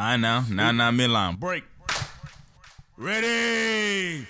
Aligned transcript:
I 0.00 0.16
know. 0.16 0.44
Now, 0.48 0.70
now, 0.70 0.92
midline. 0.92 1.40
Break. 1.40 1.64
Ready. 2.96 4.24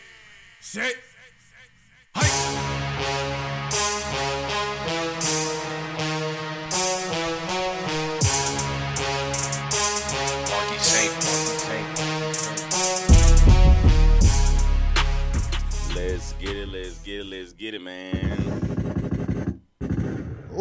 Set. 0.61 0.95
Hike. 2.17 2.33
Let's 15.95 16.33
get 16.33 16.57
it. 16.57 16.69
Let's 16.69 16.99
get 17.01 17.21
it. 17.21 17.27
Let's 17.27 17.53
get 17.53 17.75
it, 17.75 17.83
man. 17.83 18.68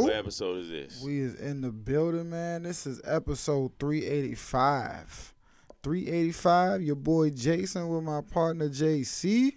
What 0.04 0.14
episode 0.14 0.60
is 0.60 0.70
this? 0.70 1.02
We 1.04 1.20
is 1.20 1.36
in 1.36 1.62
the 1.62 1.72
building, 1.72 2.30
man. 2.30 2.64
This 2.64 2.86
is 2.86 3.02
episode 3.04 3.72
385. 3.80 5.34
385, 5.84 6.82
your 6.82 6.96
boy 6.96 7.30
Jason 7.32 7.88
with 7.90 8.04
my 8.04 8.22
partner 8.22 8.70
JC. 8.70 9.54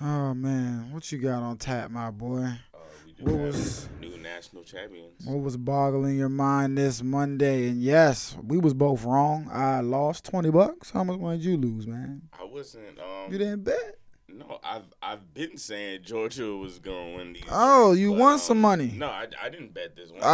Oh 0.00 0.34
man, 0.34 0.92
what 0.92 1.10
you 1.12 1.18
got 1.18 1.42
on 1.42 1.56
tap, 1.56 1.90
my 1.90 2.10
boy? 2.10 2.44
Uh, 2.74 2.78
we 3.06 3.12
do 3.12 3.24
What 3.24 3.38
was- 3.46 3.88
new 4.00 4.16
national 4.18 4.62
champions. 4.62 5.26
What 5.26 5.40
was 5.40 5.56
boggling 5.56 6.16
your 6.16 6.28
mind 6.28 6.78
this 6.78 7.02
Monday? 7.02 7.68
And 7.68 7.82
yes, 7.82 8.36
we 8.42 8.58
was 8.58 8.74
both 8.74 9.04
wrong. 9.04 9.48
I 9.52 9.80
lost 9.80 10.24
20 10.26 10.50
bucks. 10.50 10.90
How 10.90 11.04
much 11.04 11.18
money 11.18 11.38
did 11.38 11.46
you 11.46 11.56
lose, 11.56 11.86
man? 11.86 12.22
I 12.38 12.44
wasn't. 12.44 12.98
Um, 12.98 13.32
You 13.32 13.38
didn't 13.38 13.64
bet. 13.64 13.96
No, 14.36 14.58
I've 14.64 14.84
I've 15.02 15.34
been 15.34 15.56
saying 15.56 16.00
Georgia 16.04 16.54
was 16.56 16.78
gonna 16.78 17.16
win 17.16 17.32
these. 17.34 17.42
Oh, 17.50 17.88
games, 17.90 18.00
you 18.00 18.12
won 18.12 18.34
um, 18.34 18.38
some 18.38 18.60
money. 18.60 18.92
No, 18.96 19.08
I, 19.08 19.26
I 19.42 19.48
didn't 19.48 19.74
bet 19.74 19.96
this 19.96 20.10
one. 20.10 20.20
Oh, 20.22 20.26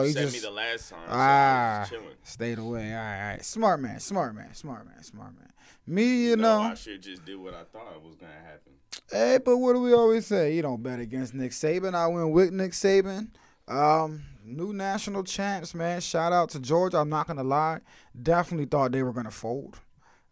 oh, 0.00 0.02
you 0.02 0.14
just- 0.14 0.32
me 0.34 0.40
the 0.40 0.50
last 0.50 0.90
time. 0.90 1.00
So 1.08 1.12
I 1.14 1.16
Ah, 1.16 1.78
was 1.80 1.88
chilling. 1.90 2.06
stayed 2.22 2.58
away. 2.58 2.92
All 2.94 2.98
right, 2.98 3.20
all 3.24 3.28
right. 3.32 3.44
Smart 3.44 3.80
man, 3.80 4.00
smart 4.00 4.34
man, 4.34 4.54
smart 4.54 4.86
man, 4.86 5.02
smart 5.02 5.34
man. 5.38 5.48
Me, 5.86 6.28
you 6.28 6.36
no, 6.36 6.42
know. 6.62 6.70
I 6.70 6.74
should 6.74 7.02
just 7.02 7.24
did 7.24 7.36
what 7.36 7.54
I 7.54 7.64
thought 7.64 8.02
was 8.04 8.14
gonna 8.14 8.32
happen. 8.32 8.72
Hey, 9.10 9.38
but 9.44 9.56
what 9.58 9.72
do 9.72 9.80
we 9.82 9.92
always 9.92 10.26
say? 10.26 10.54
You 10.54 10.62
don't 10.62 10.82
bet 10.82 11.00
against 11.00 11.34
Nick 11.34 11.52
Saban. 11.52 11.94
I 11.94 12.06
went 12.06 12.30
with 12.30 12.52
Nick 12.52 12.72
Saban. 12.72 13.28
Um, 13.68 14.22
new 14.44 14.72
national 14.72 15.24
champs, 15.24 15.74
man. 15.74 16.00
Shout 16.00 16.32
out 16.32 16.50
to 16.50 16.60
Georgia. 16.60 16.98
I'm 16.98 17.08
not 17.08 17.26
gonna 17.26 17.42
lie. 17.44 17.80
Definitely 18.20 18.66
thought 18.66 18.92
they 18.92 19.02
were 19.02 19.12
gonna 19.12 19.30
fold. 19.30 19.78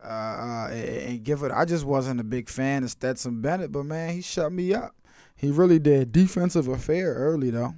Uh, 0.02 0.06
uh 0.06 0.68
and, 0.72 1.28
it. 1.28 1.52
I 1.52 1.64
just 1.64 1.84
wasn't 1.84 2.20
a 2.20 2.24
big 2.24 2.48
fan 2.48 2.84
of 2.84 2.90
Stetson 2.90 3.40
Bennett, 3.40 3.72
but 3.72 3.84
man, 3.84 4.14
he 4.14 4.22
shut 4.22 4.52
me 4.52 4.74
up. 4.74 4.94
He 5.36 5.50
really 5.50 5.78
did. 5.78 6.12
Defensive 6.12 6.68
affair 6.68 7.14
early 7.14 7.50
though. 7.50 7.74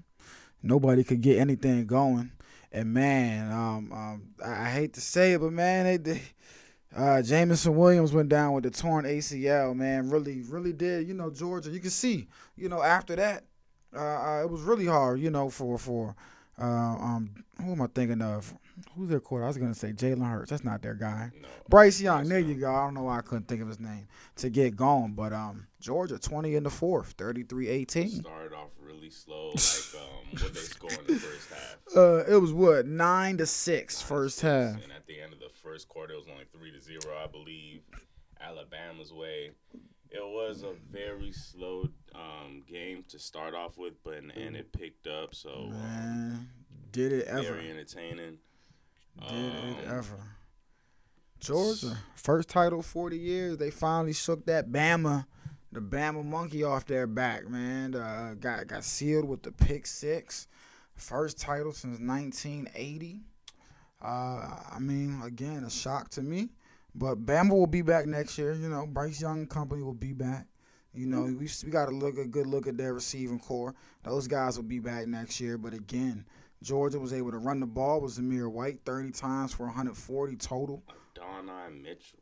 Nobody 0.63 1.05
could 1.05 1.21
get 1.21 1.39
anything 1.39 1.87
going. 1.87 2.33
And 2.71 2.95
man, 2.95 3.53
um, 3.53 3.93
um, 3.93 4.23
I, 4.45 4.71
hate 4.71 4.95
to 4.95 5.01
say 5.01 5.35
it, 5.35 5.41
but 5.41 5.53
man, 5.53 5.85
they, 5.85 5.97
they 5.99 6.23
uh, 6.97 7.23
Jameson 7.23 7.77
Williams 7.77 8.13
went 8.13 8.29
down 8.29 8.53
with 8.53 8.65
the 8.65 8.71
torn 8.71 9.05
ACL. 9.05 9.75
Man, 9.75 10.11
really, 10.11 10.43
really 10.43 10.73
did. 10.73 11.07
You 11.07 11.15
know, 11.15 11.31
Georgia. 11.31 11.71
You 11.71 11.81
can 11.81 11.91
see. 11.91 12.29
You 12.57 12.69
know, 12.69 12.83
after 12.83 13.17
that, 13.17 13.45
uh, 13.95 14.01
uh, 14.01 14.43
it 14.43 14.51
was 14.51 14.63
really 14.63 14.87
hard. 14.87 15.21
You 15.21 15.31
know, 15.31 15.51
for 15.51 15.79
for 15.79 16.15
uh, 16.61 16.65
um, 16.65 17.45
who 17.63 17.73
am 17.73 17.83
I 17.83 17.87
thinking 17.95 18.23
of? 18.23 18.55
Who's 18.97 19.09
their 19.09 19.21
quarter? 19.21 19.45
I 19.45 19.49
was 19.49 19.59
gonna 19.59 19.75
say 19.75 19.93
Jalen 19.93 20.29
Hurts. 20.29 20.51
That's 20.51 20.65
not 20.65 20.83
their 20.83 20.95
guy. 20.95 21.31
No, 21.41 21.49
Bryce 21.69 22.01
Young. 22.01 22.29
There 22.29 22.39
you 22.39 22.55
go. 22.55 22.73
I 22.75 22.85
don't 22.85 22.95
know 22.95 23.05
why 23.05 23.19
I 23.19 23.23
couldn't 23.23 23.49
think 23.49 23.63
of 23.63 23.69
his 23.69 23.81
name 23.81 24.07
to 24.37 24.51
get 24.51 24.77
going, 24.77 25.13
but 25.13 25.33
um, 25.33 25.67
Georgia 25.81 26.19
twenty 26.19 26.55
in 26.55 26.63
the 26.63 26.71
fourth, 26.71 27.17
33-18. 27.17 28.21
started 28.21 28.53
off 28.55 28.71
really 28.81 29.11
slow. 29.11 29.49
Like 29.51 30.03
um, 30.03 30.41
what 30.43 30.55
they 30.55 30.61
scored 30.61 30.99
in 31.09 31.15
the 31.15 31.21
first 31.21 31.49
half. 31.51 31.77
Uh, 31.97 32.25
it 32.27 32.37
was 32.41 32.55
what 32.55 32.87
nine 32.87 33.37
to 33.37 33.45
six 33.45 34.01
first 34.01 34.41
half. 34.41 34.83
And 34.83 34.93
at 34.93 35.07
the 35.07 35.21
end 35.21 35.35
of 35.35 35.41
the 35.41 35.51
first 35.63 35.89
quarter, 35.89 36.15
it 36.15 36.17
was 36.17 36.27
only 36.33 36.45
three 36.51 36.73
to 36.73 36.81
zero, 36.81 37.15
I 37.23 37.27
believe, 37.27 37.83
Alabama's 38.41 39.13
way. 39.13 39.51
It 40.11 40.23
was 40.23 40.63
a 40.63 40.73
very 40.91 41.33
slow 41.33 41.89
um, 42.15 42.63
game 42.67 43.05
to 43.09 43.19
start 43.19 43.55
off 43.55 43.77
with, 43.77 43.95
but 44.05 44.15
and 44.15 44.57
it 44.57 44.73
picked 44.73 45.07
up. 45.07 45.35
So 45.35 45.71
um, 45.71 46.49
did 46.93 47.13
it 47.13 47.27
ever? 47.27 47.43
very 47.43 47.71
entertaining. 47.71 48.39
Did 49.19 49.29
it 49.29 49.33
Um, 49.33 49.77
ever? 49.87 50.19
Georgia, 51.41 51.99
first 52.15 52.49
title 52.49 52.83
forty 52.83 53.19
years. 53.19 53.57
They 53.57 53.71
finally 53.71 54.13
shook 54.13 54.47
that 54.47 54.71
Bama, 54.71 55.27
the 55.73 55.81
Bama 55.81 56.25
monkey 56.25 56.63
off 56.63 56.87
their 56.87 57.07
back. 57.07 57.49
Man, 57.49 57.95
uh, 57.97 58.35
got 58.39 58.67
got 58.69 58.85
sealed 58.85 59.25
with 59.25 59.43
the 59.43 59.51
pick 59.51 59.87
six. 59.87 60.47
First 60.95 61.41
title 61.41 61.73
since 61.73 61.99
1980. 61.99 63.23
Uh, 64.01 64.61
I 64.73 64.79
mean, 64.79 65.21
again, 65.23 65.65
a 65.65 65.71
shock 65.71 66.11
to 66.11 66.23
me. 66.23 66.51
But 66.95 67.25
Bama 67.25 67.51
will 67.51 67.67
be 67.67 67.83
back 67.83 68.07
next 68.07 68.37
year. 68.39 68.53
You 68.53 68.69
know, 68.69 68.87
Bryce 68.87 69.21
Young 69.21 69.41
and 69.41 69.51
company 69.51 69.83
will 69.83 69.95
be 69.95 70.13
back. 70.13 70.47
You 70.95 71.07
know, 71.07 71.23
we 71.23 71.49
we 71.65 71.71
got 71.71 71.87
to 71.87 71.93
look 71.95 72.19
a 72.19 72.27
good 72.27 72.47
look 72.47 72.67
at 72.67 72.77
their 72.77 72.93
receiving 72.95 73.39
corps. 73.41 73.75
Those 74.05 74.29
guys 74.29 74.57
will 74.57 74.65
be 74.65 74.79
back 74.79 75.07
next 75.09 75.41
year. 75.41 75.57
But 75.57 75.73
again, 75.75 76.27
Georgia 76.63 76.99
was 76.99 77.13
able 77.13 77.31
to 77.31 77.39
run 77.39 77.61
the 77.61 77.67
ball. 77.67 78.01
Was 78.01 78.19
Amir 78.19 78.49
White 78.49 78.81
30 78.85 79.11
times 79.11 79.53
for 79.53 79.67
140 79.67 80.37
total. 80.37 80.83
Donai 81.15 81.83
Mitchell, 81.83 82.21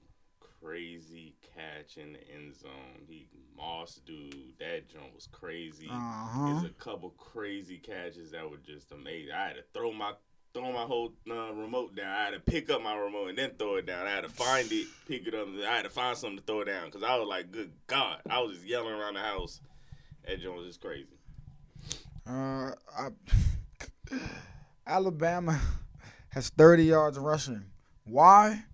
crazy 0.63 1.35
catch 1.55 1.97
in 1.97 2.15
the 2.15 2.35
end 2.35 2.57
zone. 2.57 3.05
He 3.07 3.29
Moss 3.61 4.01
dude, 4.07 4.55
that 4.59 4.89
jump 4.89 5.15
was 5.15 5.29
crazy. 5.31 5.89
Uh-huh. 5.91 6.47
There's 6.47 6.65
a 6.65 6.75
couple 6.75 7.11
crazy 7.11 7.77
catches 7.77 8.31
that 8.31 8.51
were 8.51 8.57
just 8.57 8.91
amazing. 8.91 9.33
I 9.33 9.49
had 9.49 9.57
to 9.57 9.65
throw 9.75 9.93
my 9.93 10.13
throw 10.55 10.73
my 10.73 10.83
whole 10.83 11.13
uh, 11.31 11.53
remote 11.53 11.95
down. 11.95 12.09
I 12.09 12.25
had 12.25 12.31
to 12.31 12.41
pick 12.41 12.71
up 12.71 12.83
my 12.83 12.97
remote 12.97 13.29
and 13.29 13.39
then 13.39 13.51
throw 13.59 13.77
it 13.77 13.87
down. 13.87 14.07
I 14.07 14.11
had 14.11 14.25
to 14.25 14.31
find 14.31 14.71
it, 14.73 14.87
pick 15.07 15.27
it 15.27 15.35
up. 15.35 15.49
I 15.69 15.77
had 15.77 15.83
to 15.83 15.91
find 15.91 16.17
something 16.17 16.39
to 16.39 16.45
throw 16.45 16.63
it 16.63 16.67
down 16.67 16.87
because 16.87 17.03
I 17.03 17.17
was 17.17 17.29
like, 17.29 17.53
"Good 17.53 17.73
God!" 17.87 18.21
I 18.29 18.41
was 18.41 18.53
just 18.53 18.67
yelling 18.67 18.95
around 18.95 19.15
the 19.15 19.21
house. 19.21 19.61
That 20.27 20.41
joint 20.41 20.57
was 20.57 20.67
just 20.67 20.81
crazy. 20.81 21.19
Uh, 22.27 22.73
I, 22.97 23.09
Alabama 24.87 25.61
has 26.31 26.49
30 26.51 26.85
yards 26.85 27.19
rushing. 27.19 27.65
Why? 28.05 28.65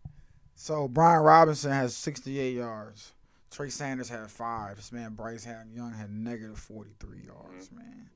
So 0.54 0.88
Brian 0.88 1.22
Robinson 1.22 1.72
has 1.72 1.96
68 1.96 2.54
yards. 2.54 3.12
Trey 3.50 3.70
Sanders 3.70 4.08
had 4.08 4.30
five. 4.30 4.76
This 4.76 4.92
man 4.92 5.14
Bryce 5.14 5.44
had 5.44 5.68
Young 5.72 5.92
had 5.92 6.10
negative 6.10 6.58
43 6.58 7.18
yards. 7.26 7.68
Mm-hmm. 7.68 7.76
Man, 7.76 8.10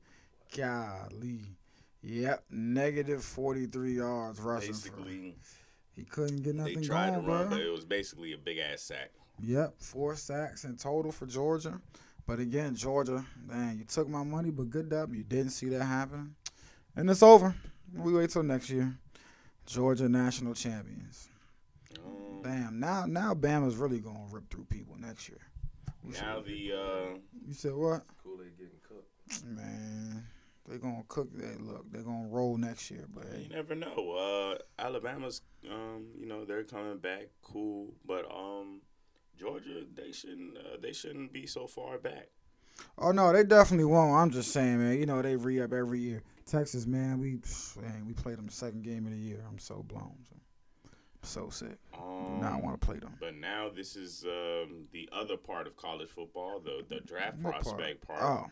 golly. 0.55 1.39
Yep, 2.03 2.43
negative 2.49 3.23
43 3.23 3.95
yards 3.95 4.39
rushing. 4.39 4.73
For, 4.73 4.89
Basically, 4.89 5.35
he 5.95 6.03
couldn't 6.03 6.41
get 6.43 6.55
nothing 6.55 6.81
they 6.81 6.87
tried 6.87 7.11
going, 7.11 7.23
to 7.23 7.27
run, 7.27 7.47
bro. 7.47 7.57
but 7.57 7.65
it 7.65 7.71
was 7.71 7.85
basically 7.85 8.33
a 8.33 8.37
big 8.37 8.57
ass 8.57 8.81
sack. 8.81 9.11
Yep, 9.39 9.75
four 9.79 10.15
sacks 10.15 10.63
in 10.63 10.77
total 10.77 11.11
for 11.11 11.25
Georgia. 11.25 11.79
But 12.27 12.39
again, 12.39 12.75
Georgia, 12.75 13.25
man, 13.47 13.77
you 13.77 13.85
took 13.85 14.07
my 14.07 14.23
money, 14.23 14.51
but 14.51 14.69
good 14.69 14.93
up. 14.93 15.09
You 15.13 15.23
didn't 15.23 15.51
see 15.51 15.69
that 15.69 15.83
happen. 15.83 16.35
And 16.95 17.09
it's 17.09 17.23
over. 17.23 17.55
We 17.93 18.13
wait 18.13 18.29
till 18.29 18.43
next 18.43 18.69
year. 18.69 18.93
Georgia 19.65 20.09
national 20.09 20.53
champions. 20.53 21.29
Damn, 22.43 22.79
now 22.79 23.05
now 23.05 23.33
Bama's 23.33 23.75
really 23.75 23.99
gonna 23.99 24.25
rip 24.31 24.49
through 24.49 24.65
people 24.65 24.95
next 24.97 25.29
year. 25.29 25.37
now 26.03 26.41
the 26.41 26.71
uh, 26.73 27.17
You 27.47 27.53
said 27.53 27.73
what? 27.73 28.03
Kool-Aid 28.23 28.57
getting 28.57 28.79
cooked. 28.81 29.45
Man, 29.45 30.25
they 30.67 30.77
gonna 30.77 31.03
cook 31.07 31.29
that 31.37 31.61
look. 31.61 31.85
They're 31.91 32.01
gonna 32.01 32.27
roll 32.29 32.57
next 32.57 32.89
year, 32.89 33.05
but 33.13 33.25
You 33.39 33.49
never 33.49 33.75
know. 33.75 34.55
Uh, 34.57 34.81
Alabama's, 34.81 35.41
um, 35.69 36.07
you 36.17 36.25
know, 36.25 36.43
they're 36.43 36.63
coming 36.63 36.97
back, 36.97 37.27
cool, 37.43 37.93
but 38.05 38.25
um, 38.31 38.81
Georgia, 39.39 39.83
they 39.93 40.11
shouldn't, 40.11 40.57
uh, 40.57 40.77
they 40.81 40.93
shouldn't 40.93 41.31
be 41.31 41.45
so 41.45 41.67
far 41.67 41.99
back. 41.99 42.29
Oh 42.97 43.11
no, 43.11 43.31
they 43.31 43.43
definitely 43.43 43.85
won't. 43.85 44.15
I'm 44.15 44.31
just 44.31 44.51
saying, 44.51 44.79
man. 44.79 44.97
You 44.97 45.05
know 45.05 45.21
they 45.21 45.35
re 45.35 45.61
up 45.61 45.73
every 45.73 45.99
year. 45.99 46.23
Texas, 46.45 46.85
man, 46.85 47.19
we 47.19 47.39
man, 47.81 48.05
we 48.07 48.13
played 48.13 48.37
them 48.37 48.45
the 48.47 48.51
second 48.51 48.83
game 48.83 49.05
of 49.05 49.11
the 49.11 49.17
year. 49.17 49.43
I'm 49.47 49.59
so 49.59 49.83
blown. 49.83 50.15
So, 50.29 50.35
so 51.23 51.49
sick. 51.49 51.77
Do 51.93 51.99
Um, 51.99 52.39
not 52.41 52.63
want 52.63 52.79
to 52.79 52.85
play 52.85 52.97
them. 52.99 53.13
But 53.19 53.35
now 53.35 53.69
this 53.69 53.95
is 53.95 54.23
um, 54.25 54.87
the 54.91 55.07
other 55.11 55.37
part 55.37 55.67
of 55.67 55.77
college 55.77 56.09
football, 56.09 56.59
the 56.59 56.83
the 56.87 57.01
draft 57.01 57.37
What 57.39 57.53
prospect 57.61 58.05
part. 58.05 58.21
Oh, 58.21 58.47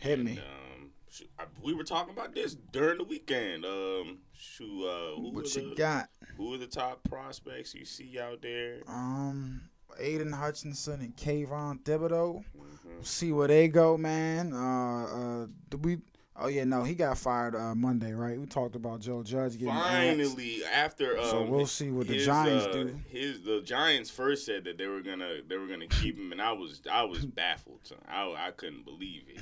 hit 0.00 0.18
And, 0.20 0.24
me. 0.24 0.38
Um, 0.38 0.90
sh- 1.10 1.22
I, 1.38 1.44
we 1.62 1.74
were 1.74 1.84
talking 1.84 2.12
about 2.12 2.34
this 2.34 2.54
during 2.72 2.98
the 2.98 3.04
weekend. 3.04 3.64
Um, 3.64 4.18
shoot, 4.32 4.86
uh, 4.86 5.16
who 5.20 5.30
what 5.30 5.54
you 5.56 5.70
the, 5.70 5.74
got? 5.74 6.08
Who 6.36 6.54
are 6.54 6.58
the 6.58 6.66
top 6.66 7.02
prospects 7.04 7.74
you 7.74 7.84
see 7.84 8.18
out 8.18 8.42
there? 8.42 8.82
Um, 8.86 9.62
Aidan 9.98 10.32
Hutchinson 10.32 11.00
and 11.00 11.16
Kayvon 11.16 11.82
Thibodeaux. 11.82 12.44
Mhm. 12.56 13.04
See 13.04 13.32
where 13.32 13.48
they 13.48 13.66
go, 13.68 13.96
man. 13.98 14.52
Uh, 14.52 15.42
uh, 15.42 15.76
we? 15.82 15.98
Oh 16.40 16.46
yeah, 16.46 16.64
no, 16.64 16.84
he 16.84 16.94
got 16.94 17.18
fired 17.18 17.56
uh, 17.56 17.74
Monday, 17.74 18.12
right? 18.12 18.38
We 18.38 18.46
talked 18.46 18.76
about 18.76 19.00
Joe 19.00 19.22
Judge 19.24 19.54
getting 19.54 19.70
axed. 19.70 19.88
Finally, 19.88 20.60
after 20.64 21.18
um, 21.18 21.24
So 21.24 21.42
we'll 21.42 21.66
see 21.66 21.90
what 21.90 22.06
the 22.06 22.18
Giants 22.24 22.66
uh, 22.66 22.72
do. 22.72 23.00
His 23.08 23.42
the 23.42 23.60
Giants 23.60 24.08
first 24.08 24.46
said 24.46 24.64
that 24.64 24.78
they 24.78 24.86
were 24.86 25.00
gonna 25.00 25.38
they 25.48 25.56
were 25.56 25.66
gonna 25.66 25.88
keep 25.88 26.16
him, 26.16 26.30
and 26.30 26.40
I 26.40 26.52
was 26.52 26.80
I 26.90 27.02
was 27.02 27.24
baffled. 27.26 27.80
I 28.08 28.22
I 28.38 28.50
couldn't 28.52 28.84
believe 28.84 29.24
it. 29.28 29.40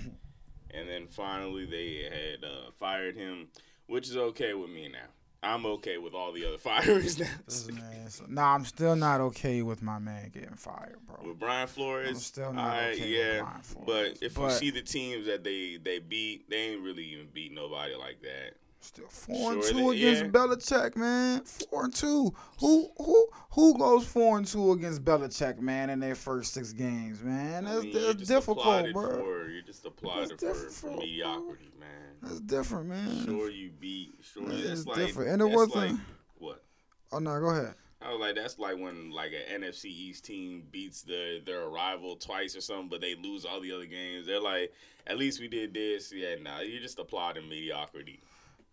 And 0.70 0.88
then 0.88 1.06
finally 1.06 1.66
they 1.66 2.04
had 2.04 2.44
uh, 2.44 2.70
fired 2.78 3.16
him, 3.16 3.48
which 3.86 4.08
is 4.08 4.16
okay 4.16 4.54
with 4.54 4.70
me 4.70 4.88
now. 4.88 5.08
I'm 5.46 5.66
okay 5.66 5.98
with 5.98 6.14
all 6.14 6.32
the 6.32 6.44
other 6.46 6.58
firings 6.58 7.18
now. 7.18 7.26
Man, 7.72 8.10
so- 8.10 8.24
nah, 8.28 8.54
I'm 8.54 8.64
still 8.64 8.96
not 8.96 9.20
okay 9.20 9.62
with 9.62 9.82
my 9.82 9.98
man 9.98 10.30
getting 10.32 10.56
fired, 10.56 10.96
bro. 11.06 11.28
With 11.28 11.38
Brian 11.38 11.68
Flores, 11.68 12.08
I'm 12.08 12.14
still 12.16 12.52
not 12.52 12.76
okay 12.76 13.00
with 13.00 13.08
yeah. 13.08 13.40
Brian 13.40 13.62
Flores. 13.62 14.18
But 14.18 14.26
if 14.26 14.38
you 14.38 14.50
see 14.50 14.70
the 14.70 14.82
teams 14.82 15.26
that 15.26 15.44
they 15.44 15.78
they 15.82 15.98
beat, 15.98 16.50
they 16.50 16.56
ain't 16.56 16.82
really 16.82 17.04
even 17.04 17.28
beat 17.32 17.52
nobody 17.52 17.94
like 17.94 18.20
that. 18.22 18.54
Still 18.86 19.08
four 19.08 19.52
and 19.54 19.64
Sure 19.64 19.72
two 19.72 19.90
against 19.90 20.22
yeah. 20.22 20.28
Belichick, 20.28 20.96
man. 20.96 21.40
Four 21.42 21.84
and 21.84 21.94
two. 21.94 22.32
Who 22.60 22.88
who 22.98 23.28
who 23.50 23.76
goes 23.76 24.06
four 24.06 24.38
and 24.38 24.46
two 24.46 24.70
against 24.72 25.04
Belichick, 25.04 25.58
man, 25.58 25.90
in 25.90 25.98
their 25.98 26.14
first 26.14 26.54
six 26.54 26.72
games, 26.72 27.20
man? 27.20 27.66
I 27.66 27.72
That's, 27.72 27.82
mean, 27.84 27.92
you're 27.92 28.02
that's 28.02 28.18
just 28.18 28.30
difficult, 28.30 28.92
bro. 28.92 29.10
For, 29.18 29.48
you're 29.48 29.62
just 29.62 29.82
for, 29.82 29.90
different 29.90 30.38
for 30.72 30.90
for- 30.90 30.96
mediocrity, 30.98 31.72
man. 31.80 31.88
That's 32.22 32.40
different, 32.40 32.88
man. 32.88 33.24
Sure, 33.24 33.50
you 33.50 33.70
beat. 33.70 34.14
Sure, 34.22 34.44
That 34.46 34.64
that's 34.64 34.86
like 34.86 34.96
different. 34.98 35.30
And 35.30 35.42
it 35.42 35.50
wasn't- 35.54 35.74
like 35.92 36.00
what. 36.38 36.62
Oh 37.10 37.18
no, 37.18 37.40
go 37.40 37.46
ahead. 37.48 37.74
I 38.00 38.10
was 38.12 38.20
like, 38.20 38.36
that's 38.36 38.56
like 38.58 38.78
when 38.78 39.10
like 39.10 39.32
an 39.32 39.62
NFC 39.62 39.86
East 39.86 40.24
team 40.24 40.62
beats 40.70 41.02
the 41.02 41.42
their 41.44 41.68
rival 41.68 42.14
twice 42.14 42.54
or 42.54 42.60
something, 42.60 42.88
but 42.88 43.00
they 43.00 43.16
lose 43.16 43.44
all 43.44 43.60
the 43.60 43.72
other 43.72 43.86
games. 43.86 44.26
They're 44.26 44.40
like, 44.40 44.72
at 45.08 45.18
least 45.18 45.40
we 45.40 45.48
did 45.48 45.74
this. 45.74 46.12
Yeah, 46.14 46.36
nah, 46.40 46.60
you're 46.60 46.80
just 46.82 47.00
applauding 47.00 47.48
mediocrity. 47.48 48.20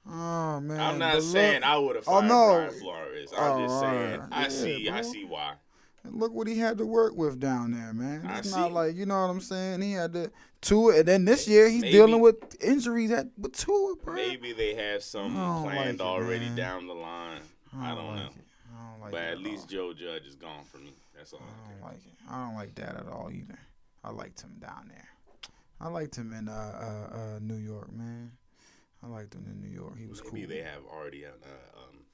Oh 0.06 0.60
man. 0.60 0.80
I'm 0.80 0.98
not 1.00 1.14
but 1.16 1.24
saying 1.24 1.62
look, 1.62 1.70
I 1.70 1.78
would 1.78 1.96
have 1.96 2.06
Oh, 2.08 2.20
fired 2.20 2.28
no. 2.28 2.54
Brian 2.68 2.80
Flores. 2.80 3.30
I'm 3.38 3.52
Oh, 3.52 3.60
just 3.68 3.80
saying 3.80 4.14
alright. 4.14 4.30
I 4.32 4.42
Yeah, 4.44 4.48
see, 4.50 4.90
I 4.90 5.02
see 5.02 5.24
why. 5.26 5.54
And 6.04 6.20
look 6.20 6.34
what 6.34 6.48
he 6.48 6.58
had 6.60 6.78
to 6.80 6.86
work 6.86 7.16
with 7.16 7.40
down 7.40 7.72
there, 7.72 7.94
man. 7.94 8.26
I 8.28 8.40
It's 8.40 8.52
not 8.52 8.68
see. 8.68 8.74
like 8.74 8.96
you 8.96 9.06
know 9.06 9.22
what 9.22 9.30
I'm 9.30 9.40
saying. 9.40 9.82
He 9.82 9.94
had 9.94 10.12
to 10.14 10.32
two, 10.60 10.90
and 10.90 11.08
then 11.08 11.24
this 11.26 11.48
year 11.48 11.70
he's 11.70 11.82
Maybe- 11.84 11.94
dealing 11.94 12.20
with 12.20 12.62
injuries 12.62 13.12
at 13.12 13.28
with 13.38 13.56
two, 13.56 13.98
bro. 14.04 14.16
Maybe 14.16 14.52
they 14.52 14.74
have 14.76 15.02
some 15.04 15.38
I 15.38 15.46
don't 15.46 15.64
planned 15.64 16.00
like 16.00 16.08
it, 16.08 16.12
already 16.12 16.46
man. 16.48 16.56
down 16.56 16.88
the 16.88 16.94
line. 16.94 17.42
I 17.80 17.96
don't, 17.96 18.08
like 18.08 18.16
know, 18.18 18.26
it. 18.26 18.32
I 18.78 18.92
don't 18.92 19.02
like 19.02 19.12
but 19.12 19.22
at 19.22 19.38
all. 19.38 19.44
least 19.44 19.70
Joe 19.70 19.94
Judge 19.94 20.26
is 20.28 20.36
gone 20.36 20.66
for 20.66 20.78
me. 20.80 20.94
That's 21.16 21.32
all. 21.32 21.40
I 21.42 21.70
I 21.70 21.72
don't 21.72 21.82
like 21.82 22.06
it. 22.06 22.14
I 22.30 22.46
don't 22.46 22.56
like 22.56 22.76
that 22.76 22.96
at 22.98 23.08
all 23.08 23.32
either. 23.32 23.60
I 24.04 24.12
liked 24.12 24.42
him 24.42 24.58
down 24.60 24.90
there. 24.90 25.08
I 25.80 25.88
liked 25.88 26.16
him 26.18 26.34
in 26.34 26.50
uh, 26.50 26.52
uh, 27.12 27.16
uh, 27.16 27.40
New 27.42 27.56
York, 27.56 27.92
man. 27.94 28.32
I 29.04 29.08
liked 29.08 29.34
him 29.34 29.46
in 29.52 29.60
New 29.62 29.74
York. 29.76 29.98
He 29.98 30.06
was 30.08 30.22
Maybe 30.24 30.46
cool. 30.46 30.50
they 30.56 30.62
have 30.62 30.84
already, 30.92 31.26
uh, 31.26 31.30
um, 31.30 32.06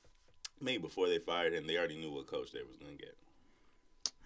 maybe 0.60 0.82
before 0.82 1.08
they 1.08 1.20
fired 1.20 1.54
him, 1.54 1.68
they 1.68 1.78
already 1.78 1.98
knew 1.98 2.12
what 2.12 2.28
coach 2.28 2.52
they 2.52 2.64
was 2.64 2.78
gonna 2.78 2.94
get. 2.96 3.16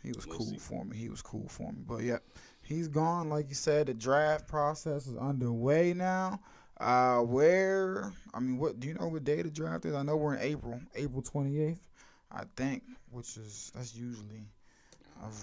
He 0.01 0.11
was 0.13 0.25
We'll 0.27 0.37
cool 0.37 0.45
see. 0.47 0.57
for 0.57 0.83
me. 0.85 0.97
He 0.97 1.09
was 1.09 1.21
cool 1.21 1.47
for 1.49 1.71
me. 1.71 1.79
But 1.85 2.03
yeah, 2.03 2.17
he's 2.61 2.87
gone. 2.87 3.29
Like 3.29 3.49
you 3.49 3.55
said, 3.55 3.87
the 3.87 3.93
draft 3.93 4.47
process 4.47 5.07
is 5.07 5.15
underway 5.17 5.93
now. 5.93 6.39
Uh, 6.79 7.19
where 7.19 8.11
I 8.33 8.39
mean, 8.39 8.57
what 8.57 8.79
do 8.79 8.87
you 8.87 8.95
know 8.95 9.07
what 9.07 9.23
day 9.23 9.41
the 9.41 9.49
draft 9.49 9.85
is? 9.85 9.93
I 9.93 10.03
know 10.03 10.15
we're 10.17 10.35
in 10.35 10.41
April, 10.41 10.81
April 10.95 11.21
twenty 11.21 11.61
eighth, 11.61 11.79
I 12.31 12.43
think, 12.57 12.83
which 13.11 13.37
is 13.37 13.71
that's 13.75 13.95
usually 13.95 14.43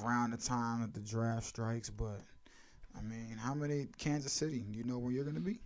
around 0.02 0.32
the 0.32 0.36
time 0.36 0.82
that 0.82 0.92
the 0.92 1.00
draft 1.00 1.46
strikes. 1.46 1.88
But 1.88 2.20
I 2.98 3.00
mean, 3.02 3.36
how 3.38 3.54
many 3.54 3.86
Kansas 3.96 4.32
City? 4.32 4.58
Do 4.70 4.76
you 4.76 4.84
know 4.84 4.98
where 4.98 5.12
you're 5.12 5.24
gonna 5.24 5.40
be? 5.40 5.60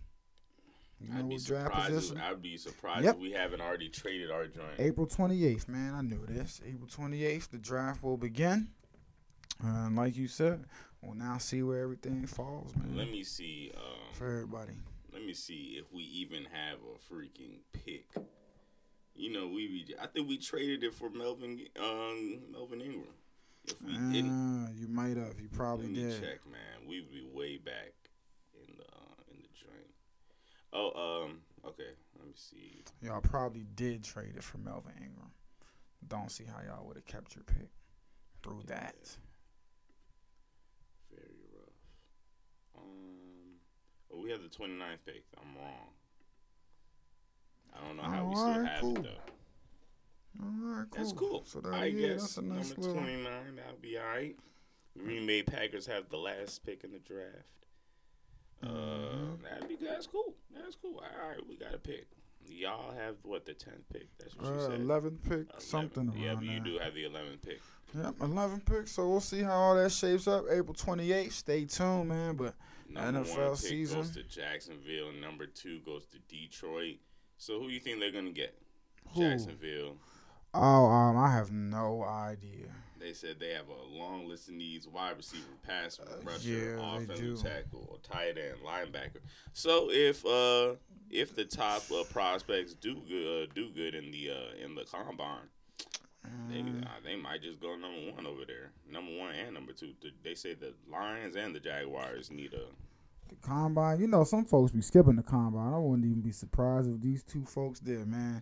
You 0.99 1.09
know 1.13 1.19
I'd 1.19 1.29
be 1.29 1.37
surprised. 1.37 2.11
If, 2.13 2.21
I'd 2.21 2.41
be 2.41 2.57
surprised 2.57 3.03
Yep. 3.03 3.15
if 3.15 3.21
we 3.21 3.31
haven't 3.31 3.61
already 3.61 3.89
traded 3.89 4.31
our 4.31 4.47
joint. 4.47 4.79
April 4.79 5.05
28th, 5.07 5.67
man. 5.67 5.93
I 5.93 6.01
knew 6.01 6.25
this. 6.27 6.61
April 6.65 6.87
28th, 6.87 7.49
the 7.49 7.57
draft 7.57 8.01
will 8.03 8.17
begin. 8.17 8.69
And 9.63 9.95
like 9.95 10.15
you 10.15 10.27
said, 10.27 10.65
we'll 11.01 11.15
now 11.15 11.37
see 11.37 11.61
where 11.63 11.81
everything 11.81 12.25
falls, 12.25 12.75
man. 12.75 12.95
Let 12.97 13.09
me 13.11 13.23
see. 13.23 13.71
Um, 13.75 14.13
for 14.13 14.25
everybody. 14.25 14.73
let 15.13 15.23
me 15.25 15.33
see 15.33 15.77
if 15.79 15.91
we 15.93 16.03
even 16.03 16.45
have 16.45 16.77
a 16.79 17.13
freaking 17.13 17.59
pick. 17.73 18.05
You 19.15 19.31
know, 19.31 19.47
we 19.47 19.67
we- 19.87 19.95
I 20.01 20.07
think 20.07 20.27
we 20.27 20.37
traded 20.37 20.83
it 20.83 20.93
for 20.93 21.09
Melvin 21.09 21.67
um 21.79 22.39
Melvin 22.51 22.81
Ingram. 22.81 23.13
If 23.65 23.81
we 23.81 23.93
didn't, 23.93 24.65
Uh, 24.65 24.71
you 24.75 24.87
might 24.87 25.15
have. 25.17 25.39
You 25.39 25.47
probably 25.49 25.87
let 25.87 25.95
me 25.95 26.01
did. 26.03 26.21
check, 26.21 26.45
man. 26.45 26.87
We'd 26.87 27.09
be 27.11 27.23
way 27.33 27.57
back 27.57 27.93
in 28.53 28.75
the 28.77 28.83
uh, 28.83 29.31
in 29.31 29.37
the 29.41 29.47
joint. 29.57 29.93
Oh, 30.75 31.23
um, 31.23 31.37
okay. 31.65 31.91
Let 32.17 32.27
me 32.27 32.33
see. 32.35 32.83
Y'all 33.01 33.21
probably 33.21 33.65
did 33.75 34.03
trade 34.03 34.33
it 34.35 34.43
for 34.43 34.57
Melvin 34.57 34.91
Ingram. 34.97 35.31
Don't 36.07 36.29
see 36.29 36.43
how 36.43 36.59
y'all 36.67 36.85
would 36.85 36.97
have 36.97 37.05
kept 37.05 37.33
your 37.33 37.45
pick 37.45 37.69
through 38.43 38.63
that. 38.67 38.95
Very 41.09 41.39
rough. 41.53 42.77
Um, 42.77 43.55
oh, 44.13 44.21
we 44.21 44.31
have 44.31 44.41
the 44.43 44.49
29th 44.49 45.05
pick. 45.05 45.23
I'm 45.37 45.55
wrong. 45.55 45.93
I 47.73 47.87
don't 47.87 47.97
know 47.97 48.03
how 48.03 48.25
we 48.25 48.35
still 48.35 48.65
have 48.65 48.81
cool. 48.81 48.97
it 48.97 49.03
though. 49.03 50.43
All 50.43 50.49
right, 50.61 50.85
cool. 50.91 51.03
That's 51.03 51.13
cool. 51.13 51.43
So 51.45 51.61
that, 51.61 51.73
I 51.73 51.85
yeah, 51.85 52.07
guess 52.09 52.21
that's 52.21 52.37
a 52.37 52.41
nice 52.41 52.69
number 52.71 52.81
little. 52.81 53.03
29. 53.03 53.31
That'll 53.55 53.79
be 53.81 53.97
all 53.97 54.05
right. 54.05 54.35
Green 54.97 55.25
Bay 55.25 55.43
Packers 55.43 55.85
have 55.87 56.09
the 56.09 56.17
last 56.17 56.65
pick 56.65 56.83
in 56.83 56.91
the 56.91 56.99
draft. 56.99 57.64
Uh, 58.63 59.35
that'd 59.43 59.67
be 59.67 59.75
good. 59.77 59.89
That's 59.89 60.07
cool. 60.07 60.33
That's 60.55 60.75
cool. 60.75 60.95
All 61.21 61.29
right, 61.29 61.39
we 61.47 61.55
got 61.57 61.73
a 61.73 61.77
pick. 61.77 62.07
Y'all 62.47 62.93
have 62.93 63.15
what 63.23 63.45
the 63.45 63.53
10th 63.53 63.81
pick? 63.91 64.07
That's 64.19 64.35
what 64.37 64.45
you 64.45 64.51
Uh, 64.53 64.67
said. 64.69 64.79
11th 64.81 65.23
pick, 65.23 65.47
11th. 65.49 65.61
something 65.61 66.09
around 66.09 66.19
Yeah, 66.19 66.35
but 66.35 66.43
you 66.43 66.49
there. 66.51 66.59
do 66.59 66.77
have 66.79 66.93
the 66.93 67.03
11th 67.05 67.41
pick. 67.41 67.61
Yep, 67.95 68.15
11 68.21 68.61
pick. 68.61 68.87
So 68.87 69.09
we'll 69.09 69.19
see 69.21 69.41
how 69.41 69.53
all 69.53 69.75
that 69.75 69.91
shapes 69.91 70.27
up. 70.27 70.45
April 70.49 70.73
28th. 70.75 71.31
Stay 71.31 71.65
tuned, 71.65 72.09
man. 72.09 72.35
But 72.35 72.55
Number 72.89 73.21
NFL 73.23 73.37
one 73.37 73.49
pick 73.51 73.57
season. 73.57 73.97
goes 74.01 74.11
to 74.11 74.23
Jacksonville. 74.23 75.11
Number 75.13 75.47
two 75.47 75.79
goes 75.79 76.05
to 76.07 76.19
Detroit. 76.27 76.97
So 77.37 77.59
who 77.59 77.67
you 77.69 77.79
think 77.79 77.99
they're 77.99 78.11
gonna 78.11 78.31
get? 78.31 78.57
Who? 79.09 79.21
Jacksonville. 79.21 79.97
oh, 80.53 80.85
um, 80.85 81.17
I 81.17 81.31
have 81.31 81.51
no 81.51 82.03
idea. 82.03 82.67
They 83.05 83.13
said 83.13 83.35
they 83.39 83.51
have 83.51 83.67
a 83.69 83.99
long 83.99 84.27
list 84.27 84.47
of 84.47 84.55
needs: 84.55 84.87
wide 84.87 85.15
receiver, 85.15 85.43
pass 85.61 85.99
rusher, 86.23 86.75
yeah, 86.79 86.95
offensive 86.97 87.43
tackle, 87.43 87.99
tight 88.01 88.35
end, 88.35 88.57
linebacker. 88.65 89.21
So 89.53 89.91
if 89.91 90.25
uh 90.25 90.73
if 91.11 91.35
the 91.35 91.45
top 91.45 91.83
uh, 91.91 92.03
prospects 92.05 92.73
do 92.73 92.95
good, 93.07 93.43
uh, 93.43 93.53
do 93.53 93.69
good 93.69 93.93
in 93.93 94.09
the 94.09 94.31
uh, 94.31 94.65
in 94.65 94.73
the 94.73 94.85
combine, 94.85 95.49
they 96.49 96.61
Mm, 96.61 96.83
uh, 96.83 96.87
they 97.03 97.15
might 97.15 97.43
just 97.43 97.59
go 97.59 97.75
number 97.75 98.11
one 98.11 98.25
over 98.25 98.43
there, 98.47 98.71
number 98.89 99.15
one 99.15 99.35
and 99.35 99.53
number 99.53 99.71
two. 99.71 99.91
They 100.23 100.33
say 100.33 100.55
the 100.55 100.73
Lions 100.91 101.35
and 101.35 101.53
the 101.53 101.59
Jaguars 101.59 102.31
need 102.31 102.53
a 102.53 102.65
the 103.29 103.35
combine. 103.47 103.99
You 103.99 104.07
know, 104.07 104.23
some 104.23 104.45
folks 104.45 104.71
be 104.71 104.81
skipping 104.81 105.15
the 105.15 105.21
combine. 105.21 105.75
I 105.75 105.77
wouldn't 105.77 106.07
even 106.07 106.21
be 106.21 106.31
surprised 106.31 106.89
if 106.89 107.01
these 107.01 107.21
two 107.21 107.45
folks 107.45 107.79
did, 107.79 108.07
man. 108.07 108.41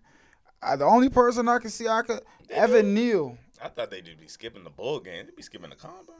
I, 0.62 0.77
the 0.77 0.86
only 0.86 1.09
person 1.09 1.50
I 1.50 1.59
can 1.59 1.69
see 1.69 1.89
I 1.89 2.01
could 2.04 2.21
Evan 2.50 2.94
Neal. 2.94 3.38
I 3.63 3.69
thought 3.69 3.89
they'd 3.92 4.04
be 4.04 4.27
skipping 4.27 4.63
the 4.63 4.69
bowl 4.69 4.99
game. 4.99 5.26
They'd 5.26 5.35
be 5.35 5.42
skipping 5.42 5.69
the 5.69 5.76
combine. 5.76 6.18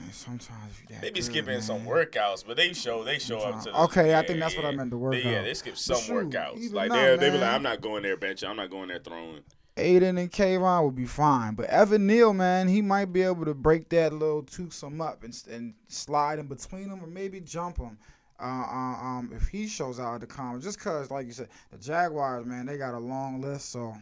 Man, 0.00 0.12
sometimes 0.12 0.72
They 0.88 1.10
be 1.10 1.14
good, 1.20 1.24
skipping 1.24 1.52
man. 1.54 1.62
some 1.62 1.84
workouts, 1.84 2.44
but 2.46 2.56
they 2.56 2.72
show 2.72 3.04
they 3.04 3.18
show 3.18 3.38
up 3.40 3.62
to. 3.64 3.70
The, 3.70 3.80
Okay, 3.82 4.14
I 4.14 4.26
think 4.26 4.40
that's 4.40 4.56
what 4.56 4.64
I 4.64 4.70
yeah. 4.70 4.76
meant, 4.76 4.90
the 4.90 5.10
They- 5.10 5.22
Yeah, 5.22 5.42
they 5.42 5.54
skip 5.54 5.76
some 5.76 6.00
shoot, 6.00 6.30
workouts. 6.30 6.72
Like 6.72 6.90
they 6.90 7.16
they 7.16 7.30
be 7.30 7.38
like. 7.38 7.52
I'm 7.52 7.62
not 7.62 7.80
going 7.82 8.02
there 8.02 8.16
benching. 8.16 8.48
I'm 8.48 8.56
not 8.56 8.70
going 8.70 8.88
there 8.88 8.98
throwing. 8.98 9.42
Aiden 9.76 10.18
and 10.18 10.30
Kayvon 10.30 10.84
would 10.84 10.94
be 10.96 11.06
fine, 11.06 11.54
but 11.54 11.66
Evan 11.66 12.06
Neal, 12.06 12.34
man, 12.34 12.68
he 12.68 12.82
might 12.82 13.10
be 13.12 13.22
able 13.22 13.46
to 13.46 13.54
break 13.54 13.88
that 13.90 14.12
little 14.12 14.42
twosome 14.42 15.00
up 15.00 15.24
and, 15.24 15.34
and 15.50 15.72
slide 15.88 16.38
in 16.38 16.46
between 16.46 16.90
them, 16.90 17.02
or 17.02 17.06
maybe 17.06 17.40
jump 17.40 17.76
them. 17.78 17.96
Uh, 18.38 18.44
uh, 18.44 19.02
um, 19.02 19.30
if 19.34 19.48
he 19.48 19.66
shows 19.66 19.98
out 20.00 20.20
the 20.20 20.26
combine, 20.26 20.60
just 20.60 20.78
cause, 20.80 21.10
like 21.10 21.26
you 21.26 21.32
said, 21.32 21.48
the 21.70 21.78
Jaguars, 21.78 22.44
man, 22.44 22.66
they 22.66 22.76
got 22.76 22.92
a 22.92 22.98
long 22.98 23.40
list. 23.40 23.70
So, 23.70 23.96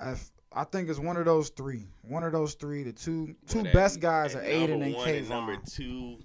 if, 0.00 0.30
I 0.52 0.64
think 0.64 0.88
it's 0.88 0.98
one 0.98 1.16
of 1.16 1.24
those 1.24 1.50
three. 1.50 1.86
One 2.02 2.24
of 2.24 2.32
those 2.32 2.54
three. 2.54 2.82
The 2.82 2.92
two 2.92 3.36
two 3.46 3.60
at- 3.60 3.72
best 3.72 4.00
guys 4.00 4.34
are 4.34 4.42
Aiden 4.42 4.82
and 4.82 4.94
and 4.94 5.28
number 5.28 5.56
two. 5.56 6.18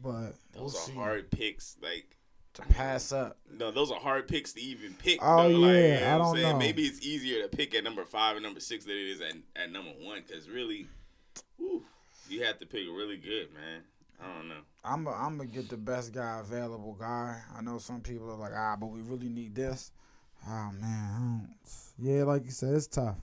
But 0.00 0.34
we'll 0.54 0.64
Those 0.64 0.84
see 0.84 0.92
are 0.92 0.96
hard 0.96 1.30
picks. 1.30 1.76
Like 1.82 2.16
to 2.54 2.62
pass 2.62 3.12
up. 3.12 3.38
no, 3.50 3.70
those 3.70 3.90
are 3.90 3.98
hard 3.98 4.28
picks 4.28 4.52
to 4.54 4.60
even 4.60 4.94
pick. 4.94 5.18
Oh, 5.22 5.48
though. 5.48 5.58
Like, 5.58 5.72
yeah, 5.74 5.94
you 5.94 6.00
know 6.00 6.14
I 6.14 6.18
don't 6.18 6.42
know. 6.42 6.58
Maybe 6.58 6.84
it's 6.84 7.04
easier 7.04 7.42
to 7.42 7.48
pick 7.48 7.74
at 7.74 7.84
number 7.84 8.04
five 8.04 8.36
and 8.36 8.44
number 8.44 8.60
six 8.60 8.84
than 8.84 8.96
it 8.96 9.06
is 9.06 9.20
at, 9.20 9.34
at 9.56 9.72
number 9.72 9.92
one. 10.00 10.22
Because 10.26 10.48
really, 10.48 10.86
whew, 11.56 11.82
you 12.28 12.44
have 12.44 12.58
to 12.58 12.66
pick 12.66 12.82
really 12.88 13.16
good, 13.16 13.52
man. 13.54 13.82
I 14.20 14.36
don't 14.36 14.48
know. 14.48 14.60
I'm 14.84 15.08
i 15.08 15.12
I'm 15.12 15.36
gonna 15.36 15.48
get 15.48 15.68
the 15.68 15.76
best 15.76 16.12
guy 16.12 16.40
available 16.40 16.94
guy. 16.94 17.40
I 17.56 17.60
know 17.62 17.78
some 17.78 18.00
people 18.00 18.30
are 18.30 18.36
like, 18.36 18.52
ah, 18.54 18.76
but 18.78 18.86
we 18.86 19.00
really 19.00 19.28
need 19.28 19.54
this. 19.54 19.90
Oh 20.46 20.70
man, 20.80 21.10
I 21.14 21.18
don't. 21.18 21.48
Yeah, 21.98 22.24
like 22.24 22.44
you 22.44 22.50
said, 22.50 22.74
it's 22.74 22.86
tough. 22.86 23.16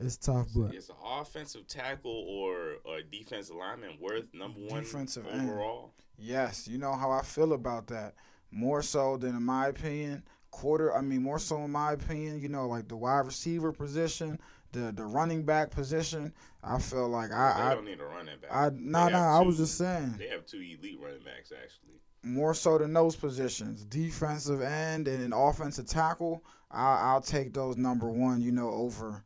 It's 0.00 0.16
tough, 0.16 0.48
but 0.54 0.74
it's 0.74 0.88
an 0.88 0.96
offensive 1.04 1.66
tackle 1.68 2.10
or 2.28 2.76
a 2.96 3.02
defensive 3.10 3.56
lineman 3.56 3.96
worth 4.00 4.24
number 4.34 4.60
one 4.60 4.82
Defensive 4.82 5.26
end. 5.30 5.52
yes, 6.18 6.66
you 6.68 6.78
know 6.78 6.92
how 6.94 7.10
I 7.10 7.22
feel 7.22 7.52
about 7.52 7.86
that. 7.88 8.14
More 8.50 8.82
so 8.82 9.16
than 9.16 9.36
in 9.36 9.42
my 9.42 9.68
opinion, 9.68 10.22
quarter. 10.50 10.94
I 10.94 11.00
mean, 11.00 11.22
more 11.22 11.38
so 11.38 11.58
in 11.64 11.70
my 11.70 11.92
opinion, 11.92 12.40
you 12.40 12.48
know, 12.48 12.66
like 12.68 12.88
the 12.88 12.96
wide 12.96 13.26
receiver 13.26 13.72
position, 13.72 14.38
the 14.72 14.92
the 14.92 15.04
running 15.04 15.44
back 15.44 15.70
position. 15.70 16.32
I 16.62 16.78
feel 16.78 17.08
like 17.08 17.30
they 17.30 17.36
I 17.36 17.74
don't 17.74 17.84
need 17.84 18.00
a 18.00 18.04
running 18.04 18.38
back. 18.40 18.50
I 18.52 18.66
I 18.66 18.68
They 18.70 18.76
no 18.78 18.98
have 18.98 19.12
no. 19.12 19.18
I 19.18 19.40
was 19.42 19.56
just 19.58 19.76
saying. 19.78 20.16
They 20.18 20.28
have 20.28 20.46
two 20.46 20.58
elite 20.58 20.98
running 21.00 21.22
backs 21.24 21.52
actually. 21.52 22.00
more 22.22 22.54
so 22.54 22.78
than 22.78 22.92
those 22.92 23.16
positions, 23.16 23.84
defensive 23.84 24.60
end 24.62 25.08
and 25.08 25.22
an 25.22 25.32
offensive 25.32 25.86
tackle. 25.86 26.42
I, 26.70 26.96
I'll 27.12 27.20
take 27.20 27.52
those 27.52 27.76
number 27.76 28.08
one, 28.10 28.40
you 28.40 28.50
know, 28.50 28.70
over 28.70 29.24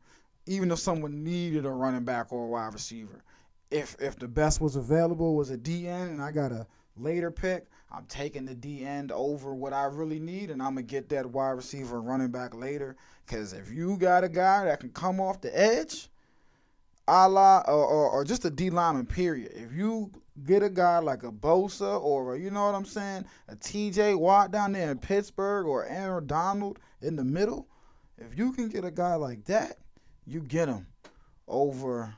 even 0.49 0.71
if 0.71 0.79
someone 0.79 1.23
needed 1.23 1.63
a 1.63 1.69
running 1.69 2.03
back 2.03 2.33
or 2.33 2.45
a 2.45 2.47
wide 2.47 2.73
receiver. 2.73 3.23
If 3.69 3.95
if 3.99 4.17
the 4.17 4.27
best 4.27 4.59
was 4.59 4.75
available 4.75 5.35
was 5.35 5.51
a 5.51 5.57
D 5.57 5.87
end 5.87 6.09
and 6.09 6.21
I 6.21 6.31
got 6.31 6.51
a 6.51 6.65
later 6.97 7.29
pick, 7.29 7.67
I'm 7.91 8.05
taking 8.05 8.45
the 8.45 8.55
D 8.55 8.83
end 8.83 9.11
over 9.11 9.53
what 9.53 9.73
I 9.73 9.83
really 9.83 10.19
need, 10.19 10.49
and 10.49 10.59
I'm 10.59 10.73
gonna 10.73 10.81
get 10.81 11.07
that 11.09 11.27
wide 11.27 11.51
receiver 11.51 12.01
running 12.01 12.31
back 12.31 12.55
later. 12.55 12.97
Cause 13.27 13.53
if 13.53 13.71
you 13.71 13.95
got 13.95 14.23
a 14.23 14.29
guy 14.29 14.65
that 14.65 14.79
can 14.79 14.89
come 14.89 15.19
off 15.19 15.39
the 15.39 15.55
edge, 15.57 16.09
a 17.07 17.29
la 17.29 17.59
or, 17.67 17.85
or, 17.85 18.09
or 18.09 18.25
just 18.25 18.43
a 18.43 18.49
D 18.49 18.71
lineman, 18.71 19.05
period. 19.05 19.51
If 19.53 19.71
you 19.71 20.11
get 20.47 20.63
a 20.63 20.69
guy 20.69 20.97
like 20.97 21.21
a 21.21 21.31
Bosa 21.31 22.01
or 22.01 22.33
a, 22.33 22.39
you 22.39 22.49
know 22.49 22.65
what 22.65 22.73
I'm 22.73 22.85
saying, 22.85 23.25
a 23.49 23.55
TJ 23.55 24.17
Watt 24.17 24.49
down 24.49 24.71
there 24.71 24.89
in 24.89 24.97
Pittsburgh 24.97 25.67
or 25.67 25.85
Aaron 25.85 26.25
Donald 26.25 26.79
in 27.03 27.15
the 27.15 27.23
middle, 27.23 27.67
if 28.17 28.35
you 28.35 28.51
can 28.51 28.67
get 28.67 28.83
a 28.83 28.89
guy 28.89 29.13
like 29.13 29.45
that, 29.45 29.77
you 30.29 30.41
get 30.41 30.69
him 30.69 30.87
over, 31.47 32.13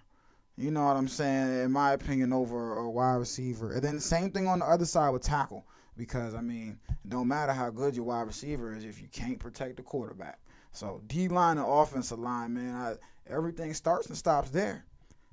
you 0.58 0.70
know 0.70 0.86
what 0.86 0.98
I'm 0.98 1.08
saying, 1.08 1.64
in 1.64 1.72
my 1.72 1.94
opinion, 1.94 2.34
over 2.34 2.78
a 2.78 2.90
wide 2.90 3.16
receiver. 3.16 3.74
And 3.74 3.82
then 3.82 3.96
the 3.96 4.02
same 4.02 4.32
thing 4.32 4.48
on 4.48 4.60
the 4.60 4.66
other 4.66 4.86
side 4.86 5.10
with 5.10 5.24
tackle. 5.24 5.66
Because 5.98 6.34
I 6.34 6.42
mean, 6.42 6.80
it 6.90 7.10
don't 7.10 7.28
matter 7.28 7.52
how 7.52 7.70
good 7.70 7.96
your 7.96 8.06
wide 8.06 8.26
receiver 8.26 8.74
is 8.74 8.86
if 8.86 9.02
you 9.02 9.08
can't 9.12 9.38
protect 9.38 9.76
the 9.76 9.84
quarterback. 9.84 10.40
So 10.72 11.02
D 11.08 11.28
line 11.28 11.58
and 11.58 11.68
offensive 11.68 12.18
line, 12.18 12.54
man, 12.54 12.74
I, 12.74 12.96
everything 13.32 13.74
starts 13.74 14.08
and 14.08 14.18
stops 14.18 14.50
there. 14.50 14.86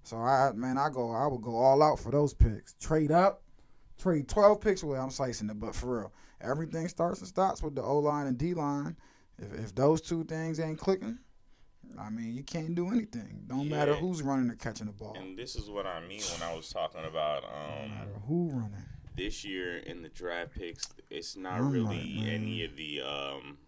So 0.02 0.16
I 0.16 0.50
man, 0.54 0.76
I 0.76 0.88
go 0.90 1.12
I 1.12 1.28
would 1.28 1.42
go 1.42 1.56
all 1.56 1.82
out 1.82 2.00
for 2.00 2.10
those 2.10 2.34
picks. 2.34 2.74
Trade 2.74 3.12
up, 3.12 3.42
trade 3.98 4.28
twelve 4.28 4.60
picks 4.60 4.82
away. 4.82 4.98
I'm 4.98 5.10
slicing 5.10 5.48
it, 5.48 5.60
but 5.60 5.76
for 5.76 6.00
real, 6.00 6.12
everything 6.40 6.88
starts 6.88 7.20
and 7.20 7.28
stops 7.28 7.62
with 7.62 7.76
the 7.76 7.82
O 7.82 7.98
line 7.98 8.26
and 8.26 8.36
D 8.36 8.52
line. 8.52 8.96
If 9.38 9.54
if 9.54 9.74
those 9.76 10.00
two 10.00 10.24
things 10.24 10.58
ain't 10.58 10.80
clicking, 10.80 11.18
I 11.98 12.10
mean 12.10 12.34
you 12.34 12.42
can't 12.42 12.74
do 12.74 12.88
anything. 12.90 13.44
Don't 13.46 13.68
matter 13.68 13.94
who's 13.94 14.22
running 14.22 14.50
or 14.50 14.54
catching 14.56 14.86
the 14.86 14.92
ball. 14.92 15.16
And 15.18 15.38
this 15.38 15.56
is 15.56 15.70
what 15.70 15.86
I 15.86 16.00
mean 16.00 16.20
when 16.32 16.48
I 16.48 16.54
was 16.54 16.70
talking 16.70 17.04
about 17.04 17.42
No 17.42 17.84
um, 17.84 17.90
matter 17.90 18.10
who 18.26 18.50
running. 18.50 18.84
this 19.16 19.44
year 19.44 19.78
in 19.78 20.02
the 20.02 20.08
draft 20.08 20.54
picks. 20.54 20.88
It's 21.10 21.36
not 21.36 21.60
really 21.60 22.24
any 22.26 22.64
of 22.64 22.76
the 22.76 23.00
um, 23.02 23.58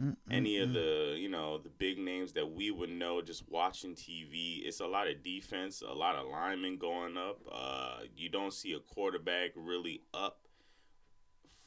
Mm, 0.00 0.14
any 0.30 0.58
of 0.58 0.74
the 0.74 1.14
you 1.16 1.30
know 1.30 1.56
the 1.56 1.70
big 1.70 1.98
names 1.98 2.32
that 2.34 2.52
we 2.52 2.70
would 2.70 2.90
know 2.90 3.22
just 3.22 3.48
watching 3.48 3.94
TV. 3.94 4.60
It's 4.62 4.80
a 4.80 4.86
lot 4.86 5.08
of 5.08 5.22
defense, 5.24 5.80
a 5.80 5.92
lot 5.92 6.16
of 6.16 6.26
linemen 6.26 6.76
going 6.76 7.16
up. 7.16 7.40
Uh, 7.50 8.00
you 8.14 8.28
don't 8.28 8.52
see 8.52 8.74
a 8.74 8.78
quarterback 8.78 9.52
really 9.56 10.02
up 10.12 10.45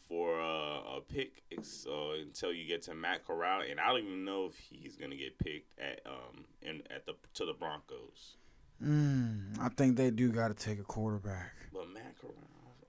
for 0.09 0.41
uh, 0.41 0.97
a 0.97 1.01
pick 1.07 1.43
ex- 1.55 1.85
uh, 1.87 2.19
until 2.21 2.51
you 2.51 2.67
get 2.67 2.81
to 2.83 2.95
Matt 2.95 3.25
Corral, 3.25 3.61
and 3.61 3.79
I 3.79 3.87
don't 3.89 3.99
even 3.99 4.25
know 4.25 4.47
if 4.47 4.57
he's 4.57 4.97
gonna 4.97 5.15
get 5.15 5.37
picked 5.37 5.79
at 5.79 6.01
um 6.05 6.45
in 6.61 6.81
at 6.93 7.05
the 7.05 7.13
to 7.35 7.45
the 7.45 7.53
Broncos. 7.53 8.35
Mm, 8.83 9.59
I 9.61 9.69
think 9.69 9.97
they 9.97 10.09
do 10.09 10.31
got 10.31 10.47
to 10.47 10.53
take 10.53 10.79
a 10.79 10.83
quarterback. 10.83 11.53
But 11.73 11.89
Matt 11.93 12.15
Corral, 12.19 12.33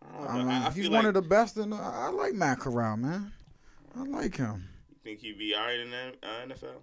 I 0.03 0.25
don't 0.25 0.35
I 0.35 0.39
mean, 0.39 0.63
I, 0.63 0.67
I 0.69 0.71
he's 0.71 0.89
one 0.89 1.05
like 1.05 1.07
of 1.07 1.15
the 1.15 1.29
best 1.29 1.57
in. 1.57 1.71
The, 1.71 1.77
I 1.77 2.09
like 2.09 2.33
Matt 2.33 2.61
Corral, 2.61 2.97
man. 2.97 3.33
I 3.97 4.05
like 4.05 4.37
him. 4.37 4.69
you 4.89 4.97
think 5.05 5.21
he'd 5.21 5.39
be 5.39 5.55
alright 5.55 5.81
in 5.81 5.91
the 5.91 6.15
uh, 6.23 6.47
NFL. 6.47 6.81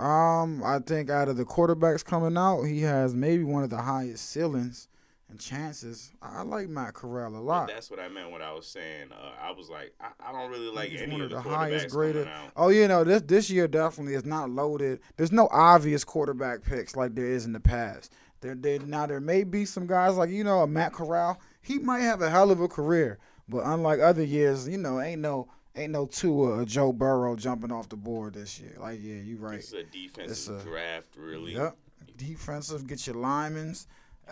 Um, 0.00 0.62
I 0.64 0.78
think 0.78 1.10
out 1.10 1.28
of 1.28 1.36
the 1.36 1.44
quarterbacks 1.44 2.04
coming 2.04 2.36
out, 2.36 2.62
he 2.62 2.80
has 2.82 3.14
maybe 3.14 3.44
one 3.44 3.62
of 3.64 3.70
the 3.70 3.82
highest 3.82 4.30
ceilings 4.30 4.88
and 5.32 5.40
chances. 5.40 6.12
I 6.22 6.42
like 6.42 6.68
Matt 6.68 6.94
Corral 6.94 7.30
a 7.34 7.38
But 7.38 7.42
lot. 7.42 7.68
that's 7.68 7.90
what 7.90 7.98
I 7.98 8.08
meant 8.08 8.30
when 8.30 8.40
I 8.42 8.52
was 8.52 8.66
saying. 8.66 9.08
Uh, 9.12 9.32
I 9.42 9.50
was 9.50 9.68
like, 9.68 9.92
I, 10.00 10.08
I 10.28 10.32
don't 10.32 10.50
really 10.50 10.68
like 10.70 10.90
He's 10.90 11.00
any 11.02 11.20
of 11.20 11.30
the, 11.30 11.36
the 11.36 11.40
highest 11.42 11.90
graded. 11.90 12.28
Oh, 12.56 12.68
you 12.68 12.86
know 12.86 13.02
this 13.04 13.22
this 13.22 13.50
year 13.50 13.66
definitely 13.66 14.14
is 14.14 14.24
not 14.24 14.50
loaded. 14.50 15.00
There's 15.16 15.32
no 15.32 15.48
obvious 15.50 16.04
quarterback 16.04 16.62
picks 16.62 16.94
like 16.94 17.14
there 17.14 17.26
is 17.26 17.44
in 17.44 17.52
the 17.52 17.60
past. 17.60 18.12
There, 18.40 18.54
there 18.54 18.78
now 18.78 19.06
there 19.06 19.20
may 19.20 19.42
be 19.44 19.64
some 19.64 19.86
guys 19.86 20.16
like 20.16 20.30
you 20.30 20.44
know 20.44 20.60
a 20.60 20.66
Matt 20.66 20.92
Corral. 20.92 21.40
He 21.60 21.78
might 21.78 22.00
have 22.00 22.20
a 22.22 22.30
hell 22.30 22.50
of 22.50 22.60
a 22.60 22.68
career, 22.68 23.18
but 23.48 23.62
unlike 23.64 24.00
other 24.00 24.24
years, 24.24 24.68
you 24.68 24.78
know, 24.78 25.00
ain't 25.00 25.20
no 25.22 25.48
ain't 25.76 25.92
no 25.92 26.06
Tua 26.06 26.58
or 26.60 26.64
Joe 26.64 26.92
Burrow 26.92 27.34
jumping 27.36 27.72
off 27.72 27.88
the 27.88 27.96
board 27.96 28.34
this 28.34 28.60
year. 28.60 28.76
Like 28.78 28.98
yeah, 29.02 29.14
you're 29.22 29.38
right. 29.38 29.56
This 29.56 29.68
is 29.68 29.72
a 29.74 29.84
defensive 29.84 30.30
It's 30.30 30.48
a- 30.48 30.68
draft, 30.68 31.16
really. 31.16 31.54
Yep. 31.54 31.76
Defensive, 32.16 32.86
get 32.86 33.06
your 33.06 33.16
linemen. 33.16 33.74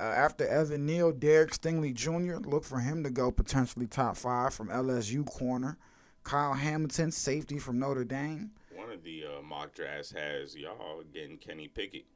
Uh, 0.01 0.05
after 0.05 0.47
Evan 0.47 0.87
Neal, 0.87 1.13
Derek 1.13 1.51
Stingley 1.53 1.93
Jr., 1.93 2.37
look 2.49 2.65
for 2.65 2.79
him 2.81 3.05
to 3.05 3.11
go 3.11 3.31
potentially 3.31 3.87
top 3.87 4.17
five 4.17 4.55
from 4.55 4.69
LSU 4.69 5.27
corner. 5.27 5.77
Kyle 6.25 6.55
Hamilton, 6.55 7.11
safety 7.11 7.59
from 7.59 7.79
Notre 7.79 8.05
Dame. 8.05 8.51
One 8.75 8.91
of 8.91 9.05
the 9.05 9.25
uh, 9.27 9.43
mock 9.43 9.75
drafts 9.75 10.13
has 10.13 10.57
y'all 10.57 11.03
getting 11.13 11.37
Kenny 11.37 11.69
Pickett. 11.69 12.07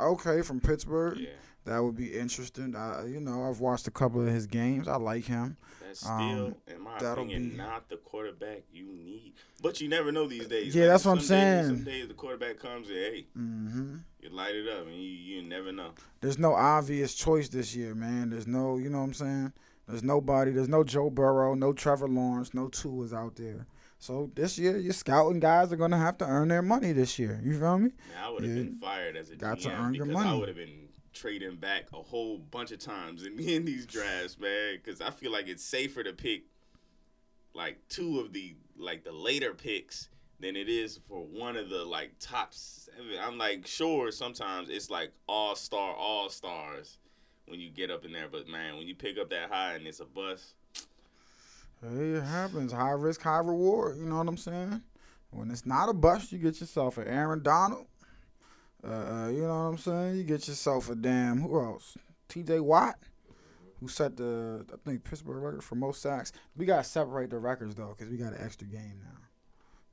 Okay, 0.00 0.42
from 0.42 0.58
Pittsburgh. 0.60 1.18
Yeah, 1.18 1.28
That 1.64 1.82
would 1.84 1.94
be 1.96 2.12
interesting. 2.18 2.74
Uh, 2.74 3.04
you 3.06 3.20
know, 3.20 3.48
I've 3.48 3.60
watched 3.60 3.86
a 3.86 3.90
couple 3.92 4.20
of 4.20 4.26
his 4.28 4.46
games. 4.46 4.88
I 4.88 4.96
like 4.96 5.24
him. 5.26 5.56
that's 5.80 6.00
still, 6.00 6.10
Um, 6.12 6.54
in 6.66 6.80
my 6.80 6.96
opinion, 6.98 7.50
be- 7.50 7.56
not 7.56 7.88
the 7.88 7.98
quarterback 7.98 8.62
you 8.72 8.86
need. 8.86 9.34
But 9.60 9.80
you 9.80 9.88
never 9.88 10.10
know 10.10 10.26
these 10.26 10.48
days. 10.48 10.74
Yeah, 10.74 10.86
that's 10.88 11.04
what 11.04 11.12
I'm 11.12 11.20
saying. 11.20 11.58
Days, 11.58 11.66
some 11.76 11.84
days 11.84 12.08
the 12.08 12.14
quarterback 12.14 12.58
comes 12.58 12.88
and 12.88 12.96
hey, 12.96 13.26
hmm 13.34 13.96
you 14.22 14.30
light 14.30 14.54
it 14.54 14.68
up, 14.68 14.86
and 14.86 14.94
you 14.94 15.08
you 15.10 15.42
never 15.42 15.72
know. 15.72 15.90
There's 16.20 16.38
no 16.38 16.54
obvious 16.54 17.14
choice 17.14 17.48
this 17.48 17.74
year, 17.74 17.94
man. 17.94 18.30
There's 18.30 18.46
no, 18.46 18.78
you 18.78 18.88
know 18.88 18.98
what 18.98 19.04
I'm 19.04 19.14
saying? 19.14 19.52
There's 19.88 20.02
nobody. 20.04 20.52
There's 20.52 20.68
no 20.68 20.84
Joe 20.84 21.10
Burrow, 21.10 21.54
no 21.54 21.72
Trevor 21.72 22.08
Lawrence, 22.08 22.54
no 22.54 22.68
Tua's 22.68 23.12
out 23.12 23.34
there. 23.36 23.66
So 23.98 24.30
this 24.34 24.58
year, 24.58 24.76
your 24.78 24.92
scouting 24.92 25.40
guys 25.40 25.72
are 25.72 25.76
gonna 25.76 25.98
have 25.98 26.18
to 26.18 26.24
earn 26.26 26.48
their 26.48 26.62
money 26.62 26.92
this 26.92 27.18
year. 27.18 27.40
You 27.42 27.58
feel 27.58 27.78
me? 27.78 27.90
Man, 28.08 28.18
I 28.24 28.30
would 28.30 28.42
have 28.44 28.56
Yeah. 28.56 28.62
been 28.62 28.74
fired 28.76 29.16
as 29.16 29.30
a 29.30 29.36
Got 29.36 29.60
to 29.60 29.68
GM 29.68 29.78
earn 29.80 29.94
your 29.94 30.06
because 30.06 30.24
I 30.24 30.34
would 30.34 30.48
have 30.48 30.56
been 30.56 30.88
trading 31.12 31.56
back 31.56 31.84
a 31.92 31.96
whole 32.02 32.38
bunch 32.38 32.70
of 32.72 32.78
times 32.78 33.24
in, 33.26 33.38
in 33.40 33.64
these 33.64 33.86
drafts, 33.86 34.38
man. 34.38 34.76
Because 34.82 35.00
I 35.00 35.10
feel 35.10 35.30
like 35.32 35.48
it's 35.48 35.64
safer 35.64 36.02
to 36.04 36.12
pick 36.12 36.44
like 37.54 37.78
two 37.88 38.20
of 38.20 38.32
the 38.32 38.54
like 38.76 39.04
the 39.04 39.12
later 39.12 39.52
picks 39.52 40.08
than 40.42 40.56
it 40.56 40.68
is 40.68 40.98
for 41.08 41.24
one 41.24 41.56
of 41.56 41.70
the 41.70 41.84
like 41.84 42.12
top 42.20 42.52
seven. 42.52 43.06
I'm 43.20 43.38
like, 43.38 43.66
sure, 43.66 44.10
sometimes 44.10 44.68
it's 44.68 44.90
like 44.90 45.12
all 45.26 45.54
star, 45.54 45.94
all 45.94 46.28
stars 46.28 46.98
when 47.46 47.60
you 47.60 47.70
get 47.70 47.90
up 47.90 48.04
in 48.04 48.12
there, 48.12 48.28
but 48.30 48.48
man, 48.48 48.76
when 48.76 48.86
you 48.86 48.94
pick 48.94 49.18
up 49.18 49.30
that 49.30 49.50
high 49.50 49.74
and 49.74 49.86
it's 49.86 50.00
a 50.00 50.04
bust, 50.04 50.54
it 51.82 52.22
happens. 52.22 52.72
High 52.72 52.90
risk, 52.90 53.22
high 53.22 53.38
reward. 53.38 53.98
You 53.98 54.04
know 54.04 54.18
what 54.18 54.28
I'm 54.28 54.36
saying? 54.36 54.82
When 55.30 55.50
it's 55.50 55.66
not 55.66 55.88
a 55.88 55.94
bust, 55.94 56.30
you 56.30 56.38
get 56.38 56.60
yourself 56.60 56.98
an 56.98 57.08
Aaron 57.08 57.42
Donald. 57.42 57.86
Uh, 58.86 58.90
uh, 58.90 59.28
you 59.28 59.42
know 59.42 59.48
what 59.48 59.70
I'm 59.70 59.78
saying? 59.78 60.16
You 60.16 60.24
get 60.24 60.46
yourself 60.48 60.90
a 60.90 60.94
damn 60.94 61.40
who 61.40 61.60
else? 61.60 61.96
T.J. 62.28 62.60
Watt, 62.60 62.96
who 63.80 63.88
set 63.88 64.16
the 64.16 64.64
I 64.72 64.76
think 64.84 65.04
Pittsburgh 65.04 65.42
record 65.42 65.64
for 65.64 65.76
most 65.76 66.02
sacks. 66.02 66.32
We 66.56 66.66
gotta 66.66 66.84
separate 66.84 67.30
the 67.30 67.38
records 67.38 67.74
though, 67.74 67.94
cause 67.98 68.08
we 68.08 68.16
got 68.16 68.32
an 68.32 68.42
extra 68.42 68.66
game 68.66 69.00
now. 69.02 69.21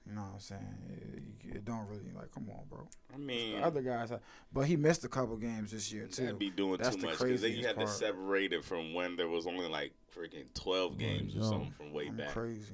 You 0.08 0.16
know 0.16 0.22
what 0.22 0.34
I'm 0.34 0.40
saying? 0.40 0.78
It, 0.90 1.56
it 1.58 1.66
don't 1.66 1.88
really 1.88 2.12
like. 2.16 2.32
Come 2.34 2.48
on, 2.50 2.62
bro. 2.70 2.88
I 3.14 3.18
mean, 3.18 3.60
The 3.60 3.66
other 3.66 3.82
guys, 3.82 4.12
uh, 4.12 4.20
but 4.52 4.62
he 4.62 4.76
missed 4.76 5.04
a 5.06 5.08
couple 5.08 5.36
games 5.38 5.72
this 5.72 5.92
year 5.94 6.08
too. 6.08 6.24
that'd 6.24 6.40
be 6.40 6.50
doing 6.50 6.78
That's 6.78 6.96
too 6.96 7.02
the 7.02 7.08
much 7.08 7.20
because 7.20 7.42
they 7.42 7.50
craziest 7.52 7.78
had 7.78 7.80
to 7.86 7.88
separate 7.88 8.52
it 8.54 8.64
from 8.66 8.94
when 8.94 9.16
there 9.16 9.28
was 9.28 9.46
only 9.46 9.68
like 9.68 9.94
freaking 10.16 10.46
twelve 10.56 10.98
games 10.98 11.36
or 11.36 11.44
something 11.44 11.72
from 11.72 11.94
way 11.94 12.08
I'm 12.08 12.18
back. 12.18 12.30
crazy. 12.30 12.74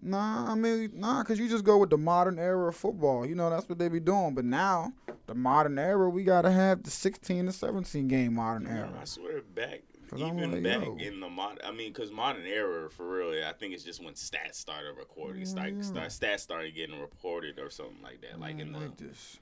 Nah, 0.00 0.52
I 0.52 0.54
mean, 0.54 0.92
nah, 0.94 1.24
cause 1.24 1.40
you 1.40 1.48
just 1.48 1.64
go 1.64 1.78
with 1.78 1.90
the 1.90 1.98
modern 1.98 2.38
era 2.38 2.68
of 2.68 2.76
football. 2.76 3.26
You 3.26 3.34
know, 3.34 3.50
that's 3.50 3.68
what 3.68 3.78
they 3.78 3.88
be 3.88 3.98
doing. 3.98 4.32
But 4.36 4.44
now, 4.44 4.92
the 5.26 5.34
modern 5.34 5.76
era, 5.76 6.08
we 6.08 6.22
gotta 6.22 6.52
have 6.52 6.84
the 6.84 6.90
16 6.90 7.46
to 7.46 7.52
17 7.52 8.06
game 8.06 8.34
modern 8.34 8.68
era. 8.68 8.92
I 9.00 9.04
swear 9.04 9.40
back, 9.42 9.80
even 10.16 10.52
like, 10.52 10.62
back 10.62 10.84
yo. 10.84 10.96
in 10.98 11.20
the 11.20 11.28
mod. 11.28 11.60
I 11.64 11.72
mean, 11.72 11.92
because 11.92 12.10
modern 12.10 12.46
era 12.46 12.88
for 12.90 13.08
real, 13.08 13.44
I 13.44 13.52
think 13.52 13.74
it's 13.74 13.84
just 13.84 14.02
when 14.02 14.14
stats 14.14 14.54
started 14.54 14.94
recording. 14.96 15.42
It's 15.42 15.54
like 15.54 15.82
start, 15.82 16.08
stats 16.08 16.40
started 16.40 16.74
getting 16.74 16.98
reported 17.00 17.58
or 17.58 17.70
something 17.70 18.02
like 18.02 18.20
that, 18.22 18.38
like 18.40 18.58
in 18.58 18.72
the 18.72 18.78
like 18.78 18.92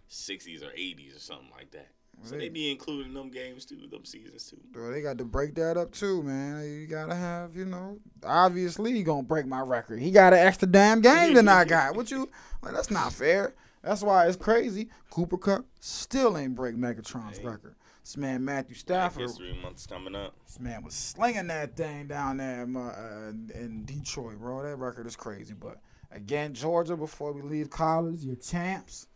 sixties 0.09 0.63
or 0.63 0.71
eighties 0.75 1.15
or 1.17 1.21
something 1.21 1.51
like 1.57 1.71
that. 1.73 1.89
So 2.23 2.31
They- 2.33 2.39
they 2.39 2.49
be 2.49 2.71
including 2.71 3.13
them 3.13 3.29
games 3.31 3.67
too, 3.67 3.87
them 3.91 4.05
seasons 4.07 4.49
too. 4.49 4.57
Bro, 4.73 4.91
they 4.91 5.03
got 5.03 5.19
to 5.19 5.25
break 5.25 5.55
that 5.57 5.77
up 5.77 5.93
too, 5.93 6.23
man. 6.23 6.65
You 6.65 6.87
gotta 6.87 7.15
have, 7.15 7.55
you 7.55 7.67
know, 7.67 7.99
obviously 8.25 8.93
he 8.95 9.03
gonna 9.03 9.23
break 9.23 9.47
my 9.47 9.61
record. 9.61 10.01
He 10.01 10.11
got 10.11 10.33
an 10.33 10.39
extra 10.39 10.67
damn 10.67 11.01
game 11.03 11.35
than 11.35 11.47
I 11.49 11.65
got. 11.67 11.95
What 11.95 12.11
you 12.11 12.31
like? 12.63 12.73
That's 12.75 12.91
not 12.91 13.13
fair. 13.13 13.55
That's 13.83 14.03
why 14.03 14.27
it's 14.27 14.37
crazy. 14.37 14.89
Cooper 15.11 15.37
Kupp 15.37 15.67
still 15.79 16.37
ain't 16.39 16.55
break 16.55 16.75
Megatron's 16.77 17.39
Hey. 17.39 17.45
record. 17.45 17.75
This 18.07 18.17
man 18.17 18.45
Matthew 18.45 18.77
Black 18.87 19.11
Stafford 19.11 19.23
History 19.23 19.59
Month's 19.61 19.85
coming 19.85 20.15
up. 20.15 20.33
This 20.47 20.61
man 20.61 20.85
was 20.85 20.95
slinging 20.95 21.49
that 21.49 21.75
thing 21.75 22.07
down 22.07 22.37
there 22.37 22.63
in, 22.63 22.77
uh, 22.77 23.33
in 23.53 23.85
Detroit, 23.85 24.39
bro. 24.39 24.63
That 24.63 24.77
record 24.77 25.09
is 25.09 25.17
crazy. 25.17 25.55
But 25.55 25.81
again, 26.13 26.55
Georgia, 26.55 26.97
before 26.97 27.33
we 27.33 27.43
leave 27.43 27.69
college, 27.69 28.23
your 28.23 28.37
champs. 28.37 29.09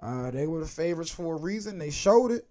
Uh, 0.00 0.30
they 0.30 0.46
were 0.46 0.60
the 0.60 0.66
favorites 0.66 1.10
for 1.10 1.34
a 1.34 1.38
reason. 1.38 1.76
They 1.76 1.90
showed 1.90 2.30
it. 2.30 2.46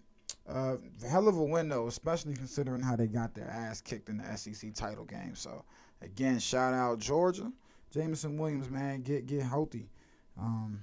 Uh, 0.48 0.75
hell 1.10 1.27
of 1.27 1.36
a 1.36 1.43
win, 1.43 1.69
though, 1.69 1.88
especially 1.88 2.36
considering 2.36 2.84
how 2.84 2.96
they 2.96 3.08
got 3.08 3.34
their 3.34 3.50
ass 3.50 3.81
kicked 3.81 4.10
in 4.10 4.19
the 4.19 4.38
SEC 4.38 4.75
title 4.75 5.05
game. 5.05 5.34
So, 5.34 5.65
again, 6.03 6.38
shout 6.38 6.75
out 6.75 7.00
Georgia. 7.00 7.51
Jameson 7.89 8.38
Williams, 8.38 8.69
man, 8.69 9.01
get 9.01 9.25
get 9.25 9.41
healthy. 9.41 9.89
Um, 10.38 10.81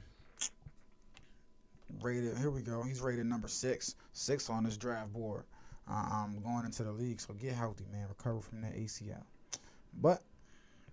rated. 2.01 2.37
Here 2.39 2.51
we 2.51 2.63
go. 2.63 2.83
He's 2.83 3.01
rated 3.01 3.27
number 3.27 3.49
six, 3.49 3.95
six 4.13 4.51
on 4.51 4.65
this 4.65 4.77
draft 4.77 5.13
board. 5.13 5.45
Uh, 5.89 5.95
um, 6.13 6.39
going 6.43 6.65
into 6.65 6.83
the 6.83 6.91
league. 6.91 7.21
So 7.21 7.33
get 7.35 7.53
healthy, 7.53 7.85
man. 7.93 8.09
Recover 8.09 8.41
from 8.41 8.61
that 8.63 8.75
ACL. 8.77 9.23
But 10.01 10.21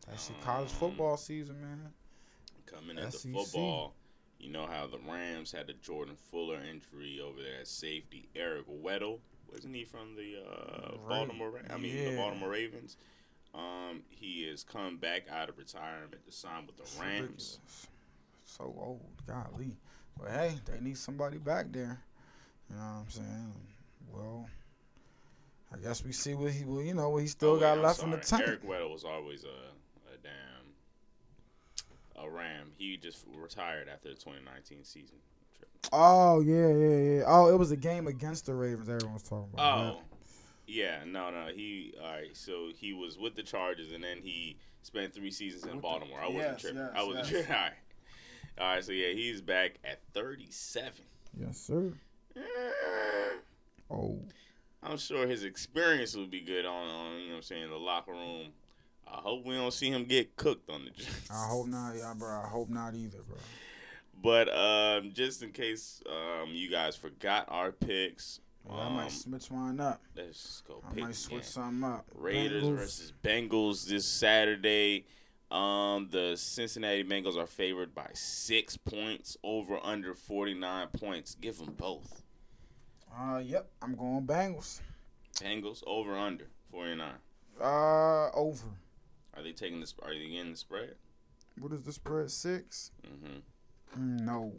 that's 0.07 0.29
your 0.29 0.37
college 0.43 0.69
football 0.69 1.17
season, 1.17 1.59
man. 1.61 1.79
Coming 2.67 2.99
at 2.99 3.11
the 3.11 3.17
football, 3.17 3.95
you 4.39 4.51
know 4.51 4.67
how 4.67 4.85
the 4.87 4.99
Rams 5.09 5.51
had 5.51 5.67
the 5.67 5.73
Jordan 5.73 6.15
Fuller 6.29 6.59
injury 6.63 7.19
over 7.23 7.41
there 7.41 7.61
at 7.61 7.67
safety. 7.67 8.29
Eric 8.35 8.65
Weddle, 8.67 9.19
wasn't 9.51 9.75
he 9.75 9.83
from 9.83 10.15
the 10.15 10.35
uh, 10.47 10.97
Right. 11.01 11.09
Baltimore? 11.09 11.59
I 11.71 11.77
mean, 11.77 12.11
the 12.11 12.15
Baltimore 12.17 12.49
Ravens. 12.49 12.97
Um, 13.55 14.01
he 14.09 14.47
has 14.49 14.63
come 14.63 14.97
back 14.97 15.23
out 15.29 15.49
of 15.49 15.57
retirement 15.57 16.23
to 16.25 16.31
sign 16.31 16.65
with 16.67 16.77
the 16.77 17.01
Rams. 17.01 17.59
So 18.45 18.63
old, 18.65 19.01
golly. 19.27 19.77
But 20.19 20.31
hey, 20.31 20.55
they 20.65 20.79
need 20.79 20.97
somebody 20.97 21.37
back 21.37 21.71
there. 21.71 21.99
You 22.69 22.75
know 22.75 22.81
what 22.81 23.03
I'm 23.05 23.09
saying? 23.09 23.53
Well, 24.13 24.47
I 25.73 25.77
guess 25.77 26.03
we 26.03 26.11
see 26.11 26.35
what 26.35 26.51
he, 26.51 26.63
well, 26.65 26.81
you 26.81 26.93
know, 26.93 27.09
what 27.09 27.21
he 27.23 27.27
still 27.27 27.51
Oh, 27.51 27.53
wait, 27.55 27.61
got 27.61 27.77
I'm 27.77 27.83
left 27.83 28.03
in 28.03 28.11
the 28.11 28.21
sorry. 28.21 28.45
tank. 28.45 28.59
Eric 28.63 28.67
Weddle 28.67 28.91
was 28.91 29.03
always 29.03 29.43
a, 29.43 29.47
a 29.47 30.17
damn 30.21 32.23
a 32.25 32.29
Ram. 32.29 32.71
He 32.77 32.97
just 32.97 33.25
retired 33.35 33.89
after 33.89 34.09
the 34.09 34.15
2019 34.15 34.83
season. 34.83 35.17
Oh 35.91 36.39
yeah, 36.41 36.67
yeah, 36.69 37.17
yeah. 37.17 37.23
Oh, 37.27 37.53
it 37.53 37.57
was 37.59 37.71
a 37.71 37.75
game 37.77 38.07
against 38.07 38.45
the 38.45 38.53
Ravens. 38.53 38.87
Everyone 38.87 39.15
was 39.15 39.23
talking 39.23 39.49
about. 39.53 39.95
Oh, 39.95 40.01
yeah, 40.65 40.99
no, 41.05 41.29
no. 41.29 41.47
He 41.53 41.93
all 42.01 42.09
right. 42.09 42.35
So 42.37 42.69
he 42.73 42.93
was 42.93 43.17
with 43.17 43.35
the 43.35 43.43
Chargers, 43.43 43.91
and 43.91 44.01
then 44.03 44.19
he 44.23 44.55
spent 44.83 45.13
three 45.13 45.31
seasons 45.31 45.63
in 45.63 45.69
With 45.71 45.77
the- 45.77 45.81
Baltimore. 45.81 46.19
I 46.21 46.27
wasn't 46.27 46.43
yes, 46.43 46.61
tripping. 46.61 46.79
yes, 46.79 46.91
I 46.95 47.03
wasn't 47.03 47.25
yes. 47.25 47.29
tripping. 47.29 47.51
All 47.55 47.61
right, 47.61 47.73
all 48.59 48.67
right. 48.75 48.83
So 48.83 48.91
yeah, 48.91 49.09
he's 49.13 49.41
back 49.41 49.79
at 49.83 49.99
37. 50.13 50.91
Yes, 51.39 51.57
sir. 51.57 51.93
Eh, 52.35 52.39
Oh, 53.89 54.19
I'm 54.81 54.97
sure 54.97 55.27
his 55.27 55.43
experience 55.43 56.15
will 56.15 56.25
be 56.27 56.41
good 56.41 56.65
on, 56.65 56.87
on 56.87 57.13
you 57.19 57.25
know 57.25 57.29
what 57.31 57.35
I'm 57.37 57.41
saying 57.43 57.69
the 57.69 57.75
locker 57.77 58.11
room. 58.11 58.47
I 59.07 59.17
hope 59.17 59.45
we 59.45 59.53
don't 59.55 59.73
see 59.73 59.89
him 59.89 60.05
get 60.05 60.35
cooked 60.35 60.69
on 60.69 60.85
the. 60.85 60.91
Jets. 60.97 61.29
I 61.29 61.47
hope 61.47 61.67
not, 61.67 61.93
yeah, 61.95 62.13
bro. 62.17 62.41
I 62.43 62.47
hope 62.47 62.69
not 62.69 62.95
either, 62.95 63.19
bro. 63.27 63.37
But 64.21 64.49
um, 64.55 65.11
just 65.13 65.43
in 65.43 65.51
case 65.51 66.01
um, 66.09 66.49
you 66.49 66.71
guys 66.71 66.95
forgot 66.95 67.45
our 67.49 67.71
picks, 67.71 68.39
I 68.69 68.85
um, 68.87 68.93
might 68.93 69.11
switch 69.11 69.51
mine 69.51 69.79
up. 69.79 70.01
let's 70.15 70.63
go 70.67 70.81
I 70.89 70.99
might 70.99 71.15
switch 71.15 71.33
again. 71.33 71.43
something 71.43 71.83
up. 71.83 72.05
Raiders 72.15 72.63
Bengals. 72.63 72.75
versus 72.77 73.13
Bengals 73.23 73.85
this 73.87 74.05
Saturday. 74.05 75.05
Um, 75.53 76.07
the 76.09 76.35
Cincinnati 76.35 77.03
Bengals 77.03 77.37
are 77.37 77.45
favored 77.47 77.93
by 77.93 78.09
six 78.13 78.75
points 78.75 79.37
over 79.43 79.79
under 79.83 80.15
49 80.15 80.87
points. 80.87 81.35
Give 81.39 81.57
them 81.57 81.73
both. 81.77 82.23
Uh, 83.15 83.37
yep. 83.43 83.69
I'm 83.81 83.95
going 83.95 84.25
Bengals. 84.25 84.81
Bengals 85.35 85.83
over 85.85 86.17
under 86.17 86.47
49. 86.71 87.11
Uh, 87.61 88.29
over. 88.31 88.65
Are 89.35 89.43
they 89.43 89.51
taking 89.51 89.79
this? 89.79 89.93
Are 90.01 90.13
they 90.13 90.27
getting 90.27 90.51
the 90.51 90.57
spread? 90.57 90.95
What 91.59 91.71
is 91.71 91.83
the 91.83 91.93
spread? 91.93 92.31
Six? 92.31 92.89
Mm-hmm. 93.05 94.01
Mm, 94.01 94.21
No. 94.21 94.53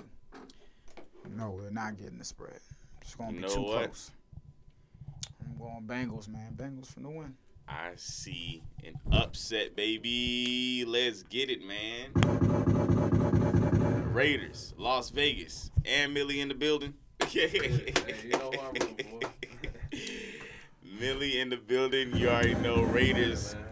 No, 1.36 1.58
they're 1.60 1.70
not 1.70 1.98
getting 1.98 2.18
the 2.18 2.24
spread. 2.24 2.60
It's 3.00 3.14
gonna 3.16 3.32
You 3.32 3.42
be 3.42 3.48
too 3.48 3.62
what? 3.62 3.84
close. 3.86 4.10
I'm 5.44 5.58
going 5.58 5.82
Bengals, 5.86 6.28
man. 6.28 6.52
Bengals 6.54 6.86
for 6.92 7.00
the 7.00 7.08
win. 7.10 7.34
I 7.68 7.92
see 7.96 8.62
an 8.84 8.94
upset, 9.12 9.74
baby. 9.76 10.84
Let's 10.86 11.22
get 11.24 11.50
it, 11.50 11.60
man. 11.64 12.10
Raiders, 14.12 14.74
Las 14.78 15.10
Vegas, 15.10 15.70
and 15.84 16.14
Millie 16.14 16.40
in 16.40 16.48
the 16.48 16.54
building. 16.54 16.94
Hey, 17.26 17.92
you 18.22 18.30
know 18.30 18.52
I'm 18.52 18.72
rooting. 18.74 19.22
Millie 21.00 21.40
in 21.40 21.50
the 21.50 21.56
building. 21.56 22.14
You 22.14 22.28
already 22.28 22.54
know 22.54 22.82
Raiders 22.82 23.54
Man, 23.54 23.64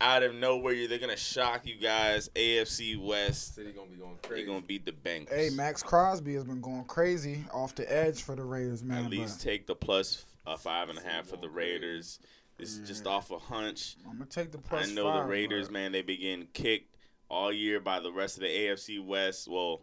out 0.00 0.22
of 0.22 0.34
nowhere. 0.34 0.88
They're 0.88 0.98
gonna 0.98 1.16
shock 1.16 1.66
you 1.66 1.76
guys. 1.76 2.30
AFC 2.34 2.98
West. 2.98 3.56
City 3.56 3.72
gonna 3.72 3.90
be 3.90 3.96
going 3.96 4.16
They're 4.28 4.46
gonna 4.46 4.62
beat 4.62 4.86
the 4.86 4.92
Bengals. 4.92 5.28
Hey, 5.28 5.50
Maxx 5.50 5.82
Crosby 5.82 6.34
has 6.34 6.44
been 6.44 6.62
going 6.62 6.84
crazy 6.84 7.44
off 7.52 7.74
the 7.74 7.92
edge 7.92 8.22
for 8.22 8.34
the 8.34 8.44
Raiders, 8.44 8.82
man. 8.82 9.04
At 9.04 9.10
least 9.10 9.42
take 9.42 9.66
the 9.66 9.74
plus 9.74 10.24
uh, 10.46 10.56
five 10.56 10.88
and 10.88 10.98
a 10.98 11.02
half 11.02 11.26
for 11.26 11.36
the 11.36 11.50
Raiders. 11.50 12.20
This 12.60 12.76
is 12.76 12.86
just 12.86 13.06
off 13.06 13.30
a 13.30 13.38
hunch. 13.38 13.96
I'm 14.06 14.18
gonna 14.18 14.26
take 14.26 14.52
the 14.52 14.58
plus 14.58 14.90
I 14.90 14.92
know 14.92 15.04
five, 15.04 15.24
the 15.24 15.30
Raiders, 15.30 15.70
man. 15.70 15.92
They 15.92 16.02
been 16.02 16.20
getting 16.20 16.46
kicked 16.52 16.94
all 17.30 17.50
year 17.50 17.80
by 17.80 18.00
the 18.00 18.12
rest 18.12 18.36
of 18.36 18.42
the 18.42 18.48
AFC 18.48 19.02
West. 19.02 19.48
Well, 19.48 19.80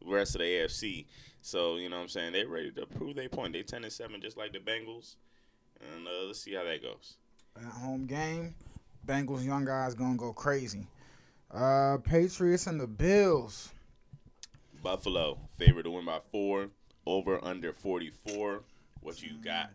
the 0.00 0.14
rest 0.14 0.36
of 0.36 0.40
the 0.40 0.44
AFC. 0.44 1.06
So 1.40 1.76
you 1.76 1.88
know 1.88 1.96
what 1.96 2.02
I'm 2.02 2.08
saying. 2.08 2.32
They're 2.32 2.46
ready 2.46 2.70
to 2.72 2.86
prove 2.86 3.16
their 3.16 3.28
point. 3.28 3.54
They 3.54 3.62
ten 3.62 3.82
and 3.82 3.92
seven, 3.92 4.20
just 4.20 4.36
like 4.36 4.52
the 4.52 4.60
Bengals. 4.60 5.16
And 5.80 6.06
uh, 6.06 6.26
let's 6.26 6.40
see 6.40 6.54
how 6.54 6.62
that 6.62 6.80
goes. 6.80 7.14
At 7.56 7.64
home 7.64 8.06
game, 8.06 8.54
Bengals 9.04 9.44
young 9.44 9.64
guys 9.64 9.94
gonna 9.94 10.16
go 10.16 10.32
crazy. 10.32 10.86
Uh, 11.50 11.98
Patriots 11.98 12.68
and 12.68 12.80
the 12.80 12.86
Bills. 12.86 13.72
Buffalo 14.80 15.38
favored 15.58 15.84
to 15.84 15.90
win 15.90 16.04
by 16.04 16.20
four. 16.30 16.68
Over 17.04 17.44
under 17.44 17.72
44. 17.72 18.62
What 19.00 19.20
you 19.20 19.32
got? 19.44 19.70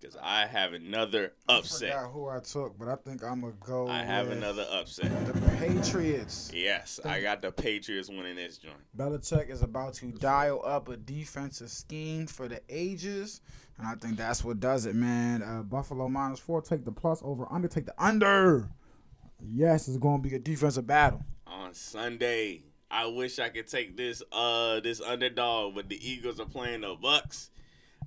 Because 0.00 0.16
I 0.22 0.46
have 0.46 0.72
another 0.72 1.32
I 1.48 1.58
upset. 1.58 1.92
forgot 1.92 2.10
who 2.12 2.28
I 2.28 2.40
took, 2.40 2.78
but 2.78 2.88
I 2.88 2.96
think 2.96 3.22
I'm 3.22 3.42
gonna 3.42 3.52
go. 3.60 3.86
I 3.88 4.02
have 4.02 4.30
another 4.30 4.66
upset. 4.72 5.10
The 5.26 5.34
Patriots. 5.58 6.50
Yes, 6.54 7.00
I 7.04 7.20
got 7.20 7.42
the 7.42 7.52
Patriots 7.52 8.08
winning 8.08 8.36
this 8.36 8.56
joint. 8.58 8.76
Belichick 8.96 9.50
is 9.50 9.62
about 9.62 9.94
to 9.94 10.10
dial 10.12 10.62
up 10.64 10.88
a 10.88 10.96
defensive 10.96 11.68
scheme 11.70 12.26
for 12.26 12.48
the 12.48 12.60
ages, 12.70 13.42
and 13.76 13.86
I 13.86 13.94
think 13.94 14.16
that's 14.16 14.42
what 14.42 14.58
does 14.60 14.86
it, 14.86 14.94
man. 14.94 15.42
Uh, 15.42 15.62
Buffalo 15.62 16.08
minus 16.08 16.38
four, 16.40 16.62
take 16.62 16.84
the 16.86 16.92
plus 16.92 17.20
over 17.22 17.46
under, 17.50 17.68
take 17.68 17.84
the 17.86 17.94
under. 18.02 18.68
Yes, 19.42 19.88
it's 19.88 19.96
going 19.98 20.22
to 20.22 20.28
be 20.28 20.34
a 20.34 20.38
defensive 20.38 20.86
battle. 20.86 21.24
on 21.46 21.74
Sunday. 21.74 22.62
I 22.90 23.06
wish 23.06 23.38
I 23.38 23.50
could 23.50 23.68
take 23.68 23.96
this 23.96 24.20
uh 24.32 24.80
this 24.80 25.00
underdog, 25.00 25.76
but 25.76 25.88
the 25.88 25.96
Eagles 26.10 26.40
are 26.40 26.46
playing 26.46 26.80
the 26.80 26.96
Bucs. 26.96 27.50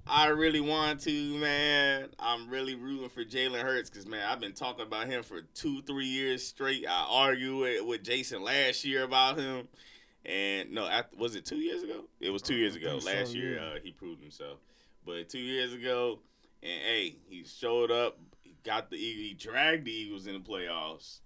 I 0.05 0.27
really 0.27 0.59
want 0.59 0.99
to, 1.01 1.37
man. 1.37 2.09
I'm 2.19 2.49
really 2.49 2.75
rooting 2.75 3.09
for 3.09 3.23
Jalen 3.23 3.61
Hurts 3.61 3.89
because 3.89 4.05
man, 4.05 4.25
I've 4.29 4.39
been 4.39 4.53
talking 4.53 4.85
about 4.85 5.07
him 5.07 5.23
for 5.23 5.41
two, 5.53 5.81
three 5.83 6.07
years 6.07 6.45
straight. 6.45 6.85
I 6.87 7.07
argued 7.09 7.57
with, 7.57 7.85
with 7.85 8.03
Jason 8.03 8.43
last 8.43 8.83
year 8.83 9.03
about 9.03 9.39
him, 9.39 9.67
and 10.25 10.71
no, 10.71 10.87
after, 10.87 11.15
was 11.15 11.35
it 11.35 11.45
two 11.45 11.57
years 11.57 11.83
ago? 11.83 12.03
It 12.19 12.31
was 12.31 12.41
two 12.41 12.55
years 12.55 12.75
ago. 12.75 12.91
think 12.91 13.03
so, 13.03 13.09
Last 13.11 13.35
year, 13.35 13.55
yeah. 13.55 13.61
uh, 13.61 13.75
he 13.81 13.91
proved 13.91 14.21
himself. 14.21 14.59
But 15.05 15.29
two 15.29 15.39
years 15.39 15.73
ago, 15.73 16.19
and 16.61 16.81
hey, 16.81 17.15
he 17.27 17.43
showed 17.45 17.91
up. 17.91 18.17
He 18.41 18.55
got 18.63 18.89
the 18.89 18.97
Eagles. 18.97 19.27
He 19.27 19.33
dragged 19.33 19.85
the 19.85 19.91
Eagles 19.91 20.27
in 20.27 20.33
the 20.33 20.39
playoffs. 20.39 21.19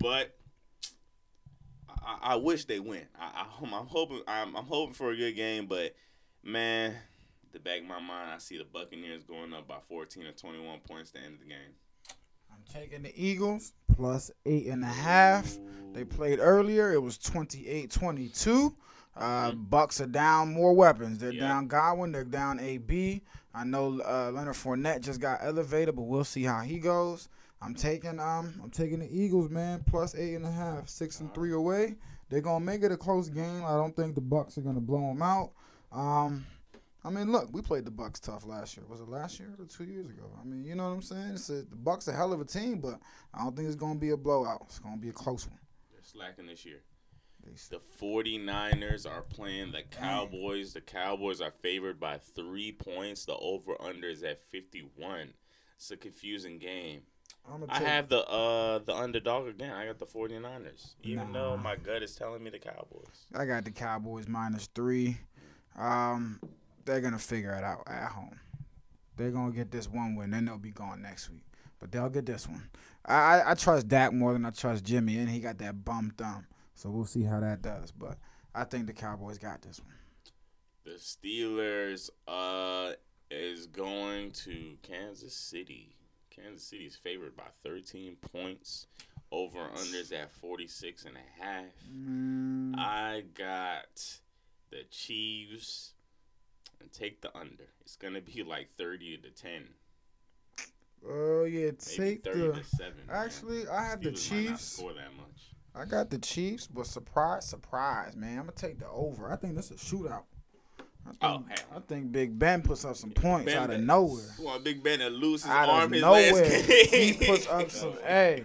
But 0.00 0.36
I, 1.88 2.18
I 2.22 2.36
wish 2.36 2.64
they 2.66 2.80
win. 2.80 3.06
I, 3.18 3.24
I, 3.24 3.46
I'm 3.62 3.74
I'm 3.74 3.86
hoping 3.86 4.20
I'm, 4.28 4.56
I'm 4.56 4.64
hoping 4.64 4.94
for 4.94 5.10
a 5.10 5.16
good 5.16 5.32
game, 5.32 5.66
but 5.66 5.94
man, 6.42 6.94
the 7.56 7.60
back 7.70 7.80
of 7.80 7.86
my 7.86 8.00
mind, 8.00 8.30
I 8.30 8.38
see 8.38 8.58
the 8.58 8.64
Buccaneers 8.64 9.22
going 9.24 9.52
up 9.54 9.66
by 9.66 9.76
14 9.88 10.24
or 10.26 10.32
21 10.32 10.80
points 10.80 11.10
to 11.12 11.18
end 11.18 11.34
of 11.34 11.40
the 11.40 11.46
game. 11.46 11.74
I'm 12.50 12.62
taking 12.72 13.02
the 13.02 13.12
Eagles 13.16 13.72
plus 13.94 14.30
eight 14.44 14.66
and 14.66 14.82
a 14.84 14.88
half. 14.88 15.56
They 15.92 16.04
played 16.04 16.38
earlier. 16.40 16.92
It 16.92 17.02
was 17.02 17.16
28-22. 17.18 18.74
Uh, 19.16 19.52
Bucs 19.52 20.00
are 20.02 20.06
down 20.06 20.52
more 20.52 20.74
weapons. 20.74 21.18
They're 21.18 21.32
Yeah. 21.32 21.48
down 21.48 21.68
Godwin. 21.68 22.12
They're 22.12 22.24
down 22.24 22.60
AB. 22.60 23.22
I 23.54 23.64
know 23.64 24.00
uh, 24.02 24.30
Leonard 24.32 24.54
Fournette 24.56 25.00
just 25.00 25.20
got 25.20 25.38
elevated, 25.42 25.96
but 25.96 26.02
we'll 26.02 26.24
see 26.24 26.42
how 26.44 26.60
he 26.60 26.78
goes. 26.78 27.28
I'm 27.62 27.74
taking 27.74 28.20
um 28.20 28.60
I'm 28.62 28.70
taking 28.70 28.98
the 28.98 29.08
Eagles, 29.10 29.48
man, 29.50 29.82
plus 29.86 30.14
eight 30.14 30.34
and 30.34 30.44
a 30.44 30.50
half, 30.52 30.90
six 30.90 31.20
and 31.20 31.32
three 31.32 31.52
away. 31.54 31.96
They're 32.28 32.42
gonna 32.42 32.62
make 32.64 32.82
it 32.82 32.92
a 32.92 32.98
close 32.98 33.30
game. 33.30 33.64
I 33.64 33.72
don't 33.72 33.96
think 33.96 34.14
the 34.14 34.20
Bucs 34.20 34.58
are 34.58 34.60
gonna 34.60 34.80
blow 34.80 35.00
them 35.08 35.22
out. 35.22 35.52
Um, 35.90 36.44
I 37.06 37.10
mean, 37.10 37.30
look, 37.30 37.48
we 37.52 37.62
played 37.62 37.84
the 37.84 37.92
Bucs 37.92 38.20
tough 38.20 38.44
last 38.44 38.76
year. 38.76 38.84
Was 38.88 39.00
it 39.00 39.08
last 39.08 39.38
year 39.38 39.50
or 39.58 39.64
two 39.64 39.84
years 39.84 40.06
ago? 40.06 40.24
I 40.40 40.44
mean, 40.44 40.64
you 40.64 40.74
know 40.74 40.88
what 40.88 40.94
I'm 40.94 41.02
saying? 41.02 41.30
It's 41.34 41.48
a, 41.48 41.62
the 41.62 41.76
Bucs 41.76 42.08
are 42.08 42.10
a 42.10 42.16
hell 42.16 42.32
of 42.32 42.40
a 42.40 42.44
team, 42.44 42.80
but 42.80 42.98
I 43.32 43.44
don't 43.44 43.54
think 43.54 43.68
it's 43.68 43.76
gonna 43.76 43.98
be 43.98 44.10
a 44.10 44.16
blowout. 44.16 44.62
It's 44.64 44.80
gonna 44.80 44.96
be 44.96 45.10
a 45.10 45.12
close 45.12 45.46
one. 45.46 45.60
They're 45.92 46.02
slacking 46.02 46.46
this 46.46 46.64
year. 46.66 46.80
The 47.70 47.80
49ers 48.02 49.08
are 49.08 49.22
playing 49.22 49.70
the 49.70 49.82
Cowboys. 49.82 50.72
The 50.72 50.80
Cowboys 50.80 51.40
are 51.40 51.52
favored 51.62 52.00
by 52.00 52.18
three 52.18 52.72
points. 52.72 53.24
The 53.24 53.36
over 53.36 53.80
under 53.80 54.08
is 54.08 54.24
at 54.24 54.42
51. 54.50 55.32
It's 55.76 55.92
a 55.92 55.96
confusing 55.96 56.58
game. 56.58 57.02
I 57.68 57.80
have 57.80 58.08
the 58.08 58.26
uh 58.26 58.80
the 58.80 58.96
underdog 58.96 59.46
again. 59.46 59.70
I 59.70 59.86
got 59.86 60.00
the 60.00 60.06
49ers. 60.06 60.96
Even 61.04 61.32
though 61.32 61.56
my 61.56 61.76
gut 61.76 62.02
is 62.02 62.16
telling 62.16 62.42
me 62.42 62.50
the 62.50 62.58
Cowboys. 62.58 63.26
I 63.32 63.44
got 63.44 63.64
the 63.64 63.70
Cowboys 63.70 64.26
minus 64.26 64.66
three. 64.74 65.18
Um, 65.78 66.40
they're 66.86 67.00
gonna 67.00 67.18
figure 67.18 67.52
it 67.52 67.64
out 67.64 67.82
at 67.86 68.12
home. 68.12 68.40
They're 69.16 69.30
gonna 69.30 69.52
get 69.52 69.70
this 69.70 69.88
one 69.88 70.14
win, 70.14 70.30
then 70.30 70.46
they'll 70.46 70.58
be 70.58 70.70
gone 70.70 71.02
next 71.02 71.30
week. 71.30 71.44
But 71.78 71.92
they'll 71.92 72.08
get 72.08 72.24
this 72.26 72.48
one. 72.48 72.70
I, 73.04 73.14
I 73.14 73.50
I 73.50 73.54
trust 73.54 73.88
Dak 73.88 74.12
more 74.12 74.32
than 74.32 74.46
I 74.46 74.50
trust 74.50 74.84
Jimmy, 74.84 75.18
and 75.18 75.28
he 75.28 75.40
got 75.40 75.58
that 75.58 75.84
bum 75.84 76.12
thumb. 76.16 76.46
So 76.74 76.90
we'll 76.90 77.04
see 77.06 77.24
how 77.24 77.40
that 77.40 77.62
does. 77.62 77.90
But 77.90 78.18
I 78.54 78.64
think 78.64 78.86
the 78.86 78.92
Cowboys 78.92 79.38
got 79.38 79.62
this 79.62 79.80
one. 79.80 79.94
The 80.84 80.92
Steelers 80.92 82.10
uh 82.26 82.92
is 83.30 83.66
going 83.66 84.30
to 84.30 84.76
Kansas 84.82 85.34
City. 85.34 85.96
Kansas 86.30 86.64
City 86.64 86.84
is 86.84 86.96
favored 86.96 87.36
by 87.36 87.44
13 87.62 88.16
points. 88.32 88.86
Over 89.32 89.68
unders 89.74 90.12
at 90.12 90.30
46 90.30 91.04
and 91.04 91.16
a 91.16 91.44
half. 91.44 91.64
Mm, 91.92 92.78
I 92.78 93.24
got 93.34 94.20
the 94.70 94.84
Chiefs 94.88 95.94
and 96.80 96.92
take 96.92 97.20
the 97.22 97.36
under. 97.36 97.64
It's 97.82 97.96
gonna 97.96 98.20
be 98.20 98.42
like 98.42 98.68
30 98.76 99.18
to 99.18 99.30
10. 99.30 99.68
oh 101.08 101.44
yeah, 101.44 101.66
Maybe 101.66 101.76
take 101.76 102.24
30 102.24 102.40
the. 102.40 102.52
to 102.54 102.64
7. 102.64 102.92
man. 103.06 103.16
Actually, 103.16 103.68
I 103.68 103.84
have 103.86 104.02
the 104.02 104.10
Steelers 104.10 104.30
not 104.32 104.48
Chiefs. 104.48 104.64
score 104.64 104.92
that 104.94 105.14
much. 105.16 105.50
I 105.74 105.84
got 105.84 106.10
the 106.10 106.18
Chiefs, 106.18 106.66
but 106.66 106.86
surprise, 106.86 107.46
surprise, 107.46 108.16
man. 108.16 108.32
I'm 108.38 108.44
gonna 108.46 108.52
take 108.52 108.78
the 108.78 108.88
over. 108.88 109.30
I 109.30 109.36
think 109.36 109.54
that's 109.54 109.70
a 109.70 109.74
shootout. 109.74 110.22
I 111.06 111.12
oh, 111.22 111.38
think, 111.46 111.60
Oh. 111.72 111.76
I 111.76 111.80
think 111.80 112.10
Big 112.12 112.36
Ben 112.38 112.62
puts 112.62 112.84
up 112.84 112.96
some 112.96 113.10
points 113.10 113.44
Ben 113.52 113.62
out 113.62 113.70
of 113.70 113.80
nowhere. 113.80 114.24
Well, 114.40 114.58
Big 114.58 114.82
Ben 114.82 114.98
to 115.00 115.08
lose 115.10 115.42
his 115.44 115.50
Out 115.52 115.68
arm 115.68 115.84
of 115.84 115.90
his 115.92 116.00
nowhere, 116.02 116.32
last 116.32 116.66
game. 116.66 117.14
he 117.14 117.26
puts 117.26 117.46
up 117.46 117.70
some. 117.70 117.92
hey, 118.04 118.44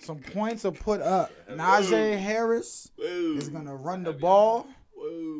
some 0.00 0.18
points 0.18 0.64
are 0.66 0.72
put 0.72 1.00
up. 1.00 1.30
Najee 1.48 2.18
Harris 2.18 2.90
Woo. 2.98 3.36
is 3.38 3.48
gonna 3.48 3.74
run 3.74 4.02
the 4.02 4.12
ball. 4.12 4.66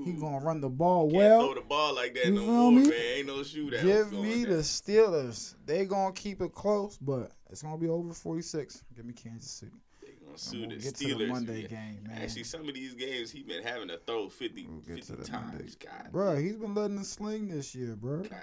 He 0.04 0.12
gonna 0.12 0.44
run 0.44 0.60
the 0.60 0.68
ball 0.68 1.04
Can't 1.06 1.14
well. 1.16 1.40
throw 1.46 1.54
the 1.54 1.60
ball 1.66 1.94
like 1.94 2.14
that 2.14 2.26
You 2.26 2.32
no 2.34 2.46
more, 2.46 2.72
me? 2.72 2.82
man. 2.88 2.92
Ain't 2.92 3.26
no 3.26 3.34
shootout. 3.38 3.82
Give 3.82 4.12
me 4.12 4.44
the 4.44 4.56
Steelers. 4.62 5.54
They 5.66 5.84
gonna 5.86 6.12
keep 6.12 6.40
it 6.40 6.52
close, 6.52 6.98
but 6.98 7.32
it's 7.50 7.62
gonna 7.62 7.78
be 7.78 7.88
over 7.88 8.12
46. 8.12 8.84
Give 8.94 9.04
me 9.04 9.12
Kansas 9.14 9.50
City. 9.50 9.72
They 10.02 10.12
gonna 10.24 10.36
sue 10.38 10.60
the 10.62 10.76
get 10.76 10.94
Steelers. 10.94 11.08
to 11.12 11.14
the 11.18 11.26
Monday 11.26 11.62
Yeah. 11.62 11.68
game, 11.68 12.04
man. 12.06 12.18
Actually, 12.22 12.44
some 12.44 12.68
of 12.68 12.74
these 12.74 12.94
games 12.94 13.30
he 13.30 13.42
been 13.42 13.62
having 13.62 13.88
to 13.88 13.98
throw 14.06 14.28
50, 14.28 14.66
We'll 14.66 14.80
get 14.80 15.04
50 15.04 15.16
to 15.16 15.22
times. 15.22 15.76
God, 15.76 16.08
Bro, 16.12 16.36
he's 16.36 16.56
been 16.56 16.74
letting 16.74 16.96
the 16.96 17.04
sling 17.04 17.48
this 17.48 17.74
year, 17.74 17.96
bro. 17.96 18.22
God, 18.22 18.38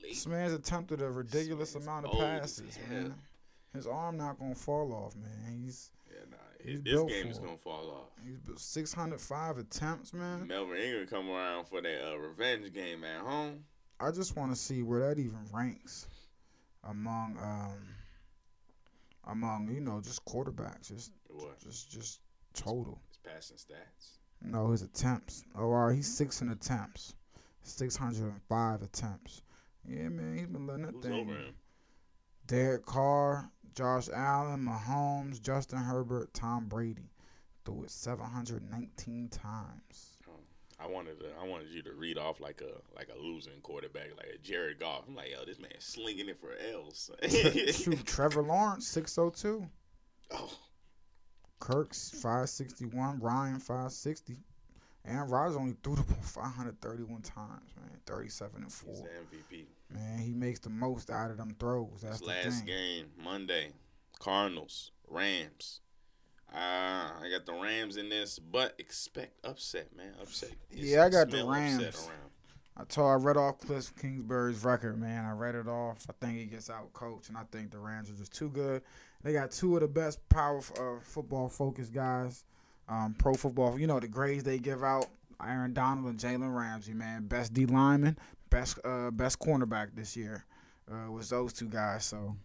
This 0.00 0.26
man's 0.26 0.52
attempted 0.52 1.00
a 1.00 1.10
ridiculous 1.10 1.74
amount 1.74 2.06
of 2.06 2.18
passes, 2.18 2.76
man. 2.90 3.14
His 3.72 3.86
arm 3.86 4.16
not 4.18 4.38
gonna 4.38 4.54
fall 4.54 4.92
off, 4.92 5.14
man. 5.16 5.62
He's 5.64 5.90
He's 6.64 6.82
this 6.82 7.02
game 7.04 7.28
is 7.28 7.38
gonna 7.38 7.56
fall 7.56 7.90
off. 7.90 8.24
he's 8.26 8.38
built 8.38 8.58
605 8.60 9.58
attempts, 9.58 10.12
man. 10.12 10.46
Melvin 10.46 10.76
Ingram 10.78 11.06
come 11.06 11.28
around 11.30 11.66
for 11.66 11.80
that 11.82 12.12
uh, 12.12 12.16
revenge 12.16 12.72
game 12.72 13.02
at 13.04 13.20
home. 13.20 13.64
I 14.00 14.10
just 14.10 14.36
want 14.36 14.52
to 14.52 14.56
see 14.56 14.82
where 14.82 15.00
that 15.08 15.18
even 15.20 15.38
ranks 15.52 16.06
among 16.84 17.38
um 17.40 17.78
among 19.28 19.68
you 19.72 19.80
know 19.80 20.00
just 20.00 20.24
quarterbacks, 20.24 20.88
just 20.88 21.12
What? 21.28 21.58
just 21.60 21.90
just 21.90 22.20
total. 22.54 23.00
His 23.08 23.18
passing 23.18 23.56
stats. 23.56 24.18
No, 24.44 24.70
his 24.72 24.82
attempts. 24.82 25.44
Oh, 25.56 25.62
all 25.64 25.86
right, 25.86 25.94
he's 25.94 26.12
six 26.12 26.40
in 26.42 26.48
attempts, 26.50 27.14
605 27.62 28.82
attempts. 28.82 29.42
Yeah, 29.88 30.08
man, 30.08 30.36
he's 30.36 30.46
been 30.48 30.66
letting 30.66 30.86
that 30.86 30.94
Who's 30.94 31.04
thing. 31.04 31.12
over 31.12 31.32
him? 31.32 31.54
Derek 32.48 32.84
Carr, 32.84 33.48
Josh 33.74 34.08
Allen, 34.14 34.64
Mahomes, 34.66 35.40
Justin 35.40 35.78
Herbert, 35.78 36.32
Tom 36.34 36.66
Brady. 36.66 37.10
Threw 37.64 37.84
it 37.84 37.90
719 37.90 39.28
times. 39.28 40.18
I 40.80 40.86
wanted 40.88 41.20
to, 41.20 41.26
I 41.40 41.46
wanted 41.46 41.68
you 41.68 41.80
to 41.82 41.92
read 41.92 42.18
off 42.18 42.40
like 42.40 42.60
a 42.60 42.96
like 42.96 43.08
a 43.16 43.22
losing 43.22 43.60
quarterback, 43.62 44.08
like 44.16 44.26
a 44.34 44.38
Jared 44.38 44.80
Goff. 44.80 45.04
I'm 45.06 45.14
like, 45.14 45.30
yo, 45.30 45.44
this 45.44 45.60
man 45.60 45.70
slinging 45.78 46.28
it 46.28 46.40
for 46.40 46.50
L's. 46.74 47.08
Shoot, 47.76 48.04
Trevor 48.04 48.42
Lawrence, 48.42 48.88
602. 48.88 49.64
oh, 50.32 50.52
Kirk's 51.60 52.10
561. 52.10 53.20
Ryan, 53.20 53.60
560. 53.60 54.38
Aaron 55.04 55.28
Rodgers 55.30 55.56
only 55.56 55.74
threw 55.82 55.96
the 55.96 56.02
ball 56.02 56.22
531 56.22 57.22
times, 57.22 57.70
man. 57.76 57.90
37 58.06 58.62
and 58.62 58.72
4. 58.72 58.90
he's 58.94 59.02
the 59.02 59.08
MVP. 59.54 59.64
Man, 59.92 60.18
he 60.18 60.32
makes 60.32 60.60
the 60.60 60.70
most 60.70 61.10
out 61.10 61.30
of 61.30 61.36
them 61.36 61.54
throws. 61.58 62.00
That's 62.02 62.20
the 62.20 62.26
last 62.26 62.58
thing. 62.58 62.66
game, 62.66 63.06
Monday, 63.22 63.72
Cardinals, 64.20 64.92
Rams. 65.08 65.80
Uh, 66.54 66.56
I 66.58 67.28
got 67.30 67.46
the 67.46 67.54
Rams 67.54 67.96
in 67.96 68.08
this, 68.10 68.38
but 68.38 68.74
expect 68.78 69.44
upset, 69.44 69.94
man. 69.96 70.12
Upset. 70.20 70.50
It's- 70.70 70.86
Yeah, 70.86 71.04
I 71.04 71.08
got 71.08 71.30
the 71.30 71.44
Rams. 71.46 72.08
I 72.76 72.84
told 72.84 73.10
I 73.10 73.14
read 73.14 73.36
off 73.36 73.58
Cliff 73.58 73.94
Kingsbury's 73.96 74.64
record, 74.64 74.98
man. 74.98 75.26
I 75.26 75.32
read 75.32 75.54
it 75.54 75.68
off. 75.68 76.06
I 76.08 76.14
think 76.24 76.38
he 76.38 76.46
gets 76.46 76.70
out 76.70 76.90
coached, 76.94 77.28
and 77.28 77.36
I 77.36 77.42
think 77.52 77.70
the 77.70 77.78
Rams 77.78 78.08
are 78.10 78.14
just 78.14 78.32
too 78.34 78.48
good. 78.48 78.82
They 79.22 79.32
got 79.34 79.50
two 79.50 79.74
of 79.76 79.82
the 79.82 79.88
best 79.88 80.26
power 80.30 80.58
uh, 80.78 81.00
football 81.02 81.48
focused 81.48 81.92
guys. 81.92 82.44
Um, 82.88 83.14
pro 83.18 83.34
football, 83.34 83.78
you 83.78 83.86
know 83.86 84.00
the 84.00 84.08
grades 84.08 84.42
they 84.44 84.58
give 84.58 84.82
out. 84.84 85.06
Aaron 85.44 85.72
Donald 85.72 86.06
and 86.06 86.18
Jalen 86.20 86.54
Ramsey, 86.54 86.92
man, 86.94 87.26
best 87.26 87.52
D 87.52 87.66
lineman, 87.66 88.16
best 88.50 88.78
uh, 88.84 89.10
best 89.10 89.38
cornerback 89.40 89.88
this 89.94 90.16
year 90.16 90.44
uh, 90.90 91.10
was 91.10 91.30
those 91.30 91.52
two 91.52 91.66
guys. 91.68 92.04
So, 92.04 92.36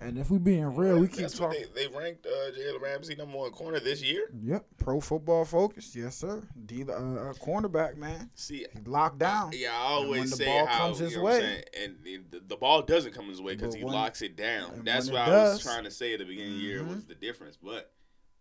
and 0.00 0.18
if 0.18 0.28
we 0.28 0.38
being 0.38 0.74
real, 0.74 0.98
we 0.98 1.06
keep 1.06 1.28
talking. 1.28 1.66
they, 1.74 1.86
they 1.86 1.96
ranked 1.96 2.26
uh, 2.26 2.50
Jalen 2.50 2.80
Ramsey 2.80 3.14
number 3.14 3.38
one 3.38 3.50
corner 3.52 3.78
this 3.78 4.02
year. 4.02 4.28
Yep, 4.42 4.64
pro 4.78 4.98
football 5.00 5.44
focused, 5.44 5.94
yes 5.94 6.16
sir. 6.16 6.42
D 6.66 6.82
uh, 6.88 6.92
uh, 6.92 7.32
cornerback, 7.34 7.96
man, 7.96 8.30
See, 8.34 8.66
locked 8.86 9.18
down. 9.18 9.50
yeah, 9.54 9.70
I 9.72 9.76
always 9.92 10.30
the 10.30 10.36
say 10.38 10.46
ball 10.46 10.66
how 10.66 10.78
comes 10.86 10.98
his 10.98 11.16
way- 11.16 11.62
and 11.80 11.96
the, 12.02 12.40
the 12.48 12.56
ball 12.56 12.82
doesn't 12.82 13.14
come 13.14 13.28
his 13.28 13.40
way 13.40 13.54
because 13.54 13.74
he 13.76 13.84
when- 13.84 13.94
locks 13.94 14.20
it 14.22 14.36
down. 14.36 14.82
That's 14.84 15.10
what 15.10 15.20
I 15.20 15.28
was 15.52 15.62
trying 15.62 15.84
to 15.84 15.90
say 15.92 16.14
at 16.14 16.18
the 16.18 16.24
beginning 16.24 16.54
of 16.54 16.58
the 16.58 16.64
year 16.64 16.82
was 16.82 17.04
the 17.04 17.14
difference. 17.14 17.56
But 17.62 17.92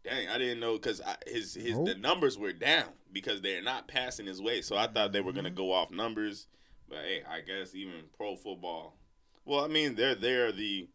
dang, 0.03 0.27
I 0.27 0.37
didn't 0.37 0.59
know 0.59 0.73
because 0.73 1.01
his 1.27 1.53
his 1.55 1.75
Nope. 1.77 1.85
the 1.87 1.95
numbers 1.95 2.37
were 2.37 2.53
down 2.53 2.89
because 3.11 3.41
they're 3.41 3.61
not 3.61 3.87
passing 3.87 4.25
his 4.25 4.41
way. 4.41 4.61
So 4.61 4.75
I 4.77 4.87
thought 4.87 5.11
they 5.11 5.21
were 5.21 5.33
gonna 5.33 5.51
Mhm. 5.51 5.55
go 5.55 5.71
off 5.73 5.91
numbers. 5.91 6.47
But 6.89 6.99
hey, 7.05 7.23
I 7.29 7.41
guess 7.41 7.73
even 7.75 8.09
pro 8.17 8.35
football. 8.35 8.97
Well, 9.45 9.63
I 9.63 9.67
mean, 9.67 9.95
they're 9.95 10.15
they're 10.15 10.51
the, 10.51 10.89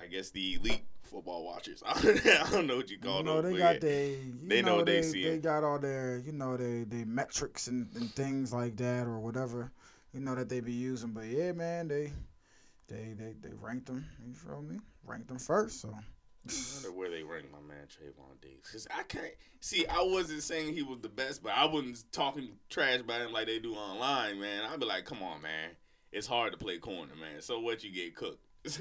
I 0.00 0.06
guess 0.06 0.30
the 0.30 0.54
elite 0.54 0.84
football 1.02 1.44
watchers. 1.44 1.82
I 1.86 2.48
don't 2.50 2.66
know 2.66 2.76
what 2.76 2.90
you 2.90 2.98
call 2.98 3.18
You 3.18 3.24
know, 3.24 3.42
them. 3.42 3.52
they 3.52 3.58
got 3.58 3.82
yeah. 3.82 3.90
you 3.90 4.34
They 4.48 4.62
know 4.62 4.76
what 4.76 4.86
they 4.86 5.00
they, 5.00 5.02
see. 5.02 5.22
they 5.24 5.38
got 5.38 5.64
all 5.64 5.78
their, 5.78 6.18
you 6.24 6.32
know, 6.32 6.56
they 6.56 6.84
they 6.84 7.04
metrics 7.04 7.66
and, 7.66 7.88
and 7.96 8.10
things 8.14 8.52
like 8.52 8.76
that 8.76 9.06
or 9.06 9.18
whatever, 9.20 9.72
you 10.14 10.20
know, 10.20 10.34
that 10.34 10.48
they 10.48 10.60
be 10.60 10.72
using. 10.72 11.10
But 11.10 11.26
yeah, 11.26 11.52
man, 11.52 11.88
they 11.88 12.12
they 12.88 13.14
they 13.18 13.34
they 13.40 13.52
ranked 13.60 13.86
them. 13.86 14.06
You 14.26 14.32
feel 14.34 14.62
me? 14.62 14.78
Ranked 15.04 15.28
them 15.28 15.38
first. 15.38 15.80
So 15.80 15.94
I 16.48 16.52
wonder 16.74 16.92
where 16.98 17.10
they 17.10 17.22
rank 17.22 17.46
my 17.52 17.60
man 17.60 17.86
Trevon 17.86 18.40
Diggs. 18.40 18.70
Cause 18.70 18.88
I 18.90 19.04
can't 19.04 19.32
see. 19.60 19.86
I 19.86 20.02
wasn't 20.02 20.42
saying 20.42 20.74
he 20.74 20.82
was 20.82 20.98
the 21.00 21.08
best, 21.08 21.42
but 21.42 21.52
I 21.52 21.66
wasn't 21.66 22.02
talking 22.12 22.48
trash 22.68 23.00
about 23.00 23.20
him 23.20 23.32
like 23.32 23.46
they 23.46 23.58
do 23.58 23.74
online, 23.74 24.40
man. 24.40 24.64
I'd 24.64 24.80
be 24.80 24.86
like, 24.86 25.04
come 25.04 25.22
on, 25.22 25.40
man. 25.42 25.70
It's 26.10 26.26
hard 26.26 26.52
to 26.52 26.58
play 26.58 26.78
corner, 26.78 27.14
man. 27.18 27.40
So 27.40 27.60
what? 27.60 27.84
You 27.84 27.92
get 27.92 28.14
cooked. 28.16 28.44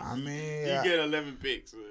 I 0.00 0.16
mean, 0.16 0.62
you 0.62 0.82
get 0.82 0.98
eleven 1.00 1.36
picks. 1.40 1.74
Man. 1.74 1.82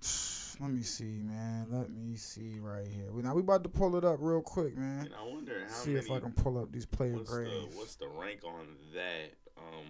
let 0.60 0.70
me 0.70 0.82
see, 0.82 1.20
man. 1.22 1.66
Let 1.70 1.90
me 1.90 2.16
see 2.16 2.58
right 2.60 2.86
here. 2.86 3.10
Now 3.22 3.34
we 3.34 3.40
about 3.40 3.62
to 3.64 3.68
pull 3.68 3.96
it 3.96 4.04
up 4.04 4.18
real 4.20 4.40
quick, 4.40 4.76
man. 4.76 5.06
And 5.06 5.14
I 5.14 5.24
wonder 5.26 5.60
how 5.66 5.72
See 5.72 5.90
many. 5.90 6.04
if 6.04 6.10
I 6.10 6.20
can 6.20 6.32
pull 6.32 6.58
up 6.58 6.72
these 6.72 6.86
player 6.86 7.16
what's 7.16 7.30
grades. 7.30 7.50
the 7.50 7.78
what's 7.78 7.94
the 7.96 8.08
rank 8.08 8.40
on 8.44 8.66
that? 8.94 9.32
Um, 9.56 9.84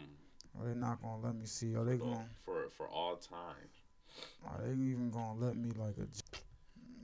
Oh, 0.58 0.64
they're 0.64 0.74
not 0.74 1.00
gonna 1.02 1.22
let 1.22 1.34
me 1.34 1.46
see. 1.46 1.74
Are 1.76 1.84
they 1.84 1.96
for, 1.96 2.04
going? 2.04 2.28
for 2.44 2.68
for 2.76 2.88
all 2.88 3.16
time. 3.16 3.68
Are 4.46 4.60
they 4.62 4.72
even 4.72 5.10
gonna 5.10 5.38
let 5.38 5.56
me 5.56 5.70
like 5.76 5.96
a? 5.98 6.06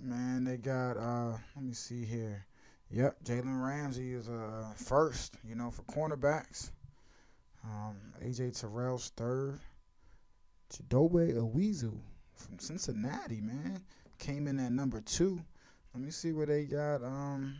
Man, 0.02 0.44
they 0.44 0.56
got. 0.56 0.96
uh 0.96 1.36
Let 1.56 1.64
me 1.64 1.72
see 1.72 2.04
here. 2.04 2.46
Yep, 2.90 3.24
Jalen 3.24 3.64
Ramsey 3.64 4.12
is 4.14 4.28
uh 4.28 4.66
first. 4.76 5.36
You 5.46 5.54
know 5.54 5.70
for 5.70 5.82
cornerbacks. 5.82 6.70
Um, 7.64 7.96
AJ 8.22 8.60
Terrell's 8.60 9.10
third. 9.16 9.60
Chidobe 10.70 11.34
Awuzie 11.34 11.92
from 12.34 12.58
Cincinnati, 12.58 13.40
man, 13.40 13.82
came 14.18 14.48
in 14.48 14.58
at 14.58 14.72
number 14.72 15.00
two. 15.00 15.40
Let 15.94 16.02
me 16.02 16.10
see 16.10 16.32
where 16.32 16.46
they 16.46 16.64
got. 16.64 17.02
Um, 17.02 17.56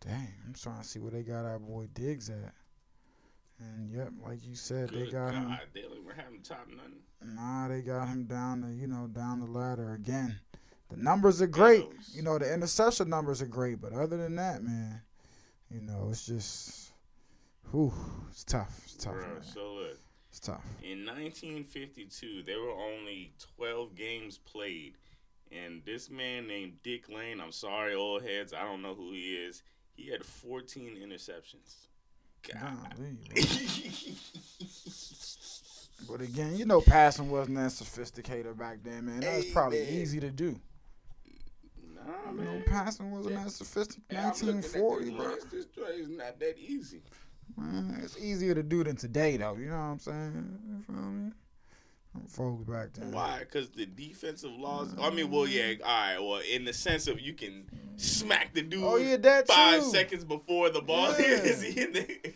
dang, 0.00 0.34
I'm 0.46 0.54
trying 0.54 0.82
to 0.82 0.86
see 0.86 1.00
where 1.00 1.10
they 1.10 1.22
got 1.22 1.44
our 1.44 1.58
boy 1.58 1.88
Diggs 1.92 2.30
at. 2.30 2.54
And 3.58 3.90
yep, 3.90 4.10
like 4.24 4.46
you 4.46 4.54
said, 4.54 4.90
they 4.90 5.04
got 5.04 5.32
God, 5.32 5.34
him. 5.34 5.58
they 5.72 5.82
don't 5.82 5.92
even 5.92 6.14
have 6.14 6.26
him 6.26 6.40
top 6.42 6.68
nothing. 6.68 7.34
Nah, 7.34 7.68
they 7.68 7.80
got 7.80 8.08
him 8.08 8.24
down 8.24 8.60
the 8.60 8.74
you 8.74 8.86
know 8.86 9.06
down 9.06 9.40
the 9.40 9.46
ladder 9.46 9.94
again. 9.94 10.38
The 10.90 10.96
numbers 10.96 11.40
are 11.42 11.46
great. 11.46 11.86
You 12.12 12.22
know 12.22 12.38
the 12.38 12.52
interception 12.52 13.08
numbers 13.08 13.40
are 13.42 13.46
great, 13.46 13.80
but 13.80 13.92
other 13.92 14.16
than 14.16 14.36
that, 14.36 14.62
man, 14.62 15.00
you 15.70 15.80
know 15.80 16.08
it's 16.10 16.26
just, 16.26 16.92
whew, 17.70 17.92
it's 18.30 18.44
tough. 18.44 18.80
It's 18.84 18.94
tough, 18.96 19.16
man. 19.16 19.42
so 19.42 19.74
look. 19.74 19.98
It's 20.28 20.40
tough. 20.40 20.64
In 20.82 21.06
1952, 21.06 22.42
there 22.42 22.60
were 22.60 22.72
only 22.72 23.32
12 23.56 23.94
games 23.94 24.36
played, 24.36 24.96
and 25.50 25.82
this 25.86 26.10
man 26.10 26.46
named 26.46 26.74
Dick 26.82 27.08
Lane, 27.08 27.40
I'm 27.40 27.52
sorry, 27.52 27.94
old 27.94 28.22
heads, 28.22 28.52
I 28.52 28.64
don't 28.64 28.82
know 28.82 28.94
who 28.94 29.12
he 29.12 29.34
is, 29.34 29.62
he 29.94 30.10
had 30.10 30.22
14 30.26 30.98
interceptions. 31.02 31.86
God. 32.52 32.94
But 36.08 36.20
again, 36.20 36.56
you 36.56 36.64
know, 36.66 36.80
passing 36.80 37.30
wasn't 37.30 37.56
that 37.56 37.72
sophisticated 37.72 38.56
back 38.58 38.78
then, 38.84 39.06
man. 39.06 39.20
That 39.20 39.36
was 39.36 39.46
probably 39.46 39.80
man. 39.80 39.88
easy 39.88 40.20
to 40.20 40.30
do. 40.30 40.60
Nah, 41.94 42.30
You 42.30 42.36
know, 42.38 42.52
man. 42.52 42.64
passing 42.66 43.10
wasn't 43.10 43.36
that 43.36 43.50
sophisticated. 43.50 44.16
Hey, 44.16 44.22
1940, 44.24 45.04
this 45.04 45.14
bro. 45.14 45.34
This 45.50 45.66
joint 45.66 45.94
is 46.00 46.08
not 46.08 46.38
that 46.38 46.58
easy. 46.58 47.02
Man, 47.56 48.00
it's 48.02 48.18
easier 48.18 48.54
to 48.54 48.62
do 48.62 48.84
than 48.84 48.96
today, 48.96 49.36
though. 49.36 49.56
You 49.56 49.70
know 49.70 49.76
what 49.76 49.80
I'm 49.82 49.98
saying? 49.98 50.58
You 50.68 50.82
feel 50.82 50.94
me? 51.04 51.32
Folks 52.28 52.64
back 52.64 52.92
then. 52.94 53.12
Why? 53.12 53.40
Because 53.40 53.68
the 53.70 53.86
defensive 53.86 54.50
laws. 54.52 54.94
I 55.00 55.10
mean, 55.10 55.30
well, 55.30 55.46
yeah, 55.46 55.74
all 55.84 55.88
right. 55.88 56.18
Well, 56.18 56.40
in 56.50 56.64
the 56.64 56.72
sense 56.72 57.06
of 57.08 57.20
you 57.20 57.32
can 57.34 57.64
smack 57.96 58.52
the 58.54 58.62
dude 58.62 58.82
Oh, 58.84 58.96
yeah, 58.96 59.16
that 59.16 59.46
five 59.48 59.80
too. 59.82 59.90
seconds 59.90 60.24
before 60.24 60.70
the 60.70 60.80
ball 60.82 61.10
Yeah. 61.18 61.26
is 61.26 61.62
in 61.62 61.92
there. 61.92 62.06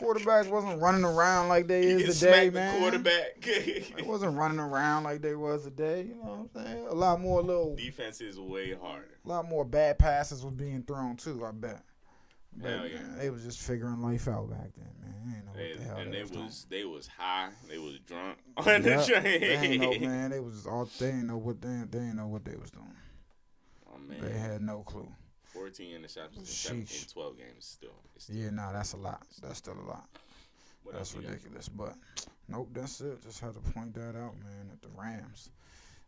Quarterbacks 0.00 0.48
wasn't 0.50 0.80
running 0.82 1.04
around 1.04 1.48
like 1.48 1.68
they 1.68 1.88
You 1.90 1.98
is 1.98 2.18
today, 2.18 2.48
the 2.48 2.54
man. 2.54 2.80
quarterback. 2.80 3.40
They 3.42 4.02
wasn't 4.02 4.36
running 4.36 4.58
around 4.58 5.04
like 5.04 5.22
they 5.22 5.36
was 5.36 5.64
today. 5.64 6.02
You 6.08 6.14
know 6.16 6.48
what 6.52 6.62
I'm 6.62 6.66
saying? 6.66 6.86
A 6.88 6.94
lot 6.94 7.20
more 7.20 7.42
little, 7.42 7.76
Defense 7.76 8.20
is 8.20 8.40
way 8.40 8.74
harder. 8.74 9.06
a 9.24 9.28
lot 9.28 9.48
more 9.48 9.64
bad 9.64 9.98
passes 10.00 10.44
was 10.44 10.52
being 10.54 10.82
thrown 10.82 11.16
too. 11.16 11.44
I 11.46 11.52
bet. 11.52 11.82
But, 12.60 12.70
Hell 12.70 12.86
yeah. 12.86 12.98
they 13.18 13.30
was 13.30 13.44
just 13.44 13.60
figuring 13.60 14.00
life 14.00 14.26
out 14.28 14.50
back 14.50 14.70
then, 14.76 14.88
man. 15.00 15.14
They 15.26 15.36
ain't 15.36 15.44
know 15.46 15.52
They, 15.54 15.74
the 15.76 15.84
hell 15.84 15.96
and 15.98 16.12
they 16.12 16.22
was, 16.22 16.30
was 16.32 16.66
they 16.68 16.84
was 16.84 17.06
high. 17.06 17.50
They 17.68 17.78
was 17.78 17.98
drunk 18.06 18.38
on 18.56 18.82
the 18.82 19.04
train. 19.06 19.40
They 19.40 19.54
ain't 19.56 19.80
know, 19.82 20.08
man. 20.08 20.30
They 20.30 20.40
was 20.40 20.66
all. 20.66 20.88
They 20.98 21.10
ain't 21.10 21.24
know 21.26 21.36
what 21.38 21.60
they. 21.60 21.82
They 21.90 21.98
ain't 21.98 22.16
know 22.16 22.26
what 22.26 22.44
they 22.44 22.56
was 22.56 22.70
doing. 22.70 22.86
Oh 23.92 23.98
man, 23.98 24.20
They 24.20 24.32
had 24.38 24.62
no 24.62 24.80
clue. 24.80 25.08
14 25.52 26.00
interceptions 26.00 26.38
in 26.38 26.44
17, 26.44 26.86
Sheesh. 26.86 27.12
12 27.12 27.36
games. 27.38 27.48
Still, 27.64 27.90
still 28.18 28.36
Yeah, 28.36 28.50
nah, 28.50 28.72
that's 28.72 28.92
a 28.92 28.96
lot. 28.96 29.22
That's 29.42 29.58
still 29.58 29.74
a 29.74 29.86
lot. 29.88 30.06
what 30.82 30.94
That's 30.94 31.12
else 31.14 31.16
we 31.16 31.22
got? 31.22 31.30
ridiculous. 31.32 31.68
But 31.68 31.94
nope, 32.48 32.68
that's 32.72 33.00
it. 33.00 33.22
Just 33.22 33.40
had 33.40 33.54
to 33.54 33.60
point 33.72 33.94
that 33.94 34.16
out, 34.16 34.34
man. 34.40 34.70
At 34.72 34.82
the 34.82 34.88
Rams, 34.96 35.50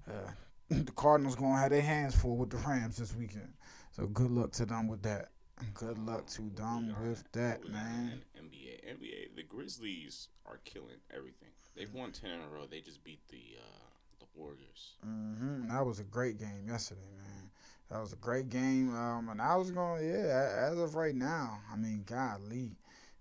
uh, 0.08 0.30
the 0.70 0.92
Cardinals 0.92 1.36
gonna 1.36 1.58
have 1.58 1.70
their 1.70 1.80
hands 1.82 2.14
full 2.14 2.36
with 2.36 2.50
the 2.50 2.58
Rams 2.58 2.96
this 2.96 3.14
weekend. 3.16 3.52
So 3.92 4.06
good 4.06 4.30
luck 4.30 4.52
to 4.52 4.66
them 4.66 4.86
with 4.88 5.02
that. 5.02 5.30
Good 5.74 5.98
luck 5.98 6.26
to 6.28 6.42
got- 6.42 7.00
with 7.02 7.24
that, 7.32 7.68
man. 7.68 8.22
NBA, 8.36 8.80
NBA. 8.88 9.36
The 9.36 9.42
Grizzlies 9.42 10.28
are 10.46 10.58
killing 10.64 10.96
everything. 11.14 11.48
They've 11.76 11.92
won 11.92 12.12
10 12.12 12.30
in 12.30 12.40
a 12.40 12.48
row. 12.48 12.66
They 12.70 12.80
just 12.80 13.02
beat 13.04 13.20
the 13.28 13.56
uh, 13.58 13.78
the 14.18 14.26
Warriors. 14.34 14.94
hmm 15.02 15.68
That 15.68 15.84
was 15.86 16.00
a 16.00 16.04
great 16.04 16.38
game 16.38 16.66
yesterday, 16.68 17.00
man. 17.16 17.50
That 17.90 18.00
was 18.00 18.12
a 18.12 18.16
great 18.16 18.48
game. 18.48 18.94
Um, 18.94 19.28
and 19.30 19.40
I 19.42 19.56
was 19.56 19.70
going, 19.70 20.04
yeah. 20.06 20.68
As 20.70 20.78
of 20.78 20.94
right 20.94 21.14
now, 21.14 21.58
I 21.72 21.76
mean, 21.76 22.04
golly, 22.06 22.72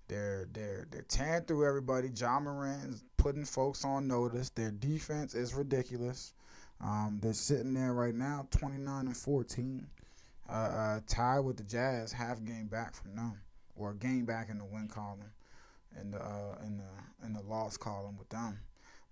they're 0.07 0.47
they're 0.53 0.87
they're 0.91 1.01
tearing 1.03 1.43
through 1.43 1.65
everybody. 1.67 2.09
Ja 2.15 2.39
Morant's 2.39 3.03
putting 3.17 3.45
folks 3.45 3.83
on 3.85 4.07
notice. 4.07 4.49
Their 4.49 4.71
defense 4.71 5.35
is 5.35 5.53
ridiculous. 5.53 6.33
Um, 6.81 7.19
they're 7.21 7.33
sitting 7.33 7.73
there 7.73 7.93
right 7.93 8.15
now, 8.15 8.47
twenty 8.51 8.77
nine 8.77 9.07
and 9.07 9.17
fourteen, 9.17 9.87
uh, 10.49 10.53
uh, 10.53 10.99
tied 11.07 11.39
with 11.41 11.57
the 11.57 11.63
Jazz, 11.63 12.11
half 12.11 12.43
game 12.43 12.67
back 12.67 12.95
from 12.95 13.15
them, 13.15 13.41
or 13.75 13.91
a 13.91 13.95
game 13.95 14.25
back 14.25 14.49
in 14.49 14.57
the 14.57 14.65
win 14.65 14.87
column, 14.87 15.31
in 15.99 16.11
the 16.11 16.17
uh, 16.19 16.55
in 16.65 16.77
the 16.77 17.25
in 17.25 17.33
the 17.33 17.41
loss 17.41 17.77
column 17.77 18.17
with 18.17 18.29
them. 18.29 18.59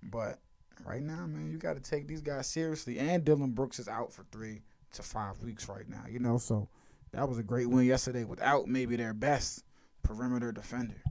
But 0.02 0.40
right 0.86 1.02
now, 1.02 1.26
man, 1.28 1.50
you 1.52 1.58
got 1.58 1.76
to 1.76 1.82
take 1.82 2.08
these 2.08 2.22
guys 2.22 2.48
seriously. 2.48 3.00
And 3.00 3.24
Dillon 3.24 3.52
Brooks 3.52 3.80
is 3.80 3.88
out 3.88 4.12
for 4.14 4.26
three 4.32 4.62
to 4.94 5.04
five 5.04 5.40
weeks 5.44 5.68
right 5.70 5.88
now. 5.88 6.04
You 6.10 6.20
know, 6.20 6.38
so 6.38 6.70
that 7.12 7.28
was 7.28 7.38
a 7.38 7.44
great 7.44 7.70
win 7.70 7.86
yesterday 7.86 8.24
without 8.24 8.68
maybe 8.68 8.96
their 8.96 9.14
best 9.14 9.64
perimeter 10.04 10.52
defender. 10.52 11.02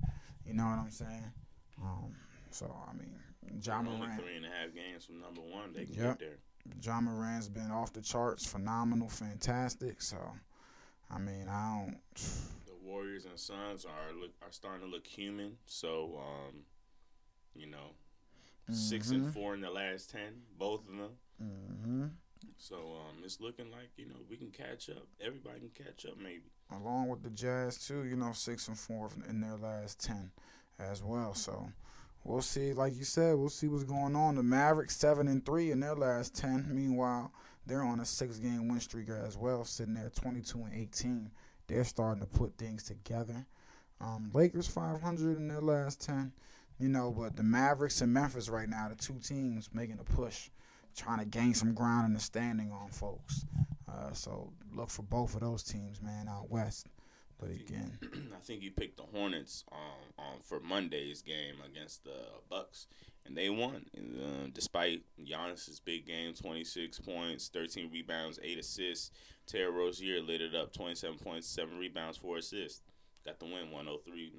You 0.47 0.55
know 0.55 0.65
what 0.65 0.79
I'm 0.79 0.91
saying? 0.91 1.33
Um, 1.83 2.15
so 2.51 2.75
I 2.89 2.93
mean, 2.95 3.21
John 3.61 3.87
Only 3.87 3.99
Moran, 4.01 4.19
three 4.19 4.37
and 4.37 4.47
a 4.47 4.49
half 4.49 4.75
games 4.75 5.05
from 5.05 5.21
number 5.21 5.41
one. 5.41 5.73
They 5.73 5.85
can 5.85 5.95
Yep. 5.95 6.19
get 6.19 6.19
there. 6.21 6.39
Ja 6.83 7.00
Morant's 7.00 7.48
been 7.48 7.70
off 7.70 7.92
the 7.92 8.00
charts, 8.02 8.46
phenomenal, 8.46 9.09
fantastic. 9.09 10.00
So, 10.02 10.16
I 11.11 11.18
mean, 11.18 11.48
I 11.48 11.79
don't. 11.87 11.98
The 12.66 12.74
Warriors 12.83 13.24
and 13.24 13.38
Suns 13.38 13.85
are 13.85 14.12
look, 14.18 14.33
are 14.42 14.52
starting 14.52 14.83
to 14.83 14.87
look 14.87 15.07
human. 15.07 15.59
So, 15.66 16.20
um, 16.20 16.64
you 17.55 17.66
know, 17.66 17.94
6 18.70 19.11
and 19.11 19.22
Mhm. 19.26 19.33
four 19.33 19.55
in 19.55 19.61
the 19.61 19.70
last 19.70 20.11
ten, 20.11 20.42
both 20.59 20.88
of 20.88 20.96
them. 20.96 21.18
hmm 21.38 22.07
So 22.59 22.76
um, 22.96 23.22
it's 23.24 23.40
looking 23.40 23.70
like 23.70 23.90
you 23.96 24.07
know 24.07 24.16
we 24.29 24.37
can 24.37 24.50
catch 24.50 24.88
up. 24.90 25.07
Everybody 25.20 25.61
can 25.61 25.70
catch 25.70 26.07
up, 26.07 26.16
maybe. 26.18 26.50
Along 26.70 27.09
with 27.09 27.22
the 27.22 27.31
Jazz 27.31 27.79
too, 27.87 28.05
you 28.05 28.16
know, 28.16 28.33
six 28.33 28.66
and 28.68 28.79
four 28.79 29.11
in 29.29 29.40
their 29.40 29.57
last 29.57 30.00
ten, 30.00 30.33
as 30.79 31.02
well. 31.02 31.35
So. 31.35 31.70
We'll 32.27 32.43
see, 32.43 32.73
like 32.73 32.97
you 32.97 33.05
said, 33.05 33.37
we'll 33.37 33.51
see 33.51 33.69
what's 33.69 33.85
going 33.85 34.17
on. 34.17 34.35
The 34.35 34.43
Mavericks 34.43 34.97
seven 34.97 35.29
and 35.29 35.47
three 35.47 35.71
in 35.71 35.79
their 35.79 35.95
last 35.95 36.35
ten. 36.35 36.67
Meanwhile, 36.69 37.33
they're 37.67 37.85
on 37.85 38.01
a 38.01 38.05
six 38.05 38.39
game 38.39 38.67
win 38.67 38.81
streak 38.81 39.09
as 39.09 39.37
well, 39.37 39.65
sitting 39.65 39.95
there 39.95 40.11
twenty 40.11 40.41
two 40.41 40.65
and 40.65 40.75
eighteen. 40.75 41.31
They're 41.69 41.85
starting 41.85 42.21
to 42.21 42.27
put 42.27 42.59
things 42.59 42.83
together. 42.83 43.47
Um, 44.01 44.31
Lakers 44.35 44.67
five 44.67 45.01
hundred 45.03 45.37
in 45.37 45.47
their 45.47 45.61
last 45.61 46.05
ten. 46.05 46.33
You 46.81 46.89
know, 46.89 47.15
but 47.17 47.37
the 47.37 47.45
Mavericks 47.45 48.01
and 48.01 48.12
Memphis 48.12 48.49
right 48.49 48.69
now, 48.69 48.89
the 48.89 48.97
two 48.97 49.21
teams 49.23 49.71
making 49.73 50.01
a 50.01 50.05
push, 50.05 50.51
trying 50.97 51.21
to 51.21 51.25
gain 51.25 51.55
some 51.55 51.75
ground 51.75 52.07
in 52.07 52.12
the 52.12 52.21
standing 52.21 52.73
on 52.73 52.91
folks. 52.91 53.47
Uh, 53.89 54.12
so 54.12 54.53
look 54.75 54.91
for 54.91 55.03
both 55.03 55.35
of 55.35 55.43
those 55.43 55.62
teams, 55.62 56.03
man, 56.03 56.27
out 56.29 56.51
west. 56.51 56.89
But 57.38 57.51
again, 57.51 57.99
I 58.35 58.38
think 58.40 58.62
you 58.62 58.70
picked 58.77 58.96
the 58.96 59.03
Hornets 59.03 59.64
um, 59.70 59.79
um, 60.18 60.40
for 60.42 60.59
Monday's 60.61 61.20
game 61.22 61.57
against 61.70 62.05
the 62.05 62.16
Bucks, 62.49 62.87
and 63.27 63.37
they 63.37 63.51
won. 63.51 63.85
And, 63.94 64.20
uh, 64.20 64.51
despite 64.55 65.03
Giannis's 65.22 65.81
big 65.81 66.07
game, 66.07 66.33
twenty 66.35 66.64
six 66.64 66.99
points, 66.99 67.49
thirteen 67.49 67.90
rebounds, 67.92 68.38
eight 68.42 68.59
assists. 68.59 69.11
Terry 69.46 69.70
Rozier 69.70 70.20
lit 70.22 70.40
it 70.40 70.55
up, 70.55 70.72
twenty 70.72 70.94
seven 70.94 71.18
points, 71.18 71.46
seven 71.46 71.79
rebounds, 71.79 72.16
four 72.16 72.38
assists. 72.38 72.81
Got 73.25 73.40
the 73.40 73.46
win, 73.46 73.66
103-99. 73.75 74.31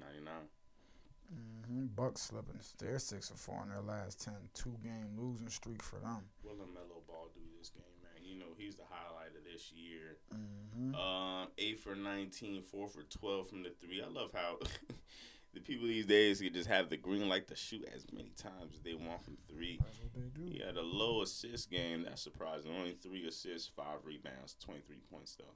hmm 1.66 1.86
Bucks 1.94 2.22
slipping. 2.22 2.58
They're 2.78 2.98
six 2.98 3.28
and 3.30 3.38
four 3.38 3.60
in 3.62 3.68
their 3.68 3.82
last 3.82 4.24
ten. 4.24 4.34
Two 4.54 4.74
game 4.82 5.12
losing 5.16 5.48
streak 5.50 5.82
for 5.82 5.96
them. 5.96 6.24
Will 6.42 6.52
What 6.56 6.68
LaMelo 6.68 7.06
Ball 7.06 7.28
do 7.34 7.40
this 7.58 7.68
game? 7.70 7.84
You 8.28 8.38
know 8.38 8.46
he's 8.56 8.76
the 8.76 8.82
highlight 8.88 9.30
of 9.36 9.44
this 9.50 9.72
year. 9.72 10.16
hmm 10.30 10.94
Um, 10.94 11.48
eight 11.58 11.80
for 11.80 11.94
19, 11.94 12.62
four 12.62 12.88
for 12.88 13.02
12 13.02 13.48
from 13.48 13.62
the 13.62 13.70
three. 13.70 14.02
I 14.02 14.08
love 14.08 14.30
how 14.34 14.58
the 15.54 15.60
people 15.60 15.86
these 15.86 16.06
days 16.06 16.40
can 16.40 16.52
just 16.52 16.68
have 16.68 16.90
the 16.90 16.96
green 16.96 17.28
light 17.28 17.48
to 17.48 17.56
shoot 17.56 17.84
as 17.94 18.04
many 18.12 18.32
times 18.36 18.74
as 18.74 18.80
they 18.82 18.94
want 18.94 19.24
from 19.24 19.36
three. 19.48 19.78
That's 19.82 19.98
what 20.00 20.12
they 20.14 20.28
do. 20.40 20.50
He 20.50 20.62
had 20.64 20.76
a 20.76 20.82
low 20.82 21.22
assist 21.22 21.70
game. 21.70 22.04
That's 22.04 22.22
surprising. 22.22 22.70
Only 22.76 22.92
three 22.92 23.26
assists, 23.26 23.70
five 23.74 24.04
rebounds, 24.04 24.56
23 24.60 24.96
points, 25.10 25.36
though. 25.38 25.54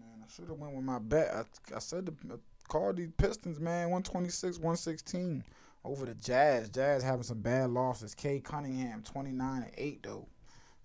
Man, 0.00 0.24
I 0.24 0.32
should 0.32 0.48
have 0.48 0.58
went 0.58 0.74
with 0.74 0.84
my 0.84 0.98
bet. 1.00 1.34
I, 1.34 1.76
I 1.76 1.78
said 1.80 2.06
to 2.06 2.12
uh, 2.32 2.36
call 2.68 2.92
these 2.92 3.10
Pistons, 3.16 3.58
man, 3.60 3.90
126, 3.90 4.56
116 4.58 5.44
over 5.84 6.06
the 6.06 6.14
Jazz. 6.14 6.68
Jazz 6.68 7.02
having 7.02 7.22
some 7.24 7.40
bad 7.40 7.70
losses. 7.70 8.14
K 8.14 8.40
Cunningham, 8.40 9.02
29 9.02 9.62
and 9.62 9.72
8, 9.76 10.02
though, 10.02 10.28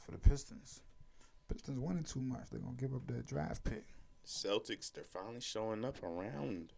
for 0.03 0.11
the 0.11 0.17
Pistons. 0.17 0.81
Pistons 1.51 1.79
winning 1.79 2.03
too 2.03 2.21
much. 2.21 2.49
They're 2.51 2.59
going 2.59 2.75
to 2.75 2.81
give 2.81 2.93
up 2.93 3.07
their 3.07 3.21
draft 3.21 3.63
pick. 3.63 3.85
Celtics, 4.25 4.91
they're 4.91 5.03
finally 5.03 5.41
showing 5.41 5.83
up 5.83 6.01
around 6.03 6.73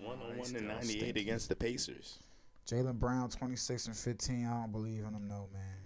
101 0.00 0.44
still 0.44 0.58
and 0.58 0.68
98 0.68 1.16
against 1.16 1.48
the 1.48 1.56
Pacers. 1.56 2.18
Jaylen 2.66 2.98
Brown, 2.98 3.28
26 3.28 3.86
and 3.88 3.96
15. 3.96 4.46
I 4.46 4.50
don't 4.60 4.72
believe 4.72 5.04
in 5.04 5.12
them, 5.12 5.28
no, 5.28 5.48
man. 5.52 5.84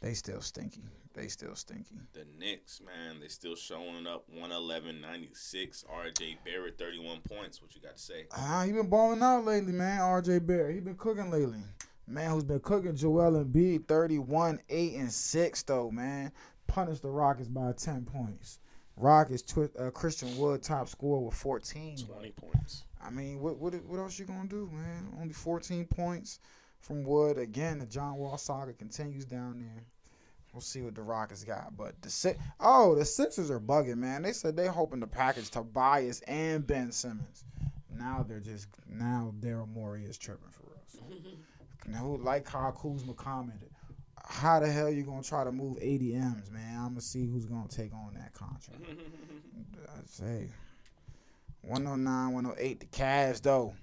They 0.00 0.14
still 0.14 0.40
stinky. 0.40 0.82
They 1.14 1.28
still 1.28 1.54
stinky. 1.54 1.96
The 2.12 2.26
Knicks, 2.38 2.80
man, 2.84 3.20
they 3.20 3.28
still 3.28 3.56
showing 3.56 4.06
up 4.06 4.24
111 4.28 5.00
96. 5.00 5.84
RJ 5.90 6.36
Barrett, 6.44 6.78
31 6.78 7.20
points. 7.22 7.62
What 7.62 7.74
you 7.74 7.80
got 7.80 7.96
to 7.96 8.02
say? 8.02 8.26
Ah, 8.36 8.64
he 8.66 8.72
been 8.72 8.88
balling 8.88 9.22
out 9.22 9.44
lately, 9.44 9.72
man. 9.72 10.00
R.J. 10.00 10.40
Barrett, 10.40 10.74
he 10.74 10.80
been 10.80 10.94
cooking 10.94 11.30
lately. 11.30 11.60
Man, 12.06 12.30
who's 12.30 12.44
been 12.44 12.60
cooking? 12.60 12.94
Joel 12.94 13.44
Embiid, 13.44 13.86
thirty-one, 13.88 14.60
eight 14.68 14.94
and 14.94 15.10
six 15.10 15.62
though, 15.62 15.90
man. 15.90 16.32
Punished 16.66 17.02
the 17.02 17.10
Rockets 17.10 17.48
by 17.48 17.72
ten 17.72 18.04
points. 18.04 18.60
Rockets, 18.96 19.42
twi- 19.42 19.68
uh, 19.78 19.90
Christian 19.90 20.36
Wood, 20.38 20.62
top 20.62 20.88
scorer 20.88 21.20
with 21.20 21.34
fourteen. 21.34 21.96
20 21.96 22.30
points. 22.32 22.84
I 23.02 23.10
mean, 23.10 23.40
what 23.40 23.58
what 23.58 23.74
what 23.84 23.98
else 23.98 24.18
you 24.18 24.24
gonna 24.24 24.48
do, 24.48 24.70
man? 24.72 25.08
Only 25.20 25.34
fourteen 25.34 25.84
points 25.84 26.38
from 26.80 27.02
Wood. 27.04 27.38
Again, 27.38 27.78
the 27.80 27.86
John 27.86 28.14
Wall 28.16 28.38
saga 28.38 28.72
continues 28.72 29.24
down 29.24 29.58
there. 29.60 29.84
We'll 30.52 30.60
see 30.62 30.80
what 30.82 30.94
the 30.94 31.02
Rockets 31.02 31.44
got, 31.44 31.76
but 31.76 32.00
the 32.02 32.08
six 32.08 32.38
oh 32.60 32.94
the 32.94 33.04
Sixers 33.04 33.50
are 33.50 33.60
bugging, 33.60 33.98
man. 33.98 34.22
They 34.22 34.32
said 34.32 34.56
they 34.56 34.66
hoping 34.68 35.00
to 35.00 35.06
package 35.06 35.50
Tobias 35.50 36.20
and 36.22 36.66
Ben 36.66 36.92
Simmons. 36.92 37.44
Now 37.94 38.24
they're 38.26 38.40
just 38.40 38.68
now 38.88 39.34
Daryl 39.40 39.68
Morey 39.68 40.04
is 40.04 40.16
tripping 40.16 40.50
for 40.50 40.72
us. 40.78 40.96
now, 41.88 42.18
like 42.20 42.48
how 42.48 42.70
Kuzma 42.70 43.14
commented, 43.14 43.70
how 44.28 44.60
the 44.60 44.70
hell 44.70 44.90
you 44.90 45.02
gonna 45.02 45.22
try 45.22 45.44
to 45.44 45.52
move 45.52 45.78
ADMs, 45.78 46.50
man? 46.50 46.78
I'm 46.78 46.88
gonna 46.88 47.00
see 47.00 47.26
who's 47.26 47.46
gonna 47.46 47.68
take 47.68 47.92
on 47.92 48.14
that 48.14 48.32
contract. 48.32 48.82
I 49.88 50.00
say 50.06 50.48
109, 51.62 52.32
108. 52.32 52.80
The 52.80 52.86
Cavs 52.86 53.42
though 53.42 53.74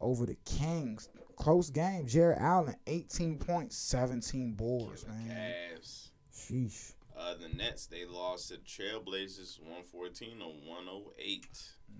over 0.00 0.26
the 0.26 0.36
Kings. 0.44 1.08
Close 1.36 1.68
game. 1.68 2.06
Jarrett 2.06 2.38
Allen, 2.40 2.76
18 2.86 3.38
points, 3.38 3.76
17 3.76 4.54
boards, 4.54 5.06
man. 5.06 5.28
Cavs. 5.28 6.08
Sheesh. 6.34 6.92
Uh, 7.18 7.34
the 7.34 7.48
Nets 7.56 7.86
they 7.86 8.04
lost 8.04 8.48
to 8.48 8.54
the 8.54 8.60
Trailblazers 8.60 9.58
one 9.62 9.82
fourteen 9.84 10.38
to 10.38 10.44
one 10.44 10.84
oh 10.88 11.12
eight. 11.18 11.48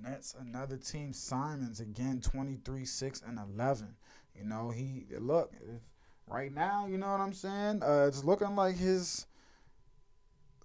Nets, 0.03 0.35
another 0.39 0.77
team. 0.77 1.15
Simons 1.15 1.81
again, 1.81 2.21
twenty 2.21 2.59
three, 2.63 2.85
six 2.85 3.23
and 3.27 3.39
eleven. 3.39 3.97
You 4.39 4.45
know 4.45 4.71
he 4.71 5.07
look 5.19 5.53
if, 5.55 5.81
right 6.27 6.53
now. 6.53 6.87
You 6.87 6.99
know 6.99 7.11
what 7.11 7.21
I'm 7.21 7.33
saying? 7.33 7.83
Uh, 7.83 8.07
it's 8.09 8.25
looking 8.25 8.55
like 8.57 8.77
his. 8.77 9.27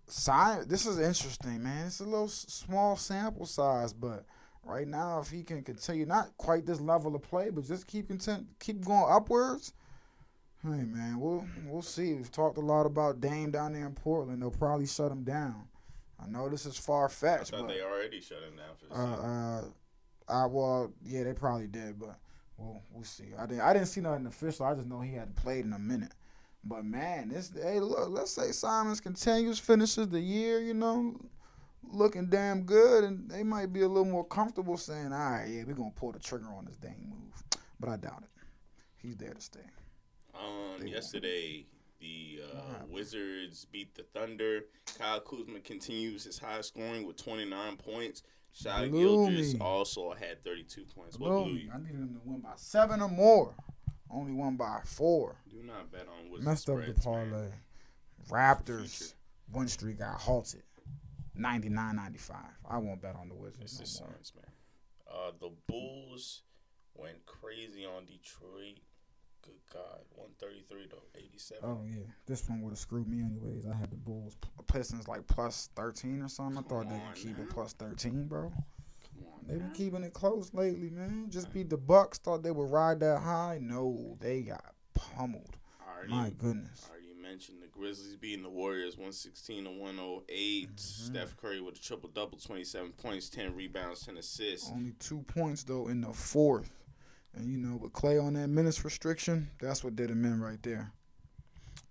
Simon, 0.07 0.67
this 0.67 0.85
is 0.85 0.99
interesting, 0.99 1.63
man. 1.63 1.87
It's 1.87 2.01
a 2.01 2.05
little 2.05 2.25
s- 2.25 2.45
small 2.49 2.97
sample 2.97 3.45
size, 3.45 3.93
but 3.93 4.25
right 4.65 4.87
now, 4.87 5.19
if 5.21 5.29
he 5.29 5.41
can 5.41 5.63
continue, 5.63 6.05
not 6.05 6.35
quite 6.37 6.65
this 6.65 6.81
level 6.81 7.15
of 7.15 7.21
play, 7.21 7.49
but 7.49 7.63
just 7.65 7.87
keep 7.87 8.09
content, 8.09 8.47
keep 8.59 8.83
going 8.83 9.05
upwards. 9.09 9.73
Hey 10.63 10.83
man, 10.83 11.19
we'll 11.19 11.45
we'll 11.65 11.81
see. 11.81 12.13
We've 12.13 12.31
talked 12.31 12.57
a 12.57 12.61
lot 12.61 12.85
about 12.85 13.21
Dame 13.21 13.51
down 13.51 13.73
there 13.73 13.85
in 13.85 13.93
Portland. 13.93 14.41
They'll 14.41 14.51
probably 14.51 14.85
shut 14.85 15.11
him 15.11 15.23
down. 15.23 15.69
I 16.23 16.27
know 16.27 16.49
this 16.49 16.65
is 16.67 16.77
far 16.77 17.05
I 17.05 17.09
fetched, 17.09 17.51
thought 17.51 17.61
but 17.61 17.67
they 17.69 17.81
already 17.81 18.21
shut 18.21 18.43
him 18.43 18.57
down 18.57 18.75
for 18.77 18.85
the 18.85 18.93
uh, 18.93 19.15
season. 19.15 19.73
uh, 20.29 20.41
I 20.43 20.45
well, 20.45 20.91
yeah, 21.03 21.23
they 21.23 21.33
probably 21.33 21.67
did, 21.67 21.97
but 21.99 22.17
well, 22.61 22.83
we'll 22.91 23.03
see. 23.03 23.33
I 23.37 23.45
didn't, 23.45 23.61
I 23.61 23.73
didn't 23.73 23.87
see 23.87 24.01
nothing 24.01 24.27
official. 24.27 24.65
I 24.65 24.75
just 24.75 24.87
know 24.87 25.01
he 25.01 25.13
hadn't 25.13 25.35
played 25.35 25.65
in 25.65 25.73
a 25.73 25.79
minute. 25.79 26.13
But 26.63 26.85
man, 26.85 27.29
this 27.29 27.51
hey, 27.55 27.79
look, 27.79 28.09
let's 28.09 28.31
say 28.31 28.51
Simons 28.51 28.99
continues, 28.99 29.57
finishes 29.57 30.09
the 30.09 30.19
year, 30.19 30.59
you 30.59 30.75
know, 30.75 31.15
looking 31.91 32.27
damn 32.27 32.63
good, 32.63 33.03
and 33.03 33.29
they 33.29 33.43
might 33.43 33.73
be 33.73 33.81
a 33.81 33.87
little 33.87 34.05
more 34.05 34.25
comfortable 34.25 34.77
saying, 34.77 35.11
"All 35.11 35.31
right, 35.31 35.47
yeah, 35.49 35.63
we're 35.65 35.73
gonna 35.73 35.91
pull 35.95 36.11
the 36.11 36.19
trigger 36.19 36.49
on 36.49 36.65
this 36.65 36.77
dang 36.77 37.09
move." 37.09 37.43
But 37.79 37.89
I 37.89 37.97
doubt 37.97 38.23
it. 38.23 38.43
He's 38.97 39.15
there 39.17 39.33
to 39.33 39.41
stay. 39.41 39.59
Um, 40.35 40.81
They 40.81 40.89
yesterday, 40.89 41.65
the 41.99 42.41
uh? 42.53 42.85
Wizards 42.87 43.65
beat 43.65 43.95
the 43.95 44.03
Thunder. 44.03 44.65
Kyle 44.99 45.19
Kuzma 45.19 45.59
continues 45.61 46.25
his 46.25 46.37
high 46.37 46.61
scoring 46.61 47.07
with 47.07 47.17
29 47.17 47.77
points. 47.77 48.21
Shai 48.53 48.87
me. 48.87 49.57
also 49.59 50.13
had 50.13 50.43
32 50.43 50.85
points. 50.95 51.17
What 51.17 51.29
Blew 51.29 51.53
you? 51.53 51.71
I 51.73 51.77
needed 51.77 51.95
him 51.95 52.19
to 52.21 52.29
win 52.29 52.41
by 52.41 52.51
seven 52.55 53.01
or 53.01 53.09
more. 53.09 53.55
Only 54.09 54.33
won 54.33 54.57
by 54.57 54.81
four. 54.83 55.37
Do 55.49 55.63
not 55.63 55.91
bet 55.91 56.07
on 56.07 56.29
Wizards 56.29 56.45
Messed 56.45 56.69
up 56.69 56.77
the 56.77 56.83
spreads, 56.83 57.05
man. 57.05 57.29
parlay. 57.31 57.47
Raptors 58.29 59.13
one 59.51 59.67
streak 59.67 59.99
got 59.99 60.19
halted. 60.19 60.63
99-95. 61.37 62.35
I 62.69 62.77
won't 62.77 63.01
bet 63.01 63.15
on 63.15 63.29
the 63.29 63.35
Wizards 63.35 64.01
no 64.01 64.07
man. 64.07 64.15
Uh, 65.09 65.31
the 65.39 65.51
Bulls 65.67 66.43
went 66.93 67.25
crazy 67.25 67.85
on 67.85 68.05
Detroit. 68.05 68.79
Good 69.43 69.53
God, 69.73 69.99
133 70.15 70.87
to 70.87 70.95
87. 71.15 71.63
Oh 71.63 71.81
yeah, 71.85 72.03
this 72.25 72.47
one 72.47 72.61
would 72.61 72.71
have 72.71 72.79
screwed 72.79 73.07
me 73.07 73.23
anyways. 73.23 73.65
I 73.65 73.75
had 73.75 73.89
the 73.91 73.95
Bulls 73.95 74.35
Pistons 74.67 75.07
like 75.07 75.25
plus 75.27 75.69
thirteen 75.75 76.21
or 76.21 76.29
something. 76.29 76.63
I 76.63 76.67
thought 76.67 76.89
they 76.89 76.95
Come 76.95 77.13
could 77.13 77.21
keep 77.23 77.37
on 77.37 77.43
it 77.43 77.49
plus 77.49 77.73
thirteen, 77.73 78.25
bro. 78.27 78.51
Come 78.51 79.25
on, 79.25 79.39
They 79.47 79.55
been 79.55 79.71
keeping 79.71 80.03
it 80.03 80.13
close 80.13 80.53
lately, 80.53 80.89
man. 80.89 81.27
Just 81.29 81.51
beat 81.53 81.69
the 81.69 81.77
Bucks. 81.77 82.19
Thought 82.19 82.43
they 82.43 82.51
would 82.51 82.69
ride 82.71 82.99
that 83.01 83.19
high. 83.21 83.59
No, 83.61 84.17
they 84.19 84.41
got 84.43 84.63
pummeled. 84.93 85.57
Already, 85.87 86.11
My 86.11 86.29
goodness. 86.37 86.87
I 86.89 86.93
already 86.93 87.13
mentioned 87.21 87.61
the 87.61 87.67
Grizzlies 87.67 88.15
beating 88.15 88.43
the 88.43 88.49
Warriors 88.49 88.95
116 88.95 89.65
to 89.65 89.69
108. 89.71 90.67
Mm-hmm. 90.67 90.75
Steph 90.77 91.35
Curry 91.37 91.61
with 91.61 91.75
a 91.75 91.81
triple 91.81 92.09
double, 92.09 92.37
27 92.37 92.91
points, 92.93 93.29
10 93.29 93.55
rebounds, 93.55 94.05
10 94.05 94.17
assists. 94.17 94.69
Only 94.71 94.93
two 94.99 95.21
points 95.23 95.63
though 95.63 95.87
in 95.87 96.01
the 96.01 96.13
fourth, 96.13 96.71
and 97.35 97.49
you 97.51 97.57
know 97.57 97.77
with 97.77 97.93
Clay 97.93 98.17
on 98.17 98.33
that 98.33 98.47
minutes 98.49 98.83
restriction, 98.83 99.49
that's 99.59 99.83
what 99.83 99.95
did 99.95 100.09
him 100.09 100.25
in 100.25 100.41
right 100.41 100.61
there. 100.63 100.91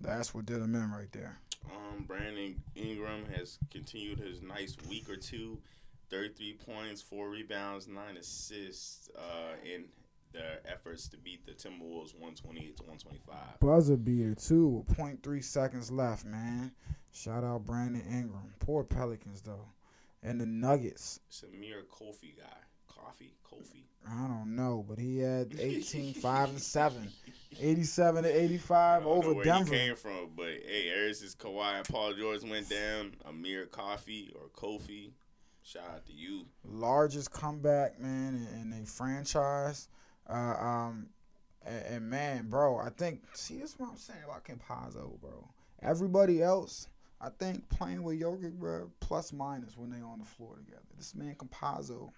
That's 0.00 0.34
what 0.34 0.46
did 0.46 0.62
him 0.62 0.74
in 0.74 0.90
right 0.90 1.10
there. 1.12 1.38
Um, 1.66 2.04
Brandon 2.04 2.62
Ingram 2.74 3.26
has 3.36 3.58
continued 3.70 4.18
his 4.18 4.42
nice 4.42 4.76
week 4.88 5.08
or 5.10 5.16
two. 5.16 5.58
33 6.10 6.58
points, 6.66 7.00
4 7.02 7.28
rebounds, 7.28 7.86
9 7.86 8.16
assists 8.16 9.08
uh, 9.16 9.54
in 9.64 9.84
the 10.32 10.58
efforts 10.70 11.08
to 11.08 11.16
beat 11.16 11.44
the 11.46 11.52
Timberwolves 11.52 12.14
128 12.14 12.76
to 12.76 12.82
125. 12.82 13.60
Buzzer 13.60 13.96
beater 13.96 14.34
too. 14.34 14.84
with 14.88 14.96
0.3 14.96 15.44
seconds 15.44 15.90
left, 15.90 16.24
man. 16.24 16.72
Shout 17.12 17.44
out 17.44 17.66
Brandon 17.66 18.02
Ingram. 18.02 18.54
Poor 18.60 18.84
Pelicans 18.84 19.42
though, 19.42 19.66
and 20.22 20.40
the 20.40 20.46
Nuggets. 20.46 21.20
Samir 21.30 21.82
Kofi 21.90 22.36
guy. 22.36 22.56
Coffee? 22.88 23.34
Kofi? 23.44 23.84
I 24.08 24.26
don't 24.26 24.56
know, 24.56 24.84
but 24.88 24.98
he 24.98 25.18
had 25.18 25.54
18, 25.58 26.14
5, 26.14 26.48
and 26.50 26.60
7. 26.60 27.08
87 27.60 28.22
to 28.24 28.42
85 28.42 28.70
I 29.02 29.04
don't 29.04 29.04
know 29.04 29.10
over 29.16 29.34
where 29.34 29.44
Denver. 29.44 29.74
he 29.74 29.80
came 29.80 29.96
from, 29.96 30.30
but 30.36 30.46
hey, 30.46 30.92
ever 30.96 31.12
since 31.12 31.34
Kawhi 31.34 31.78
and 31.78 31.88
Paul 31.88 32.14
George 32.14 32.42
went 32.44 32.68
down, 32.68 33.14
Amir 33.28 33.66
Coffey 33.66 34.32
or 34.34 34.48
Kofi, 34.56 35.10
shout 35.62 35.82
out 35.92 36.06
to 36.06 36.12
you. 36.12 36.46
Largest 36.64 37.32
comeback, 37.32 38.00
man, 38.00 38.46
in, 38.54 38.72
in 38.72 38.82
a 38.82 38.86
franchise. 38.86 39.88
Uh, 40.28 40.32
um, 40.58 41.08
and, 41.66 41.84
and 41.86 42.10
man, 42.10 42.48
bro, 42.48 42.78
I 42.78 42.90
think, 42.90 43.22
see, 43.34 43.58
this 43.58 43.70
is 43.72 43.78
what 43.78 43.90
I'm 43.90 43.96
saying 43.96 44.20
about 44.24 44.44
Campazzo, 44.44 45.20
bro. 45.20 45.48
Everybody 45.82 46.42
else, 46.42 46.88
I 47.20 47.30
think 47.30 47.68
playing 47.68 48.02
with 48.04 48.20
Jokic, 48.20 48.52
bro, 48.54 48.90
plus 49.00 49.32
minus 49.32 49.76
when 49.76 49.90
they 49.90 50.00
on 50.00 50.20
the 50.20 50.24
floor 50.24 50.56
together. 50.56 50.82
This 50.96 51.14
man 51.14 51.34
Campazzo 51.34 52.10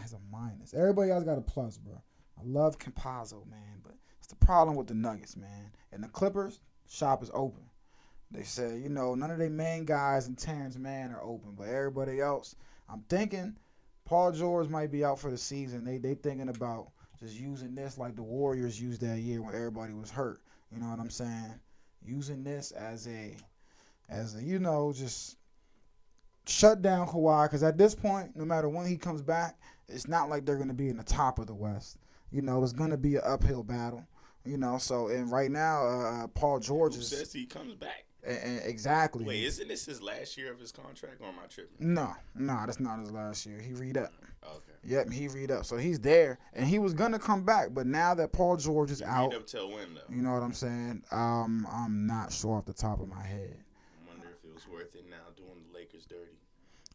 has 0.00 0.12
a 0.12 0.18
minus. 0.30 0.74
Everybody 0.74 1.10
else 1.10 1.24
got 1.24 1.38
a 1.38 1.42
plus, 1.42 1.78
bro. 1.78 2.02
I 2.38 2.42
love 2.44 2.78
Campazzo, 2.78 3.48
man, 3.48 3.80
but 3.82 3.94
it's 4.18 4.28
the 4.28 4.36
problem 4.36 4.76
with 4.76 4.86
the 4.86 4.94
Nuggets, 4.94 5.36
man. 5.36 5.72
And 5.92 6.02
the 6.02 6.08
Clippers, 6.08 6.60
shop 6.88 7.22
is 7.22 7.30
open. 7.34 7.64
They 8.30 8.42
said, 8.42 8.80
you 8.80 8.88
know, 8.88 9.14
none 9.14 9.30
of 9.30 9.38
their 9.38 9.50
main 9.50 9.84
guys 9.84 10.26
and 10.26 10.38
Terrence 10.38 10.78
Mann 10.78 11.10
are 11.10 11.22
open, 11.22 11.52
but 11.56 11.68
everybody 11.68 12.20
else, 12.20 12.56
I'm 12.88 13.04
thinking 13.08 13.56
Paul 14.04 14.32
George 14.32 14.68
might 14.68 14.90
be 14.90 15.04
out 15.04 15.18
for 15.18 15.30
the 15.30 15.38
season. 15.38 15.84
They 15.84 15.98
they 15.98 16.14
thinking 16.14 16.48
about 16.48 16.88
just 17.20 17.38
using 17.38 17.74
this 17.74 17.98
like 17.98 18.16
the 18.16 18.22
Warriors 18.22 18.80
used 18.80 19.00
that 19.02 19.18
year 19.18 19.42
when 19.42 19.54
everybody 19.54 19.92
was 19.92 20.10
hurt. 20.10 20.40
You 20.72 20.80
know 20.80 20.88
what 20.88 20.98
I'm 20.98 21.10
saying? 21.10 21.54
Using 22.04 22.42
this 22.42 22.72
as 22.72 23.06
a 23.06 23.36
as 24.08 24.36
a 24.36 24.42
you 24.42 24.58
know 24.58 24.92
just 24.92 25.36
shut 26.46 26.82
down 26.82 27.06
Kawhi 27.06 27.44
because 27.46 27.62
at 27.62 27.78
this 27.78 27.94
point, 27.94 28.36
no 28.36 28.44
matter 28.44 28.68
when 28.68 28.86
he 28.86 28.96
comes 28.96 29.22
back, 29.22 29.58
it's 29.88 30.08
not 30.08 30.28
like 30.28 30.44
they're 30.46 30.56
gonna 30.56 30.74
be 30.74 30.88
in 30.88 30.96
the 30.96 31.04
top 31.04 31.38
of 31.38 31.46
the 31.46 31.54
West. 31.54 31.98
You 32.30 32.42
know, 32.42 32.62
it's 32.62 32.72
gonna 32.72 32.96
be 32.96 33.16
an 33.16 33.22
uphill 33.24 33.62
battle. 33.62 34.06
You 34.44 34.56
know, 34.56 34.78
so 34.78 35.08
and 35.08 35.30
right 35.30 35.50
now, 35.50 35.86
uh, 35.86 36.26
Paul 36.28 36.58
George 36.60 36.94
Who 36.94 37.00
is 37.00 37.08
says 37.08 37.32
he 37.32 37.46
comes 37.46 37.74
back? 37.74 38.04
a- 38.24 38.30
a- 38.32 38.68
exactly. 38.68 39.24
Wait, 39.24 39.44
isn't 39.44 39.68
this 39.68 39.84
his 39.86 40.02
last 40.02 40.36
year 40.36 40.50
of 40.52 40.58
his 40.58 40.72
contract, 40.72 41.20
or 41.20 41.28
am 41.28 41.34
I 41.42 41.46
tripping? 41.46 41.94
no, 41.94 42.12
no, 42.34 42.62
that's 42.66 42.80
not 42.80 42.98
his 43.00 43.10
last 43.12 43.46
year. 43.46 43.60
He 43.60 43.72
read 43.74 43.96
up. 43.96 44.12
Okay. 44.44 44.72
Yep, 44.84 45.10
he 45.12 45.28
read 45.28 45.52
up. 45.52 45.64
So 45.64 45.76
he's 45.76 46.00
there, 46.00 46.38
and 46.54 46.66
he 46.66 46.80
was 46.80 46.94
gonna 46.94 47.18
come 47.20 47.44
back, 47.44 47.68
but 47.72 47.86
now 47.86 48.14
that 48.14 48.32
Paul 48.32 48.56
George 48.56 48.90
is 48.90 49.00
out, 49.02 49.32
up 49.32 49.46
till 49.46 49.70
when 49.70 49.94
though? 49.94 50.00
you 50.12 50.22
know 50.22 50.32
what 50.32 50.42
I'm 50.42 50.52
saying? 50.52 51.04
Um, 51.12 51.66
I'm 51.70 52.06
not 52.08 52.32
sure 52.32 52.56
off 52.56 52.64
the 52.64 52.72
top 52.72 53.00
of 53.00 53.06
my 53.08 53.22
head. 53.22 53.56
I 54.04 54.08
wonder 54.08 54.26
if 54.28 54.44
it 54.44 54.52
was 54.52 54.66
worth 54.66 54.96
it 54.96 55.04
now 55.08 55.16
doing 55.36 55.62
the 55.70 55.78
Lakers 55.78 56.04
dirty. 56.06 56.32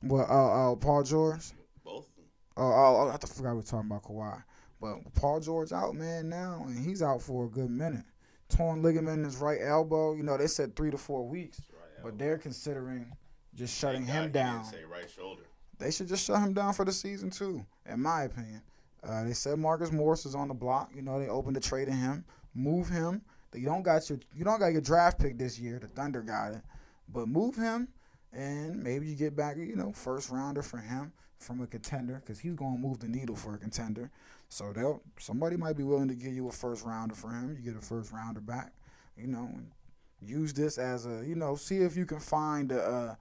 Well, 0.04 0.26
uh, 0.30 0.72
uh, 0.72 0.76
Paul 0.76 1.04
George. 1.04 1.52
Both 1.84 2.08
of. 2.18 2.24
Oh, 2.58 3.10
I 3.10 3.18
forgot 3.26 3.52
we 3.52 3.58
were 3.58 3.64
talking 3.64 3.90
about 3.90 4.04
Kawhi. 4.04 4.44
But 4.80 5.14
Paul 5.16 5.40
George 5.40 5.72
out, 5.72 5.96
man, 5.96 6.30
now, 6.30 6.64
and 6.68 6.78
he's 6.78 7.02
out 7.02 7.22
for 7.22 7.46
a 7.46 7.50
good 7.50 7.70
minute. 7.70 8.06
Torn 8.50 8.82
ligament 8.82 9.20
in 9.20 9.26
his 9.26 9.38
right 9.38 9.60
elbow. 9.62 10.14
You 10.14 10.24
know, 10.24 10.38
they 10.38 10.48
said 10.48 10.76
three 10.76 10.92
to 10.92 10.98
four 10.98 11.28
weeks, 11.28 11.60
right. 11.72 12.04
but 12.04 12.18
they're 12.18 12.38
considering 12.38 13.12
just 13.56 13.78
shutting 13.78 14.06
Thank 14.06 14.26
him 14.26 14.32
down. 14.32 14.64
say 14.66 14.84
right 14.84 15.10
shoulder. 15.10 15.44
They 15.80 15.92
should 15.92 16.08
just 16.08 16.26
shut 16.26 16.42
him 16.42 16.54
down 16.54 16.74
for 16.74 16.86
the 16.86 16.92
season 16.92 17.30
too, 17.30 17.66
in 17.86 18.02
my 18.02 18.24
opinion. 18.24 18.62
Uh, 19.04 19.24
they 19.24 19.34
said 19.34 19.58
Marcus 19.60 19.92
Morris 19.92 20.26
is 20.26 20.36
on 20.36 20.48
the 20.48 20.54
block. 20.54 20.92
You 20.96 21.02
know, 21.02 21.20
they 21.20 21.28
opened 21.28 21.56
the 21.56 21.60
trade 21.60 21.86
to 21.86 21.92
him, 21.92 22.24
move 22.54 22.88
him. 22.88 23.22
You 23.54 23.66
don't 23.66 23.84
got 23.84 24.10
your 24.10 24.20
you 24.36 24.44
don't 24.44 24.60
got 24.60 24.68
your 24.68 24.82
draft 24.82 25.20
pick 25.20 25.38
this 25.38 25.60
year. 25.60 25.80
The 25.80 25.88
Thunder 25.88 26.22
got 26.22 26.54
it, 26.54 26.62
but 27.10 27.28
move 27.28 27.56
him, 27.56 27.88
and 28.34 28.84
maybe 28.84 29.08
you 29.08 29.16
get 29.16 29.36
back 29.36 29.58
you 29.58 29.76
know 29.76 29.91
first 29.91 30.30
rounder 30.30 30.62
for 30.62 30.78
him 30.78 31.12
from 31.39 31.62
a 31.62 31.68
contender 31.68 32.22
because 32.24 32.39
he's 32.39 32.54
going 32.54 32.76
to 32.76 32.82
move 32.82 32.99
the 32.99 33.08
needle 33.08 33.36
for 33.36 33.54
a 33.56 33.58
contender. 33.58 34.10
So 34.49 34.74
they'll 34.74 35.01
somebody 35.20 35.58
might 35.58 35.78
be 35.78 35.84
willing 35.84 36.08
to 36.08 36.16
give 36.16 36.34
you 36.34 36.47
a 36.47 36.51
first 36.51 36.86
rounder 36.86 37.16
for 37.16 37.30
him. 37.32 37.56
You 37.58 37.72
get 37.72 37.82
a 37.82 37.86
first 37.86 38.12
rounder 38.12 38.41
back, 38.41 38.74
you 39.18 39.28
know. 39.28 39.49
Use 40.20 40.51
this 40.51 40.80
as 40.80 41.06
a 41.06 41.24
you 41.28 41.36
know 41.36 41.56
see 41.56 41.78
if 41.78 41.95
you 41.95 42.06
can 42.06 42.20
find 42.20 42.72
a. 42.72 42.82
Uh, 42.82 43.16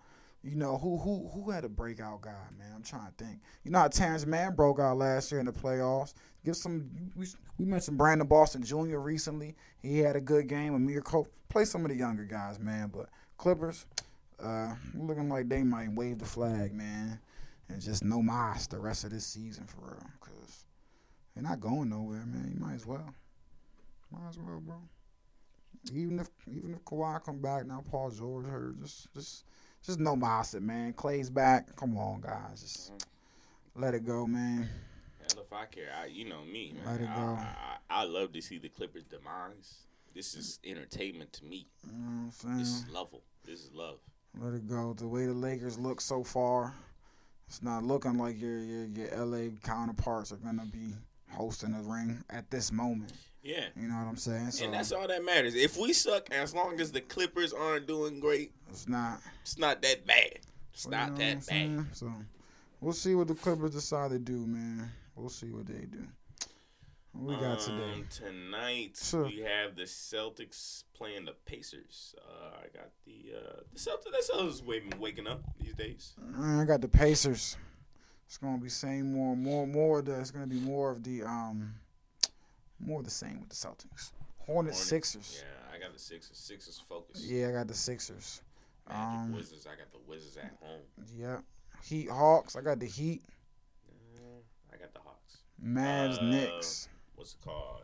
you 0.47 0.55
know 0.55 0.79
who 0.79 0.97
who 0.99 1.29
who 1.35 1.51
had 1.51 1.65
a 1.65 1.69
breakout 1.69 2.21
guy, 2.21 2.31
man. 2.57 2.71
I'm 2.75 2.83
trying 2.83 3.09
to 3.09 3.25
think. 3.25 3.41
You 3.65 3.73
know 3.73 3.81
how 3.81 3.89
Terrence 3.89 4.25
Mann 4.25 4.55
broke 4.55 4.79
out 4.79 4.97
last 4.97 5.33
year 5.33 5.41
in 5.41 5.47
the 5.47 5.53
playoffs. 5.53 6.15
Give 6.45 6.55
some. 6.55 6.89
We, 7.17 7.27
we 7.59 7.65
mentioned 7.65 7.99
Brandon 7.99 8.29
Boston 8.29 8.63
Jr. 8.63 8.99
recently. 8.99 9.57
He 9.83 9.99
had 9.99 10.15
a 10.15 10.21
good 10.21 10.47
game. 10.47 10.75
Amir 10.75 11.01
Cole 11.01 11.27
play 11.49 11.65
some 11.65 11.85
of 11.85 11.91
the 11.91 11.97
younger 11.97 12.25
guys, 12.25 12.61
man. 12.61 12.93
But 12.95 13.09
Clippers, 13.39 13.87
uh, 14.43 14.75
looking 14.95 15.29
like 15.29 15.49
they 15.49 15.63
might 15.63 15.93
wave 15.93 16.19
the 16.19 16.25
flag, 16.25 16.73
man, 16.73 17.21
and 17.69 17.81
just 17.81 18.05
no 18.05 18.23
mas 18.23 18.67
the 18.67 18.79
rest 18.79 19.05
of 19.05 19.11
this 19.11 19.27
season 19.27 19.67
for 19.67 19.81
real. 19.83 20.11
Cause 20.21 20.65
they're 21.35 21.43
not 21.43 21.61
going 21.61 21.91
nowhere, 21.91 22.25
man. 22.27 22.53
You 22.53 22.65
might 22.65 22.75
as 22.75 22.87
well. 22.87 23.15
Might 24.11 24.29
as 24.29 24.39
well, 24.39 24.61
bro. 24.61 24.77
Even 25.93 26.19
if 26.19 26.29
even 26.47 26.75
if 26.75 26.85
Kawhi 26.85 27.23
come 27.25 27.41
back 27.41 27.67
now, 27.67 27.83
Paul 27.91 28.11
George 28.11 28.47
hurt. 28.47 28.81
Just 28.83 29.13
just 29.15 29.45
just 29.85 30.01
no 30.01 30.17
Mossett, 30.17 30.63
man. 30.63 30.93
Clay's 30.93 31.31
back. 31.31 31.75
Come 31.77 31.97
on, 31.97 32.21
guys. 32.21 32.63
Just 32.63 32.93
let 33.75 33.95
it 33.95 34.05
go, 34.05 34.27
man. 34.27 34.69
Hell, 35.19 35.43
if 35.45 35.53
I 35.53 35.67
care, 35.67 35.91
I, 36.01 36.07
you 36.07 36.29
know 36.29 36.45
me, 36.45 36.75
man. 36.75 36.93
Let 36.93 37.01
it 37.01 37.15
go. 37.15 37.21
I, 37.21 37.79
I, 37.91 38.03
I 38.03 38.05
love 38.05 38.33
to 38.33 38.41
see 38.41 38.59
the 38.59 38.69
Clippers 38.69 39.05
demise. 39.05 39.87
This 40.15 40.35
is 40.35 40.59
entertainment 40.65 41.33
to 41.35 41.45
me. 41.45 41.67
You 41.85 41.93
know 41.93 41.99
what 41.99 42.25
I'm 42.25 42.31
saying? 42.31 42.59
This 42.59 42.69
is 42.69 42.89
level. 42.89 43.23
This 43.45 43.61
is 43.61 43.71
love. 43.73 43.99
Let 44.39 44.55
it 44.55 44.69
go. 44.69 44.93
The 44.93 45.09
way 45.09 45.27
the 45.27 45.33
Lakers 45.33 45.79
look 45.79 46.01
so 46.01 46.23
far, 46.23 46.75
it's 47.49 47.63
not 47.63 47.83
looking 47.83 48.19
like 48.19 48.41
your 48.41 48.59
your, 48.59 48.85
your 48.87 49.25
LA 49.25 49.49
counterparts 49.63 50.33
are 50.33 50.37
gonna 50.37 50.67
be 50.67 50.95
hosting 51.31 51.73
the 51.73 51.83
ring 51.83 52.23
at 52.31 52.51
this 52.51 52.71
moment. 52.71 53.13
Yeah. 53.43 53.67
You 53.77 53.89
know 53.89 53.95
what 53.95 54.09
I'm 54.09 54.17
saying? 54.17 54.51
So 54.51 54.65
and 54.65 54.75
that's 54.75 54.93
all 54.93 55.07
that 55.07 55.25
matters. 55.25 55.55
If 55.55 55.77
we 55.77 55.93
suck, 55.93 56.31
as 56.33 56.55
long 56.55 56.81
as 56.81 56.91
the 56.91 57.01
Clippers 57.01 57.53
aren't 57.53 57.87
doing 57.87 58.19
great, 58.19 58.53
it's 58.69 58.89
not. 58.89 59.21
it's 59.43 59.57
not 59.57 59.83
that 59.83 60.07
bad. 60.07 60.39
It's 60.75 60.85
you 60.85 60.91
not 60.91 61.13
know 61.13 61.19
that 61.19 61.47
bad. 61.47 61.87
So 61.93 62.13
we'll 62.81 62.93
see 62.93 63.15
what 63.15 63.29
the 63.29 63.35
Clippers 63.35 63.71
decide 63.71 64.11
to 64.11 64.19
do, 64.19 64.47
man. 64.47 64.91
We'll 65.15 65.29
see 65.31 65.47
what 65.47 65.67
they 65.67 65.85
do. 65.87 66.07
We 67.19 67.35
got 67.37 67.59
today? 67.61 67.93
Um, 67.93 68.07
tonight 68.11 68.99
Sure. 69.03 69.25
we 69.27 69.39
have 69.41 69.75
the 69.77 69.83
Celtics 69.85 70.85
playing 70.95 71.25
the 71.25 71.33
Pacers. 71.47 72.15
Uh, 72.19 72.57
I 72.63 72.77
got 72.77 72.91
the 73.05 73.37
uh, 73.37 73.61
the 73.73 73.79
Celtics. 73.79 74.05
The 74.05 74.33
Celtics 74.35 74.63
waking, 74.65 74.93
waking 75.01 75.27
up 75.27 75.43
these 75.59 75.75
days. 75.75 76.15
Uh, 76.39 76.61
I 76.61 76.65
got 76.65 76.81
the 76.81 76.89
Pacers. 76.89 77.57
It's 78.27 78.39
gonna 78.39 78.59
be 78.59 78.69
same 78.69 79.13
more 79.13 79.37
more 79.37 79.67
more 79.67 80.01
of 80.01 80.05
the 80.07 80.19
it's 80.21 80.31
gonna 80.31 80.47
be 80.47 80.61
more 80.61 80.91
of 80.91 81.03
the 81.05 81.23
um 81.23 81.75
more 82.79 83.03
the 83.03 83.11
same 83.11 83.41
with 83.41 83.49
the 83.49 83.55
Celtics. 83.57 84.13
Hornets. 84.39 84.79
Sixers. 84.79 85.43
Yeah, 85.43 85.75
I 85.77 85.81
got 85.81 85.93
the 85.93 85.99
Sixers. 85.99 86.37
Sixers 86.37 86.83
focus. 86.89 87.25
Yeah, 87.25 87.49
I 87.49 87.53
got 87.53 87.69
the 87.69 87.75
Sixers. 87.75 88.43
Magic 88.89 89.03
Um, 89.03 89.33
Wizards. 89.33 89.67
I 89.67 89.77
got 89.77 89.91
the 89.91 89.99
Wizards 90.09 90.37
at 90.37 90.53
home. 90.61 90.81
Yep. 91.17 91.43
Heat 91.83 92.11
Hawks. 92.11 92.55
I 92.57 92.61
got 92.61 92.79
the 92.79 92.87
Heat. 92.87 93.23
Uh, 93.89 94.39
I 94.73 94.77
got 94.77 94.93
the 94.93 95.01
Hawks. 95.01 95.39
Mavs 95.65 96.19
Uh, 96.23 96.27
Knicks. 96.27 96.89
What's 97.17 97.35
it 97.35 97.45
called? 97.45 97.83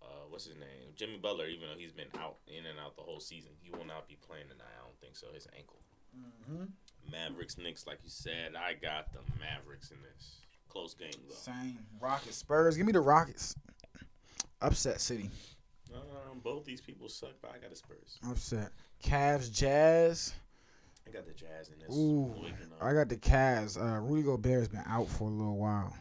Uh, 0.00 0.24
what's 0.28 0.44
his 0.44 0.56
name? 0.56 0.94
Jimmy 0.94 1.16
Butler. 1.16 1.46
Even 1.46 1.68
though 1.68 1.78
he's 1.78 1.92
been 1.92 2.08
out 2.20 2.36
in 2.46 2.64
and 2.66 2.78
out 2.78 2.96
the 2.96 3.02
whole 3.02 3.20
season, 3.20 3.50
he 3.60 3.70
will 3.70 3.86
not 3.86 4.08
be 4.08 4.16
playing 4.26 4.48
tonight. 4.48 4.72
I 4.78 4.84
don't 4.84 4.98
think 5.00 5.16
so. 5.16 5.26
His 5.34 5.46
ankle. 5.56 5.80
Mm-hmm. 6.16 6.64
Mavericks, 7.10 7.58
Knicks. 7.58 7.86
Like 7.86 7.98
you 8.04 8.10
said, 8.10 8.52
I 8.56 8.74
got 8.74 9.12
the 9.12 9.20
Mavericks 9.40 9.90
in 9.90 9.98
this 10.02 10.36
close 10.68 10.94
game 10.94 11.10
though. 11.28 11.34
Same. 11.34 11.78
Rockets. 12.00 12.36
Spurs. 12.36 12.76
Give 12.76 12.86
me 12.86 12.92
the 12.92 13.00
Rockets. 13.00 13.54
Upset 14.60 15.00
City. 15.00 15.30
Um, 15.94 16.40
both 16.42 16.64
these 16.64 16.80
people 16.80 17.08
suck, 17.08 17.32
but 17.40 17.52
I 17.54 17.58
got 17.58 17.70
the 17.70 17.76
Spurs. 17.76 18.18
Upset. 18.28 18.70
Cavs. 19.02 19.50
Jazz. 19.52 20.34
I 21.06 21.10
got 21.10 21.26
the 21.26 21.32
Jazz 21.32 21.70
in 21.70 21.78
this. 21.78 21.96
Ooh. 21.96 22.34
I 22.80 22.92
got 22.92 23.08
the 23.08 23.16
Cavs. 23.16 23.80
Uh, 23.80 24.00
Rudy 24.00 24.22
Gobert's 24.22 24.68
been 24.68 24.84
out 24.86 25.08
for 25.08 25.24
a 25.24 25.32
little 25.32 25.56
while, 25.56 25.96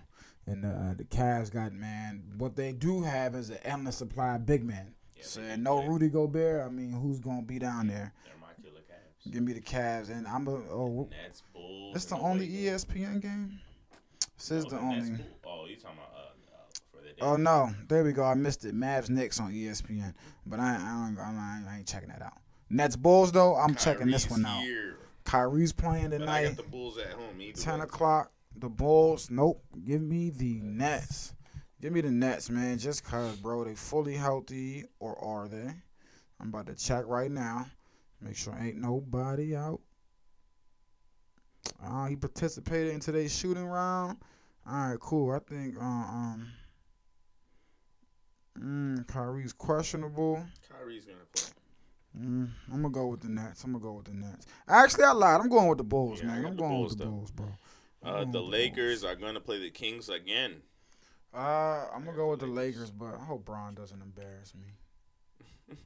and 0.48 0.66
uh, 0.66 0.94
the 0.98 1.04
Cavs 1.04 1.52
got 1.52 1.74
man. 1.74 2.24
What 2.38 2.56
they 2.56 2.72
do 2.74 3.04
have 3.04 3.36
is 3.36 3.50
an 3.52 3.58
endless 3.64 3.98
supply 3.98 4.36
of 4.36 4.46
big 4.46 4.64
men. 4.66 4.96
Yeah, 5.16 5.24
so 5.24 5.42
and 5.42 5.64
no 5.64 5.78
play. 5.80 5.88
Rudy 5.88 6.10
Gobert. 6.10 6.66
I 6.66 6.70
mean, 6.70 6.92
who's 6.92 7.20
gonna 7.20 7.42
be 7.44 7.60
down 7.60 7.88
there? 7.88 8.14
They're 8.26 8.34
my 8.42 8.54
killer 8.62 8.82
Cavs. 8.82 9.32
Give 9.32 9.44
me 9.44 9.54
the 9.54 9.62
Cavs, 9.62 10.10
and 10.10 10.28
I'm 10.28 10.48
a. 10.48 10.52
Oh, 10.52 11.10
Nets, 11.12 11.44
Bulls. 11.54 11.96
it's 11.96 12.06
the 12.06 12.18
only 12.18 12.48
ESPN 12.48 13.22
game. 13.22 13.60
This 14.38 14.52
is 14.52 14.66
Oh, 14.66 14.70
the 14.70 14.78
only. 14.80 15.10
Bulls. 15.12 15.22
Oh, 15.46 15.66
you 15.68 15.76
talking 15.76 15.98
about 15.98 16.12
uh, 16.14 16.20
uh 16.20 16.60
for 16.92 16.98
the 17.02 17.10
day? 17.10 17.16
Oh 17.22 17.36
no, 17.36 17.70
there 17.88 18.04
we 18.04 18.12
go. 18.14 18.24
I 18.24 18.34
missed 18.36 18.66
it. 18.66 18.76
Mavs 18.76 19.10
Knicks 19.10 19.40
on 19.40 19.52
ESPN, 19.52 20.14
but 20.46 20.60
I 20.60 20.76
I, 20.76 20.78
don't, 20.78 21.18
I, 21.20 21.64
I 21.74 21.78
ain't 21.78 21.88
checking 21.88 22.10
that 22.10 22.22
out. 22.22 22.34
Nets 22.70 22.96
Bulls 22.96 23.32
though, 23.32 23.56
I'm 23.56 23.76
checking 23.76 24.08
this 24.08 24.30
one 24.30 24.46
out. 24.46 24.62
here, 24.62 24.98
Kyrie's 25.24 25.74
playing 25.74 26.10
But 26.10 26.16
I 26.16 26.18
tonight. 26.20 26.44
got 26.50 26.58
the 26.58 26.64
Bulls 26.64 26.98
at 26.98 27.14
home. 27.14 27.40
10 27.56 27.78
way. 27.80 27.84
o'clock. 27.84 28.32
The 28.60 28.70
Bulls. 28.70 29.30
Nope. 29.30 29.64
Give 29.86 30.02
me 30.02 30.30
the 30.30 30.60
Nets. 30.62 31.34
Give 31.82 31.94
me 31.94 32.02
the 32.02 32.12
Nets, 32.12 32.50
man. 32.50 32.78
Just 32.80 33.04
cause, 33.04 33.36
bro, 33.38 33.64
they 33.64 33.76
fully 33.76 34.16
healthy 34.16 34.86
or 35.00 35.18
are 35.24 35.48
they? 35.48 35.72
I'm 36.40 36.50
about 36.50 36.68
to 36.68 36.76
check 36.76 37.06
right 37.08 37.30
now. 37.32 37.68
Make 38.22 38.36
sure 38.36 38.58
ain't 38.60 38.78
nobody 38.78 39.56
out. 39.56 39.80
Uh, 41.84 42.06
he 42.08 42.16
participated 42.16 42.94
in 42.94 43.00
today's 43.00 43.36
shooting 43.36 43.66
round. 43.66 44.18
All 44.68 44.90
right, 44.90 45.00
cool. 45.00 45.32
I 45.32 45.40
think 45.40 45.76
uh, 45.78 45.84
um, 45.84 46.48
mm, 48.60 49.08
Kyrie's 49.08 49.54
questionable. 49.54 50.44
Kyrie's 50.70 51.06
gonna 51.06 51.18
play. 51.34 51.50
Mm, 52.20 52.50
I'm 52.74 52.82
gonna 52.82 52.90
go 52.90 53.08
with 53.08 53.22
the 53.22 53.30
Nets. 53.30 53.64
I'm 53.64 53.74
gonna 53.74 53.84
go 53.84 53.94
with 53.94 54.06
the 54.06 54.14
Nets. 54.14 54.48
Actually, 54.68 55.04
I 55.06 55.12
lied. 55.12 55.42
I'm 55.42 55.50
going 55.50 55.68
with 55.68 55.78
the 55.78 55.84
Bulls, 55.84 56.20
Yeah, 56.22 56.28
man. 56.28 56.46
I'm 56.46 56.56
going 56.56 56.72
Bulls, 56.72 56.90
with 56.92 57.00
the 57.00 57.06
though. 57.06 57.12
Bulls, 57.12 57.32
bro. 57.32 57.48
I'm 58.04 58.30
Uh, 58.30 58.32
the 58.32 58.42
Lakers 58.42 59.04
are 59.04 59.16
gonna 59.16 59.40
play 59.40 59.60
the 59.60 59.70
Kings 59.72 60.10
again. 60.10 60.62
Uh, 61.34 61.88
I'm 61.94 62.04
gonna 62.06 62.16
go 62.18 62.30
with 62.30 62.40
the 62.40 62.48
Lakers. 62.48 62.90
Lakers, 62.90 62.92
but 62.92 63.16
I 63.16 63.24
hope 63.26 63.46
Bron 63.46 63.76
doesn't 63.76 64.02
embarrass 64.02 64.54
me. 64.56 64.74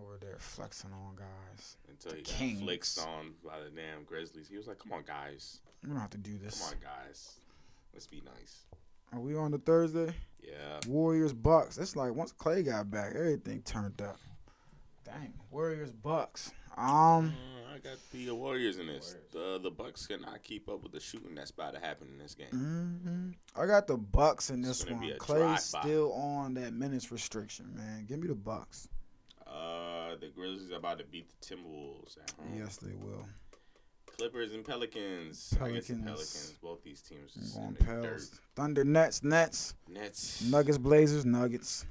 Over 0.00 0.16
there 0.20 0.36
flexing 0.38 0.92
on 0.92 1.14
guys. 1.16 1.76
Until 1.88 2.14
he 2.16 2.22
Kings. 2.22 2.58
got 2.60 2.64
flicked 2.64 2.98
on 3.06 3.34
by 3.44 3.60
the 3.60 3.70
damn 3.70 4.04
Grizzlies. 4.04 4.48
He 4.48 4.56
was 4.56 4.66
like, 4.66 4.78
"Come 4.78 4.92
on, 4.92 5.02
guys. 5.06 5.60
We 5.82 5.90
don't 5.90 5.98
have 6.00 6.10
to 6.10 6.18
do 6.18 6.38
this. 6.38 6.60
Come 6.60 6.70
on, 6.70 6.80
guys. 6.82 7.34
Let's 7.92 8.06
be 8.06 8.22
nice." 8.24 8.64
Are 9.12 9.20
we 9.20 9.36
on 9.36 9.50
the 9.50 9.58
Thursday? 9.58 10.14
Yeah. 10.42 10.80
Warriors 10.88 11.34
Bucks. 11.34 11.76
It's 11.76 11.94
like 11.94 12.14
once 12.14 12.32
Clay 12.32 12.62
got 12.62 12.90
back, 12.90 13.12
everything 13.14 13.60
turned 13.62 14.00
up. 14.00 14.16
Dang, 15.04 15.34
Warriors 15.50 15.92
Bucks. 15.92 16.50
Um, 16.76 17.34
Uh, 17.34 17.74
I 17.74 17.78
got 17.78 17.98
the 18.12 18.30
Warriors 18.34 18.78
in 18.78 18.86
this. 18.86 19.16
The 19.32 19.58
the 19.62 19.70
Bucks 19.70 20.06
cannot 20.06 20.42
keep 20.42 20.68
up 20.68 20.82
with 20.82 20.92
the 20.92 21.00
shooting 21.00 21.34
that's 21.34 21.50
about 21.50 21.74
to 21.74 21.80
happen 21.80 22.08
in 22.12 22.18
this 22.18 22.34
game. 22.34 22.48
mhm. 22.52 23.34
I 23.60 23.66
got 23.66 23.86
the 23.86 23.96
Bucks 23.96 24.50
in 24.50 24.60
this 24.62 24.84
one. 24.86 25.12
Clay's 25.18 25.64
still 25.64 26.12
on 26.12 26.54
that 26.54 26.72
minutes 26.74 27.10
restriction, 27.10 27.74
man. 27.74 28.04
Give 28.06 28.18
me 28.20 28.28
the 28.28 28.34
Bucks. 28.34 28.88
Uh, 29.46 30.16
the 30.16 30.28
Grizzlies 30.28 30.70
are 30.70 30.76
about 30.76 30.98
to 30.98 31.04
beat 31.04 31.28
the 31.28 31.54
Timberwolves 31.54 32.16
at 32.22 32.30
home. 32.32 32.54
Yes, 32.56 32.76
they 32.78 32.94
will. 32.94 33.26
Clippers 34.06 34.52
and 34.52 34.64
Pelicans. 34.64 35.54
I 35.60 35.70
guess 35.72 35.88
the 35.88 35.94
Pelicans. 35.94 36.04
Pelicans. 36.04 36.54
Both 36.62 36.82
these 36.84 37.00
teams 37.02 37.34
is 37.36 37.56
I'm 37.56 37.74
in 37.76 37.84
going. 37.86 38.18
Thunder, 38.54 38.84
Nets, 38.84 39.22
Nets. 39.22 39.74
Nets. 39.88 40.42
Nuggets, 40.42 40.78
Blazers, 40.78 41.24
Nuggets. 41.24 41.86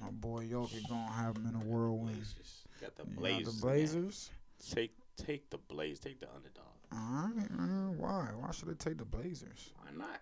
My 0.00 0.10
boy 0.10 0.44
Jokic 0.44 0.88
gonna 0.88 1.10
have 1.12 1.36
him 1.36 1.46
in 1.46 1.54
a 1.54 1.64
whirlwind. 1.64 2.16
Blazers. 2.16 2.64
Got 2.80 2.96
the 2.96 3.04
You 3.04 3.44
got 3.44 3.52
the. 3.52 3.60
Blazers. 3.60 4.30
Take 4.70 4.92
take 5.16 5.50
the 5.50 5.58
Blaze. 5.58 5.98
Take 6.00 6.20
the 6.20 6.28
underdog. 6.34 6.64
All 6.90 7.30
right, 7.36 7.50
uh, 7.58 7.92
why? 7.96 8.28
Why 8.38 8.50
should 8.52 8.68
I 8.70 8.72
take 8.78 8.98
the 8.98 9.04
Blazers? 9.04 9.70
Why 9.76 9.90
not? 9.96 10.20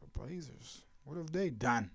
The 0.00 0.18
Blazers. 0.18 0.82
What 1.04 1.16
have 1.16 1.32
they 1.32 1.50
done? 1.50 1.90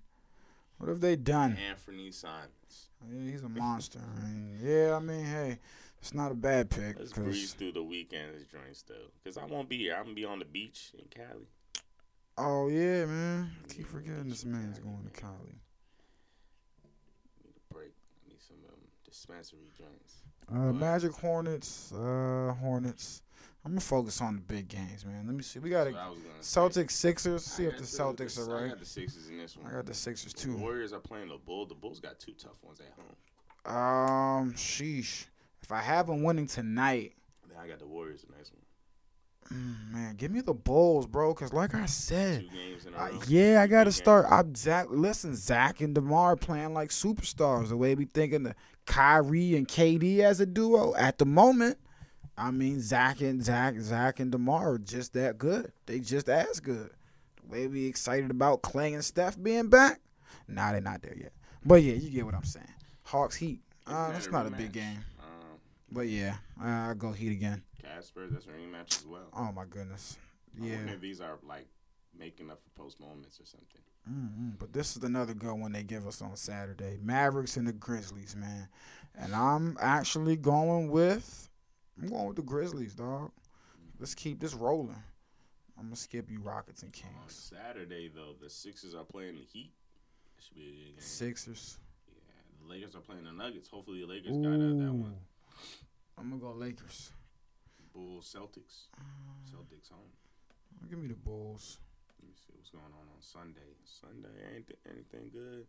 What 0.78 0.88
have 0.88 1.00
they 1.00 1.14
done? 1.16 1.56
Anthony 1.68 2.10
Simons. 2.10 2.88
Yeah, 3.08 3.30
he's 3.30 3.42
a 3.44 3.48
monster. 3.48 4.00
I 4.00 4.20
mean, 4.26 4.58
yeah, 4.62 4.96
I 4.96 4.98
mean, 4.98 5.24
hey, 5.24 5.58
it's 6.00 6.14
not 6.14 6.32
a 6.32 6.34
bad 6.34 6.70
pick. 6.70 6.98
Let's 6.98 7.12
'cause- 7.12 7.24
breeze 7.24 7.52
through 7.52 7.72
the 7.72 7.82
weekend's 7.82 8.46
joints 8.46 8.82
though, 8.82 9.10
because 9.22 9.36
I 9.36 9.44
won't 9.44 9.68
be 9.68 9.78
here. 9.78 9.94
I'm 9.94 10.04
gonna 10.04 10.14
be 10.14 10.24
on 10.24 10.38
the 10.38 10.44
beach 10.46 10.92
in 10.98 11.04
Cali. 11.08 11.46
oh 12.38 12.68
yeah, 12.68 13.04
man. 13.04 13.50
Keep 13.68 13.86
forgetting 13.86 14.28
this 14.30 14.44
man's 14.46 14.78
going 14.78 15.04
to 15.04 15.10
Cali. 15.20 15.60
Need 17.44 17.54
a 17.56 17.74
break. 17.74 17.92
Need 18.28 18.40
some 18.40 18.56
um, 18.68 18.80
dispensary 19.10 19.60
joints. 19.76 20.22
Uh, 20.52 20.72
Magic 20.72 21.12
Hornets. 21.12 21.92
Uh, 21.92 22.54
Hornets. 22.60 23.22
I'm 23.64 23.72
gonna 23.72 23.80
focus 23.82 24.20
on 24.22 24.36
the 24.36 24.40
big 24.42 24.68
games, 24.68 25.04
man. 25.04 25.26
Let 25.26 25.36
me 25.36 25.42
see. 25.42 25.58
We 25.58 25.68
got 25.70 25.84
That's 25.84 25.94
to 25.96 26.00
what 26.00 26.06
I 26.06 26.10
was 26.10 26.18
gonna 26.20 26.42
say. 26.74 26.80
Celtics, 26.82 26.90
Sixers. 26.92 27.44
See 27.44 27.64
I 27.66 27.68
if 27.68 27.76
the 27.76 27.82
Celtics 27.84 28.36
the- 28.36 28.50
are 28.50 28.54
right. 28.54 28.64
I 28.64 28.68
got 28.68 28.78
the 28.78 28.86
Sixers 28.86 29.28
in 29.28 29.36
this 29.38 29.56
one. 29.56 29.70
I 29.70 29.74
got 29.76 29.86
the 29.86 29.94
Sixers 29.94 30.32
The 30.32 30.40
too. 30.40 30.56
Warriors 30.56 30.92
are 30.94 31.00
playing 31.00 31.28
the 31.28 31.36
Bulls. 31.36 31.68
The 31.68 31.74
Bulls 31.74 32.00
got 32.00 32.18
two 32.18 32.32
tough 32.32 32.56
ones 32.62 32.80
at 32.80 32.92
home. 32.96 33.76
Um, 33.76 34.52
sheesh. 34.54 35.26
If 35.62 35.70
I 35.72 35.80
have 35.82 36.06
them 36.06 36.22
winning 36.22 36.46
tonight, 36.46 37.12
Then 37.48 37.58
I 37.62 37.68
got 37.68 37.78
the 37.78 37.86
Warriors 37.86 38.22
the 38.22 38.34
next 38.34 38.52
one. 38.54 38.62
mm, 39.52 39.92
man, 39.92 40.14
give 40.16 40.30
me 40.30 40.40
the 40.40 40.54
Bulls, 40.54 41.06
bro. 41.06 41.34
Cause 41.34 41.52
like 41.52 41.74
I 41.74 41.84
said, 41.84 42.40
Two 42.40 42.56
games 42.56 42.86
in 42.86 42.94
a 42.94 42.96
I, 42.96 43.10
yeah, 43.28 43.60
I 43.62 43.66
gotta 43.66 43.92
start. 43.92 44.24
I'm 44.30 44.54
Zach. 44.54 44.86
Listen, 44.88 45.36
Zach 45.36 45.82
and 45.82 45.94
DeMar 45.94 46.36
playing 46.36 46.72
like 46.72 46.88
superstars. 46.88 47.68
The 47.68 47.76
way 47.76 47.94
we 47.94 48.06
thinking 48.06 48.42
the 48.44 48.54
Kyrie 48.86 49.56
and 49.56 49.66
KD 49.68 50.20
as 50.20 50.40
a 50.40 50.46
duo 50.46 50.94
at 50.96 51.18
the 51.18 51.26
moment. 51.26 51.78
I 52.36 52.50
mean, 52.50 52.80
Zach 52.80 53.20
and 53.20 53.44
Zach, 53.44 53.74
Zach 53.80 54.18
and 54.20 54.32
DeMar 54.32 54.72
are 54.74 54.78
just 54.78 55.12
that 55.12 55.36
good. 55.38 55.72
They 55.86 56.00
just 56.00 56.28
as 56.28 56.58
good. 56.60 56.90
The 57.42 57.48
way 57.52 57.66
we 57.66 57.86
excited 57.86 58.30
about 58.30 58.62
Clay 58.62 58.94
and 58.94 59.04
Steph 59.04 59.40
being 59.40 59.68
back. 59.68 60.00
Nah, 60.48 60.72
they're 60.72 60.80
not 60.80 61.02
there 61.02 61.16
yet. 61.16 61.32
But 61.64 61.82
yeah, 61.82 61.94
you 61.94 62.10
get 62.10 62.24
what 62.24 62.34
I'm 62.34 62.44
saying. 62.44 62.66
Hawks 63.04 63.36
Heat. 63.36 63.60
Uh, 63.86 64.06
that 64.08 64.12
that's 64.14 64.30
not 64.30 64.46
a 64.46 64.50
big 64.50 64.72
game. 64.72 65.04
Um, 65.20 65.58
But 65.90 66.08
yeah, 66.08 66.36
uh, 66.62 66.66
I'll 66.66 66.94
go 66.94 67.12
Heat 67.12 67.32
again. 67.32 67.62
Casper, 67.82 68.26
that's 68.30 68.46
a 68.46 68.48
rematch 68.50 68.98
as 69.00 69.06
well. 69.06 69.28
Oh 69.34 69.52
my 69.52 69.64
goodness. 69.68 70.16
I 70.60 70.64
Yeah. 70.66 70.78
these 71.00 71.20
are 71.20 71.38
like 71.46 71.66
making 72.18 72.50
up 72.50 72.60
for 72.62 72.70
postponements 72.82 73.38
or 73.40 73.44
something. 73.46 73.80
Mm-hmm. 74.08 74.50
But 74.58 74.72
this 74.72 74.96
is 74.96 75.02
another 75.02 75.34
good 75.34 75.54
one 75.54 75.72
they 75.72 75.82
give 75.82 76.06
us 76.06 76.22
on 76.22 76.36
Saturday. 76.36 76.98
Mavericks 77.02 77.56
and 77.56 77.66
the 77.66 77.72
Grizzlies, 77.72 78.36
man. 78.36 78.68
And 79.18 79.34
I'm 79.34 79.76
actually 79.80 80.36
going 80.36 80.90
with 80.90 81.48
I'm 82.00 82.08
going 82.08 82.26
with 82.26 82.36
the 82.36 82.42
Grizzlies, 82.42 82.94
dog. 82.94 83.30
Let's 83.98 84.14
keep 84.14 84.40
this 84.40 84.54
rolling. 84.54 85.02
I'm 85.78 85.86
gonna 85.86 85.96
skip 85.96 86.30
you 86.30 86.40
Rockets 86.40 86.82
and 86.82 86.92
Kings. 86.92 87.12
On. 87.22 87.28
Saturday 87.28 88.10
though, 88.14 88.34
the 88.42 88.48
Sixers 88.48 88.94
are 88.94 89.04
playing 89.04 89.36
the 89.36 89.42
Heat. 89.42 89.72
That 90.36 90.44
should 90.44 90.54
be 90.54 90.62
a 90.62 90.64
good 90.64 90.96
game. 90.96 91.00
Sixers. 91.00 91.78
Yeah, 92.08 92.62
the 92.62 92.72
Lakers 92.72 92.94
are 92.94 93.00
playing 93.00 93.24
the 93.24 93.32
Nuggets. 93.32 93.68
Hopefully 93.68 94.00
the 94.00 94.06
Lakers 94.06 94.36
got 94.36 94.52
out 94.52 94.58
that 94.58 94.92
one. 94.92 95.16
I'm 96.18 96.30
gonna 96.30 96.40
go 96.40 96.52
Lakers. 96.52 97.12
Bulls, 97.92 98.34
Celtics. 98.34 98.86
Celtics 99.50 99.90
home. 99.90 100.12
Give 100.88 100.98
me 100.98 101.08
the 101.08 101.14
Bulls. 101.14 101.78
Let 102.20 102.28
me 102.28 102.34
see 102.34 102.52
what's 102.56 102.70
going 102.70 102.84
on 102.84 103.08
on 103.08 103.20
Sunday. 103.20 103.76
Sunday 103.84 104.28
ain't 104.54 104.66
th- 104.66 104.78
anything 104.90 105.30
good. 105.32 105.66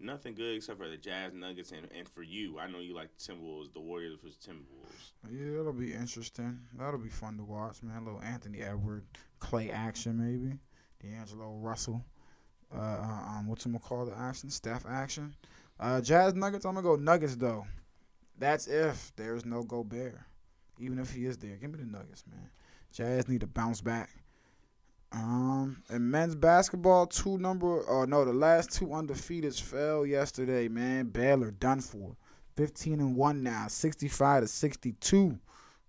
Nothing 0.00 0.34
good 0.34 0.56
except 0.56 0.78
for 0.78 0.88
the 0.88 0.96
Jazz 0.96 1.32
Nuggets 1.32 1.70
and, 1.70 1.86
and 1.96 2.08
for 2.08 2.22
you. 2.22 2.58
I 2.58 2.66
know 2.66 2.80
you 2.80 2.94
like 2.94 3.10
the 3.16 3.32
Timberwolves, 3.32 3.72
the 3.72 3.80
Warriors 3.80 4.18
versus 4.20 4.38
Timberwolves. 4.44 5.12
Yeah, 5.30 5.60
it'll 5.60 5.72
be 5.72 5.92
interesting. 5.92 6.58
That'll 6.76 6.98
be 6.98 7.08
fun 7.08 7.36
to 7.36 7.44
watch, 7.44 7.82
man. 7.82 8.02
A 8.02 8.04
little 8.04 8.22
Anthony 8.22 8.62
Edward, 8.62 9.04
Clay 9.38 9.70
action, 9.70 10.18
maybe. 10.18 10.58
D'Angelo 11.00 11.56
Russell. 11.56 12.04
Uh, 12.74 12.80
uh, 12.80 13.38
um, 13.38 13.46
what's 13.46 13.64
gonna 13.64 13.78
call 13.78 14.06
the 14.06 14.18
action? 14.18 14.50
Steph 14.50 14.86
action. 14.88 15.34
Uh, 15.78 16.00
Jazz 16.00 16.34
Nuggets. 16.34 16.64
I'm 16.64 16.74
gonna 16.74 16.84
go 16.84 16.96
Nuggets 16.96 17.36
though. 17.36 17.66
That's 18.38 18.66
if 18.66 19.12
there's 19.14 19.44
no 19.44 19.62
Gobert. 19.62 20.18
Even 20.80 20.98
if 20.98 21.12
he 21.12 21.26
is 21.26 21.36
there, 21.36 21.56
give 21.56 21.70
me 21.70 21.78
the 21.78 21.86
Nuggets, 21.86 22.24
man. 22.28 22.50
Jazz 22.92 23.28
need 23.28 23.42
to 23.42 23.46
bounce 23.46 23.80
back. 23.80 24.10
Um, 25.14 25.82
in 25.90 26.10
men's 26.10 26.34
basketball, 26.34 27.06
two 27.06 27.36
number, 27.38 27.84
oh 27.88 28.04
no, 28.04 28.24
the 28.24 28.32
last 28.32 28.72
two 28.72 28.86
undefeateds 28.86 29.60
fell 29.60 30.06
yesterday, 30.06 30.68
man. 30.68 31.06
Baylor 31.06 31.50
done 31.50 31.80
for. 31.80 32.16
15 32.56 33.00
and 33.00 33.16
1 33.16 33.42
now, 33.42 33.66
65 33.68 34.42
to 34.42 34.48
62. 34.48 35.38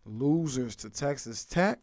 Losers 0.06 0.76
to 0.78 0.90
Texas 0.90 1.46
Tech. 1.46 1.80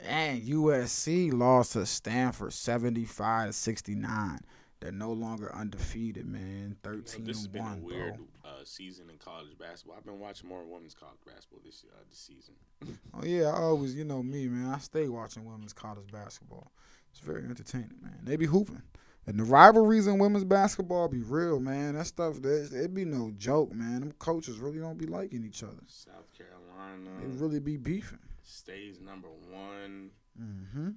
And 0.00 0.42
USC 0.42 1.32
lost 1.32 1.72
to 1.72 1.84
Stanford 1.84 2.52
75 2.52 3.48
to 3.48 3.52
69. 3.52 4.38
They're 4.80 4.92
no 4.92 5.12
longer 5.12 5.54
undefeated, 5.54 6.26
man. 6.26 6.76
Thirteen 6.82 7.26
You 7.26 7.26
know, 7.26 7.26
13 7.26 7.26
this 7.26 7.36
has 7.36 7.48
been 7.48 7.62
1, 7.62 7.78
a 7.78 7.80
weird 7.82 8.16
bro. 8.16 8.50
uh, 8.50 8.64
season 8.64 9.10
in 9.10 9.18
college 9.18 9.56
basketball. 9.58 9.96
I've 9.98 10.06
been 10.06 10.18
watching 10.18 10.48
more 10.48 10.64
women's 10.64 10.94
college 10.94 11.18
basketball 11.26 11.60
this 11.64 11.84
uh, 11.92 11.98
this 12.08 12.18
season. 12.18 12.54
Oh 13.14 13.24
yeah, 13.24 13.48
I 13.48 13.60
always, 13.60 13.94
you 13.94 14.04
know 14.04 14.22
me, 14.22 14.48
man. 14.48 14.72
I 14.72 14.78
stay 14.78 15.06
watching 15.08 15.44
women's 15.44 15.72
college 15.74 16.10
basketball. 16.10 16.70
It's 17.10 17.20
very 17.20 17.44
entertaining, 17.44 17.98
man. 18.00 18.20
They 18.22 18.36
be 18.36 18.46
hooping. 18.46 18.82
And 19.26 19.38
the 19.38 19.44
rivalries 19.44 20.06
in 20.06 20.18
women's 20.18 20.44
basketball 20.44 21.08
be 21.08 21.22
real, 21.22 21.60
man. 21.60 21.94
That 21.94 22.06
stuff, 22.06 22.40
that 22.40 22.70
it 22.72 22.94
be 22.94 23.04
no 23.04 23.32
joke, 23.36 23.72
man. 23.74 24.00
Them 24.00 24.12
coaches 24.12 24.58
really 24.58 24.78
don't 24.78 24.96
be 24.96 25.06
liking 25.06 25.44
each 25.44 25.62
other. 25.62 25.82
South 25.88 26.28
Carolina 26.36 27.10
They 27.20 27.26
really 27.26 27.60
be 27.60 27.76
beefing. 27.76 28.18
stays 28.42 28.98
number 29.00 29.28
one. 29.28 30.10
Mm-hmm. 30.40 30.90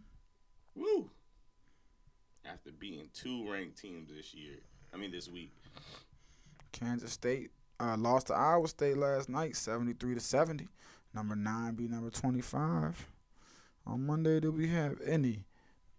Woo! 0.76 1.10
After 2.46 2.72
beating 2.72 3.10
two 3.14 3.50
ranked 3.50 3.78
teams 3.78 4.10
this 4.14 4.34
year, 4.34 4.58
I 4.94 4.98
mean 4.98 5.12
this 5.12 5.30
week. 5.30 5.54
Kansas 6.74 7.14
State 7.14 7.52
uh, 7.80 7.96
lost 7.98 8.28
to 8.28 8.34
Iowa 8.34 8.68
State 8.68 8.98
last 8.98 9.30
night, 9.30 9.56
seventy-three 9.56 10.14
to 10.16 10.20
seventy. 10.20 10.68
Number 11.14 11.36
nine 11.36 11.76
beat 11.76 11.90
number 11.90 12.10
twenty-five. 12.10 13.08
On 13.86 14.06
Monday, 14.06 14.40
do 14.40 14.52
we 14.52 14.68
have 14.68 14.98
any 15.06 15.46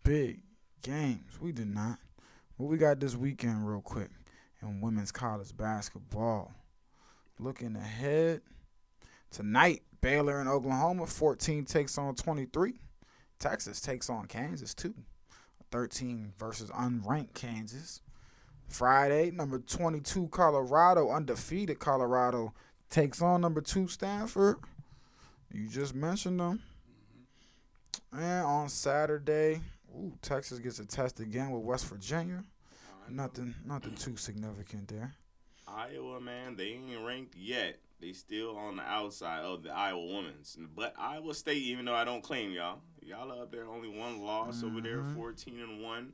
big 0.02 0.40
games? 0.82 1.38
We 1.40 1.52
did 1.52 1.68
not. 1.68 1.98
What 2.56 2.68
we 2.68 2.76
got 2.76 3.00
this 3.00 3.16
weekend, 3.16 3.66
real 3.66 3.80
quick, 3.80 4.10
in 4.60 4.80
women's 4.80 5.12
college 5.12 5.56
basketball. 5.56 6.52
Looking 7.38 7.74
ahead 7.74 8.42
tonight, 9.30 9.82
Baylor 10.00 10.40
and 10.40 10.48
Oklahoma. 10.48 11.06
Fourteen 11.06 11.64
takes 11.64 11.96
on 11.96 12.14
twenty-three. 12.14 12.74
Texas 13.38 13.80
takes 13.80 14.10
on 14.10 14.26
Kansas 14.26 14.74
too. 14.74 14.94
Thirteen 15.74 16.32
versus 16.38 16.70
unranked 16.70 17.34
Kansas. 17.34 18.00
Friday, 18.68 19.32
number 19.32 19.58
22 19.58 20.28
Colorado, 20.28 21.10
undefeated 21.10 21.80
Colorado, 21.80 22.54
takes 22.90 23.20
on 23.20 23.40
number 23.40 23.60
two 23.60 23.88
Stanford. 23.88 24.58
You 25.52 25.66
just 25.66 25.92
mentioned 25.92 26.38
them. 26.38 26.62
And 28.12 28.46
on 28.46 28.68
Saturday, 28.68 29.62
ooh, 29.92 30.12
Texas 30.22 30.60
gets 30.60 30.78
a 30.78 30.86
test 30.86 31.18
again 31.18 31.50
with 31.50 31.64
West 31.64 31.86
Virginia. 31.86 32.44
Nothing, 33.10 33.56
nothing 33.66 33.96
too 33.96 34.16
significant 34.16 34.86
there. 34.86 35.12
Iowa, 35.66 36.20
man, 36.20 36.54
they 36.54 36.78
ain't 36.88 37.04
ranked 37.04 37.34
yet. 37.36 37.80
They 38.00 38.12
still 38.12 38.56
on 38.56 38.76
the 38.76 38.82
outside 38.84 39.40
of 39.40 39.64
the 39.64 39.70
Iowa 39.70 40.06
women's. 40.06 40.56
But 40.76 40.94
Iowa 40.96 41.34
State, 41.34 41.62
even 41.62 41.84
though 41.84 41.96
I 41.96 42.04
don't 42.04 42.22
claim 42.22 42.52
y'all, 42.52 42.78
y'all 43.04 43.30
are 43.32 43.42
up 43.42 43.50
there 43.52 43.66
only 43.68 43.88
one 43.88 44.20
loss 44.20 44.62
over 44.62 44.80
there, 44.80 45.02
Mhm. 45.02 45.14
14 45.14 45.60
and 45.60 45.82
1. 45.82 46.12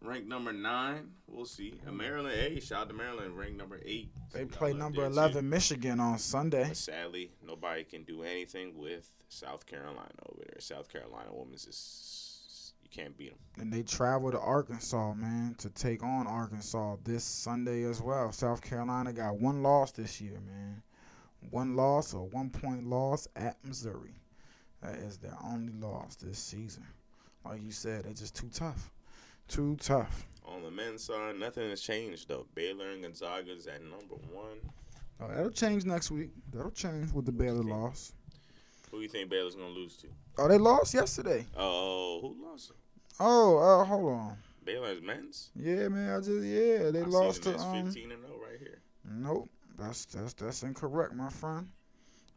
Ranked 0.00 0.26
number 0.26 0.52
nine. 0.52 1.14
We'll 1.28 1.44
see. 1.46 1.80
And 1.86 1.96
Maryland, 1.96 2.34
hey, 2.34 2.58
shout 2.58 2.82
out 2.82 2.88
to 2.88 2.94
Maryland, 2.94 3.38
ranked 3.38 3.56
number 3.56 3.78
eight. 3.84 4.10
They 4.32 4.40
So 4.40 4.46
play 4.56 4.72
number 4.72 5.02
there, 5.02 5.06
too. 5.10 5.12
11 5.12 5.48
Michigan 5.48 6.00
on 6.00 6.18
Sunday. 6.18 6.68
But 6.68 6.76
sadly, 6.76 7.30
nobody 7.40 7.84
can 7.84 8.02
do 8.02 8.22
anything 8.24 8.76
with 8.78 9.12
South 9.28 9.64
Carolina 9.64 10.10
over 10.28 10.42
there. 10.44 10.60
South 10.60 10.88
Carolina 10.88 11.32
women's 11.32 11.66
is 11.68 12.74
you 12.82 12.88
can't 12.90 13.16
beat 13.16 13.30
them. 13.30 13.38
And 13.58 13.72
they 13.72 13.84
travel 13.84 14.32
to 14.32 14.40
Arkansas, 14.40 15.14
man, 15.14 15.54
to 15.58 15.70
take 15.70 16.02
on 16.02 16.26
Arkansas 16.26 16.96
this 17.04 17.22
Sunday 17.22 17.84
as 17.84 18.02
well. 18.02 18.32
South 18.32 18.60
Carolina 18.60 19.12
got 19.12 19.38
one 19.38 19.62
loss 19.62 19.92
this 19.92 20.20
year, 20.20 20.40
man. 20.40 20.82
One 21.50 21.76
loss 21.76 22.12
or 22.12 22.26
one 22.28 22.50
point 22.50 22.86
loss 22.88 23.28
at 23.36 23.64
Missouri. 23.64 24.16
That 24.82 24.96
is 24.96 25.18
their 25.18 25.36
only 25.44 25.72
loss 25.80 26.16
this 26.16 26.38
season. 26.38 26.84
Like 27.44 27.62
you 27.62 27.70
said, 27.70 28.04
they're 28.04 28.12
just 28.12 28.34
too 28.36 28.48
tough. 28.52 28.92
Too 29.48 29.76
tough. 29.80 30.26
On 30.44 30.62
the 30.62 30.70
men's 30.70 31.04
side, 31.04 31.38
nothing 31.38 31.70
has 31.70 31.80
changed 31.80 32.28
though. 32.28 32.46
Baylor 32.54 32.90
and 32.90 33.02
Gonzaga's 33.02 33.66
at 33.66 33.82
number 33.82 34.16
one. 34.32 34.58
Oh, 35.20 35.28
that'll 35.28 35.50
change 35.50 35.84
next 35.84 36.10
week. 36.10 36.30
That'll 36.52 36.70
change 36.70 37.12
with 37.12 37.26
the 37.26 37.32
Baylor 37.32 37.62
loss. 37.62 38.12
Who 38.90 38.98
do 38.98 39.02
you 39.04 39.08
think 39.08 39.30
Baylor's 39.30 39.54
gonna 39.54 39.68
lose 39.68 39.96
to? 39.98 40.08
Oh, 40.38 40.48
they 40.48 40.58
lost 40.58 40.94
yesterday. 40.94 41.46
Oh, 41.56 42.18
who 42.20 42.44
lost? 42.44 42.72
Oh, 43.20 43.58
uh, 43.58 43.84
hold 43.84 44.12
on. 44.12 44.36
Baylor's 44.64 45.00
men's. 45.02 45.50
Yeah, 45.54 45.88
man, 45.88 46.14
I 46.14 46.18
just 46.18 46.44
yeah, 46.44 46.90
they 46.90 47.02
I 47.02 47.06
lost 47.06 47.44
to 47.44 47.56
um. 47.56 47.86
15 47.86 48.12
and 48.12 48.22
0 48.26 48.38
right 48.40 48.58
here. 48.58 48.80
Nope, 49.04 49.48
that's 49.78 50.04
that's 50.06 50.32
that's 50.34 50.62
incorrect, 50.62 51.14
my 51.14 51.28
friend. 51.28 51.68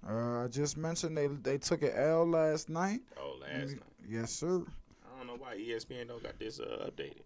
Uh, 0.07 0.43
I 0.43 0.47
just 0.47 0.77
mentioned 0.77 1.17
they 1.17 1.27
they 1.27 1.57
took 1.57 1.81
an 1.81 1.91
L 1.95 2.25
last 2.27 2.69
night. 2.69 3.01
Oh, 3.19 3.37
last 3.41 3.71
Mm. 3.71 3.79
night. 3.79 3.83
Yes, 4.07 4.31
sir. 4.31 4.63
I 5.03 5.17
don't 5.17 5.27
know 5.27 5.35
why 5.37 5.55
ESPN 5.57 6.07
don't 6.09 6.21
got 6.21 6.37
this 6.37 6.59
uh, 6.59 6.87
updated. 6.89 7.21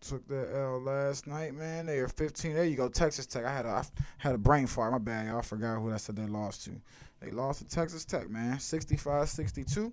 Took 0.00 0.26
that 0.28 0.50
L 0.54 0.80
last 0.80 1.26
night, 1.26 1.54
man. 1.54 1.86
They 1.86 1.98
are 1.98 2.08
15. 2.08 2.54
There 2.54 2.64
you 2.64 2.74
go, 2.76 2.88
Texas 2.88 3.26
Tech. 3.26 3.44
I 3.44 3.52
had 3.54 3.66
a 3.66 3.68
I 3.70 3.84
had 4.18 4.34
a 4.34 4.38
brain 4.38 4.66
fart. 4.66 4.92
My 4.92 4.98
bad, 4.98 5.26
y'all. 5.26 5.38
I 5.38 5.42
forgot 5.42 5.78
who 5.80 5.92
I 5.92 5.96
said 5.98 6.16
they 6.16 6.26
lost 6.26 6.64
to. 6.64 6.80
They 7.20 7.30
lost 7.30 7.60
to 7.60 7.68
Texas 7.68 8.04
Tech, 8.04 8.28
man. 8.30 8.56
65-62. 8.58 9.92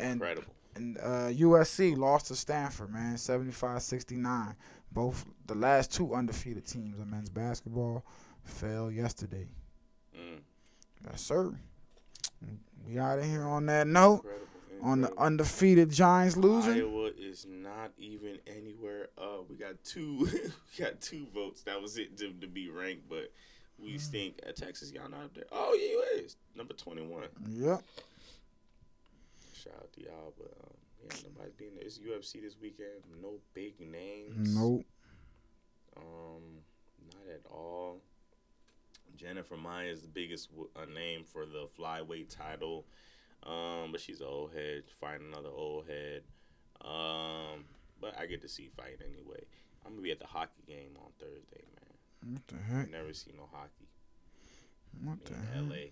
And- 0.00 0.12
Incredible. 0.12 0.52
And 0.76 0.98
uh, 0.98 1.28
USC 1.32 1.96
lost 1.96 2.26
to 2.28 2.36
Stanford, 2.36 2.92
man. 2.92 3.16
75-69. 3.16 4.54
Both 4.92 5.24
the 5.46 5.54
last 5.54 5.92
two 5.92 6.14
undefeated 6.14 6.66
teams 6.66 6.98
in 6.98 7.10
men's 7.10 7.28
basketball 7.30 8.04
fell 8.44 8.90
yesterday. 8.90 9.48
Mm. 10.16 10.40
Yes, 11.10 11.22
sir. 11.22 11.54
We 12.86 12.98
out 12.98 13.18
of 13.18 13.24
here 13.24 13.42
on 13.44 13.66
that 13.66 13.86
note. 13.86 14.16
Incredible. 14.24 14.42
On 14.82 15.00
the 15.00 15.12
undefeated 15.18 15.90
Giants 15.90 16.36
losing. 16.36 16.74
Iowa 16.74 17.10
is 17.18 17.46
not 17.48 17.92
even 17.98 18.38
anywhere 18.46 19.08
up. 19.16 19.48
We 19.48 19.56
got 19.56 19.82
two. 19.84 20.28
we 20.78 20.84
got 20.84 21.00
two 21.00 21.26
votes. 21.34 21.62
That 21.62 21.80
was 21.80 21.96
it 21.96 22.16
to, 22.18 22.30
to 22.40 22.46
be 22.46 22.68
ranked, 22.68 23.08
but 23.08 23.32
we 23.78 23.94
Mm. 23.94 24.00
stink. 24.00 24.40
at 24.46 24.54
Texas, 24.56 24.92
y'all 24.92 25.08
not 25.08 25.24
up 25.24 25.34
there. 25.34 25.44
Oh, 25.50 25.76
yeah, 25.80 25.88
you 26.18 26.22
is 26.24 26.36
number 26.54 26.74
twenty-one. 26.74 27.24
Yep. 27.48 27.82
Shout 29.54 29.74
out 29.78 29.92
to 29.94 30.02
y'all, 30.02 30.34
but 30.36 30.52
um, 30.62 30.74
yeah, 31.04 31.16
nobody's 31.24 31.54
being 31.54 31.74
there. 31.74 31.84
It's 31.84 31.98
UFC 31.98 32.42
this 32.42 32.56
weekend. 32.60 33.02
No 33.22 33.34
big 33.54 33.80
names. 33.80 34.54
Nope. 34.54 34.84
Um, 35.96 36.42
not 37.12 37.34
at 37.34 37.40
all. 37.50 38.00
Jennifer 39.16 39.56
Maia 39.56 39.86
is 39.88 40.02
the 40.02 40.08
biggest 40.08 40.50
w- 40.50 40.68
uh, 40.76 40.84
name 40.92 41.24
for 41.24 41.46
the 41.46 41.68
flyweight 41.78 42.28
title, 42.28 42.86
um, 43.42 43.90
but 43.92 44.00
she's 44.00 44.20
an 44.20 44.26
old 44.26 44.52
head 44.52 44.84
fighting 45.00 45.28
another 45.32 45.50
old 45.54 45.86
head. 45.86 46.22
Um, 46.82 47.64
but 48.00 48.18
I 48.18 48.26
get 48.26 48.42
to 48.42 48.48
see 48.48 48.68
fight 48.76 49.00
anyway. 49.04 49.44
I'm 49.84 49.92
gonna 49.92 50.02
be 50.02 50.10
at 50.10 50.18
the 50.20 50.26
hockey 50.26 50.62
game 50.66 50.96
on 50.96 51.10
Thursday, 51.18 51.64
man. 51.74 52.32
What 52.34 52.46
the 52.48 52.56
heck? 52.56 52.90
never 52.90 53.12
see 53.12 53.30
no 53.36 53.48
hockey 53.52 53.88
What 55.02 55.24
the 55.24 55.34
in 55.34 55.70
heck? 55.70 55.70
LA. 55.70 55.86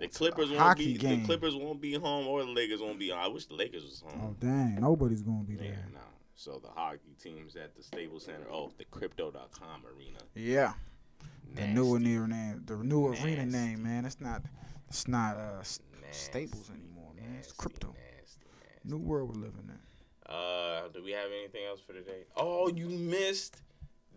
The 0.00 0.08
Clippers 0.08 0.48
won't 0.48 0.60
hockey 0.62 0.92
be 0.94 0.98
game. 0.98 1.20
the 1.20 1.26
Clippers 1.26 1.54
won't 1.54 1.80
be 1.80 1.94
home 1.94 2.26
or 2.26 2.42
the 2.44 2.50
Lakers 2.50 2.80
won't 2.80 2.98
be. 2.98 3.10
home. 3.10 3.18
I 3.20 3.28
wish 3.28 3.46
the 3.46 3.54
Lakers 3.54 3.84
was 3.84 4.00
home. 4.06 4.20
Oh 4.24 4.36
dang, 4.40 4.80
nobody's 4.80 5.20
gonna 5.22 5.44
be 5.44 5.54
yeah, 5.54 5.60
there. 5.62 5.86
no. 5.92 6.00
So 6.34 6.58
the 6.62 6.70
hockey 6.70 7.14
teams 7.22 7.54
at 7.54 7.76
the 7.76 7.82
Staples 7.82 8.24
Center. 8.24 8.46
Oh, 8.50 8.72
the 8.78 8.84
Crypto.com 8.86 9.82
arena. 9.94 10.18
Yeah, 10.34 10.72
the 11.54 11.66
new 11.66 11.94
arena 11.94 12.26
name, 12.28 12.62
the 12.66 12.76
new 12.76 13.06
arena 13.08 13.44
Nasty. 13.44 13.58
name, 13.58 13.82
man. 13.82 14.04
It's 14.04 14.20
not, 14.20 14.42
it's 14.88 15.06
not 15.08 15.36
uh 15.36 15.58
S- 15.60 15.80
Staples 16.12 16.70
anymore, 16.70 17.12
man. 17.16 17.36
It's 17.38 17.52
crypto. 17.52 17.94
New 18.84 18.98
world 18.98 19.28
we're 19.36 19.42
living 19.42 19.68
in. 19.68 19.78
Uh, 20.34 20.88
do 20.94 21.02
we 21.02 21.10
have 21.10 21.30
anything 21.38 21.62
else 21.68 21.80
for 21.80 21.92
today? 21.92 22.22
Oh, 22.36 22.68
you 22.68 22.88
missed 22.88 23.62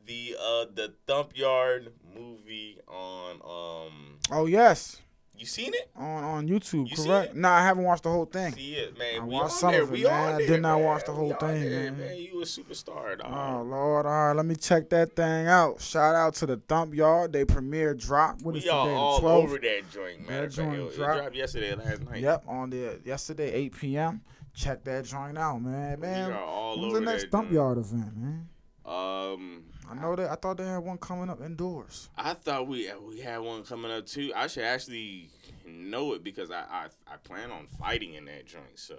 the 0.06 0.36
uh 0.40 0.66
the 0.74 0.94
Thump 1.08 1.36
Yard 1.36 1.92
movie 2.16 2.80
on 2.88 3.36
um. 3.44 4.20
Oh 4.32 4.46
yes, 4.46 5.02
You 5.36 5.46
seen 5.48 5.74
it? 5.74 5.90
on 5.96 6.24
on 6.24 6.48
YouTube, 6.48 6.90
You 6.90 6.96
correct? 6.96 7.32
it? 7.32 7.36
Nah, 7.36 7.54
I 7.56 7.62
haven't 7.64 7.84
watched 7.84 8.04
the 8.04 8.10
whole 8.12 8.26
thing. 8.26 8.54
See 8.54 8.76
it, 8.76 8.98
man. 8.98 9.22
I 9.22 9.26
we 9.26 9.34
watched 9.34 9.56
some 9.56 9.72
there. 9.72 9.82
of 9.82 9.90
it, 9.90 9.94
we 9.94 10.04
man. 10.04 10.14
I 10.36 10.38
there, 10.38 10.48
did 10.48 10.62
not 10.62 10.76
man. 10.78 10.86
watch 10.86 11.06
the 11.06 11.12
whole 11.12 11.34
thing, 11.34 11.62
there, 11.70 11.92
man. 11.92 12.18
You 12.18 12.42
a 12.42 12.46
superstar, 12.46 13.18
dog. 13.20 13.28
Oh 13.60 13.64
Lord, 13.64 14.06
all 14.06 14.12
right, 14.28 14.34
let 14.36 14.46
me 14.46 14.56
check 14.56 14.90
that 14.92 15.16
thing 15.16 15.48
out. 15.48 15.82
Shout 15.82 16.16
out 16.16 16.36
to 16.36 16.46
the 16.46 16.58
Thump 16.58 16.94
Yard. 16.94 17.34
They 17.34 17.46
premiere 17.46 17.94
drop. 17.96 18.42
What 18.44 18.56
is 18.56 18.64
we 18.64 18.70
all 18.70 18.86
today? 18.86 18.96
all 18.96 19.20
12? 19.20 19.44
over 19.44 19.58
that 19.58 19.82
joint, 19.92 20.30
man. 20.30 20.42
That 20.44 20.52
joint 20.52 20.76
it, 20.76 20.80
it 20.84 20.96
dropped. 20.96 21.18
dropped 21.20 21.36
yesterday, 21.36 21.76
last 21.76 22.02
night. 22.04 22.22
Yep, 22.22 22.44
on 22.48 22.70
the 22.70 23.00
yesterday 23.04 23.52
8 23.54 23.76
p.m. 23.80 24.22
Check 24.56 24.84
that 24.84 25.06
joint 25.06 25.38
out, 25.38 25.62
man. 25.64 26.00
Man, 26.00 26.28
we 26.28 26.34
are 26.36 26.44
all 26.44 26.80
when's 26.80 26.94
over 26.94 27.00
the 27.00 27.06
next 27.12 27.30
Thump. 27.32 27.52
Yard 27.52 27.80
event, 27.80 28.16
man? 28.16 28.48
Um, 28.86 29.64
I 29.98 30.02
know 30.02 30.16
that. 30.16 30.32
I 30.32 30.36
thought 30.36 30.58
they 30.58 30.66
had 30.66 30.80
one 30.80 30.98
coming 30.98 31.30
up 31.30 31.42
indoors. 31.42 32.10
I 32.18 32.34
thought 32.34 32.68
we 32.68 32.90
we 33.08 33.20
had 33.20 33.40
one 33.40 33.64
coming 33.64 33.92
up 33.92 34.06
too. 34.06 34.32
I 34.36 34.48
should 34.48 34.64
actually 34.64 35.30
know 35.68 36.14
it 36.14 36.24
because 36.24 36.52
I 36.52 36.62
I, 36.62 36.88
I 37.08 37.18
plan 37.18 37.52
on 37.52 37.68
fighting 37.68 38.16
in 38.16 38.26
that 38.26 38.46
joint. 38.46 38.78
So 38.78 38.96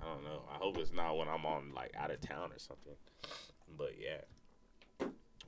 I 0.00 0.06
don't 0.06 0.24
know. 0.24 0.42
I 0.52 0.56
hope 0.56 0.76
it's 0.78 0.92
not 0.92 1.16
when 1.16 1.28
I'm 1.28 1.46
on 1.46 1.72
like 1.74 1.92
out 1.96 2.10
of 2.10 2.20
town 2.20 2.50
or 2.52 2.58
something. 2.58 2.94
But 3.76 3.92
yeah. 3.98 4.22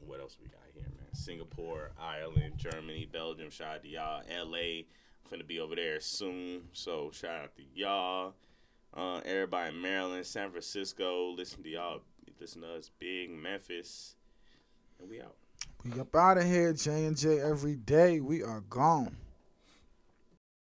What 0.06 0.20
else 0.20 0.36
we 0.40 0.48
got 0.48 0.60
here, 0.74 0.82
man? 0.82 1.14
Singapore, 1.14 1.92
Ireland, 1.98 2.54
Germany, 2.56 3.08
Belgium. 3.10 3.50
Shout 3.50 3.76
out 3.76 3.82
to 3.82 3.88
y'all. 3.88 4.22
LA, 4.28 4.58
I'm 4.58 4.84
finna 5.30 5.46
be 5.46 5.60
over 5.60 5.74
there 5.74 5.98
soon. 6.00 6.64
So 6.72 7.10
shout 7.12 7.42
out 7.42 7.56
to 7.56 7.62
y'all. 7.74 8.34
Uh, 8.92 9.20
everybody 9.24 9.74
in 9.74 9.80
Maryland, 9.80 10.26
San 10.26 10.50
Francisco. 10.50 11.30
Listen 11.30 11.62
to 11.62 11.68
y'all. 11.68 12.00
Listen 12.38 12.62
to 12.62 12.74
us. 12.74 12.90
Big 12.98 13.30
Memphis. 13.30 14.16
And 15.00 15.08
we 15.08 15.20
out. 15.20 15.36
We 15.84 16.00
up 16.00 16.14
out 16.14 16.38
of 16.38 16.44
here, 16.44 16.72
J 16.72 17.04
and 17.04 17.16
J 17.16 17.40
every 17.40 17.76
day. 17.76 18.20
We 18.20 18.42
are 18.42 18.60
gone. 18.60 19.16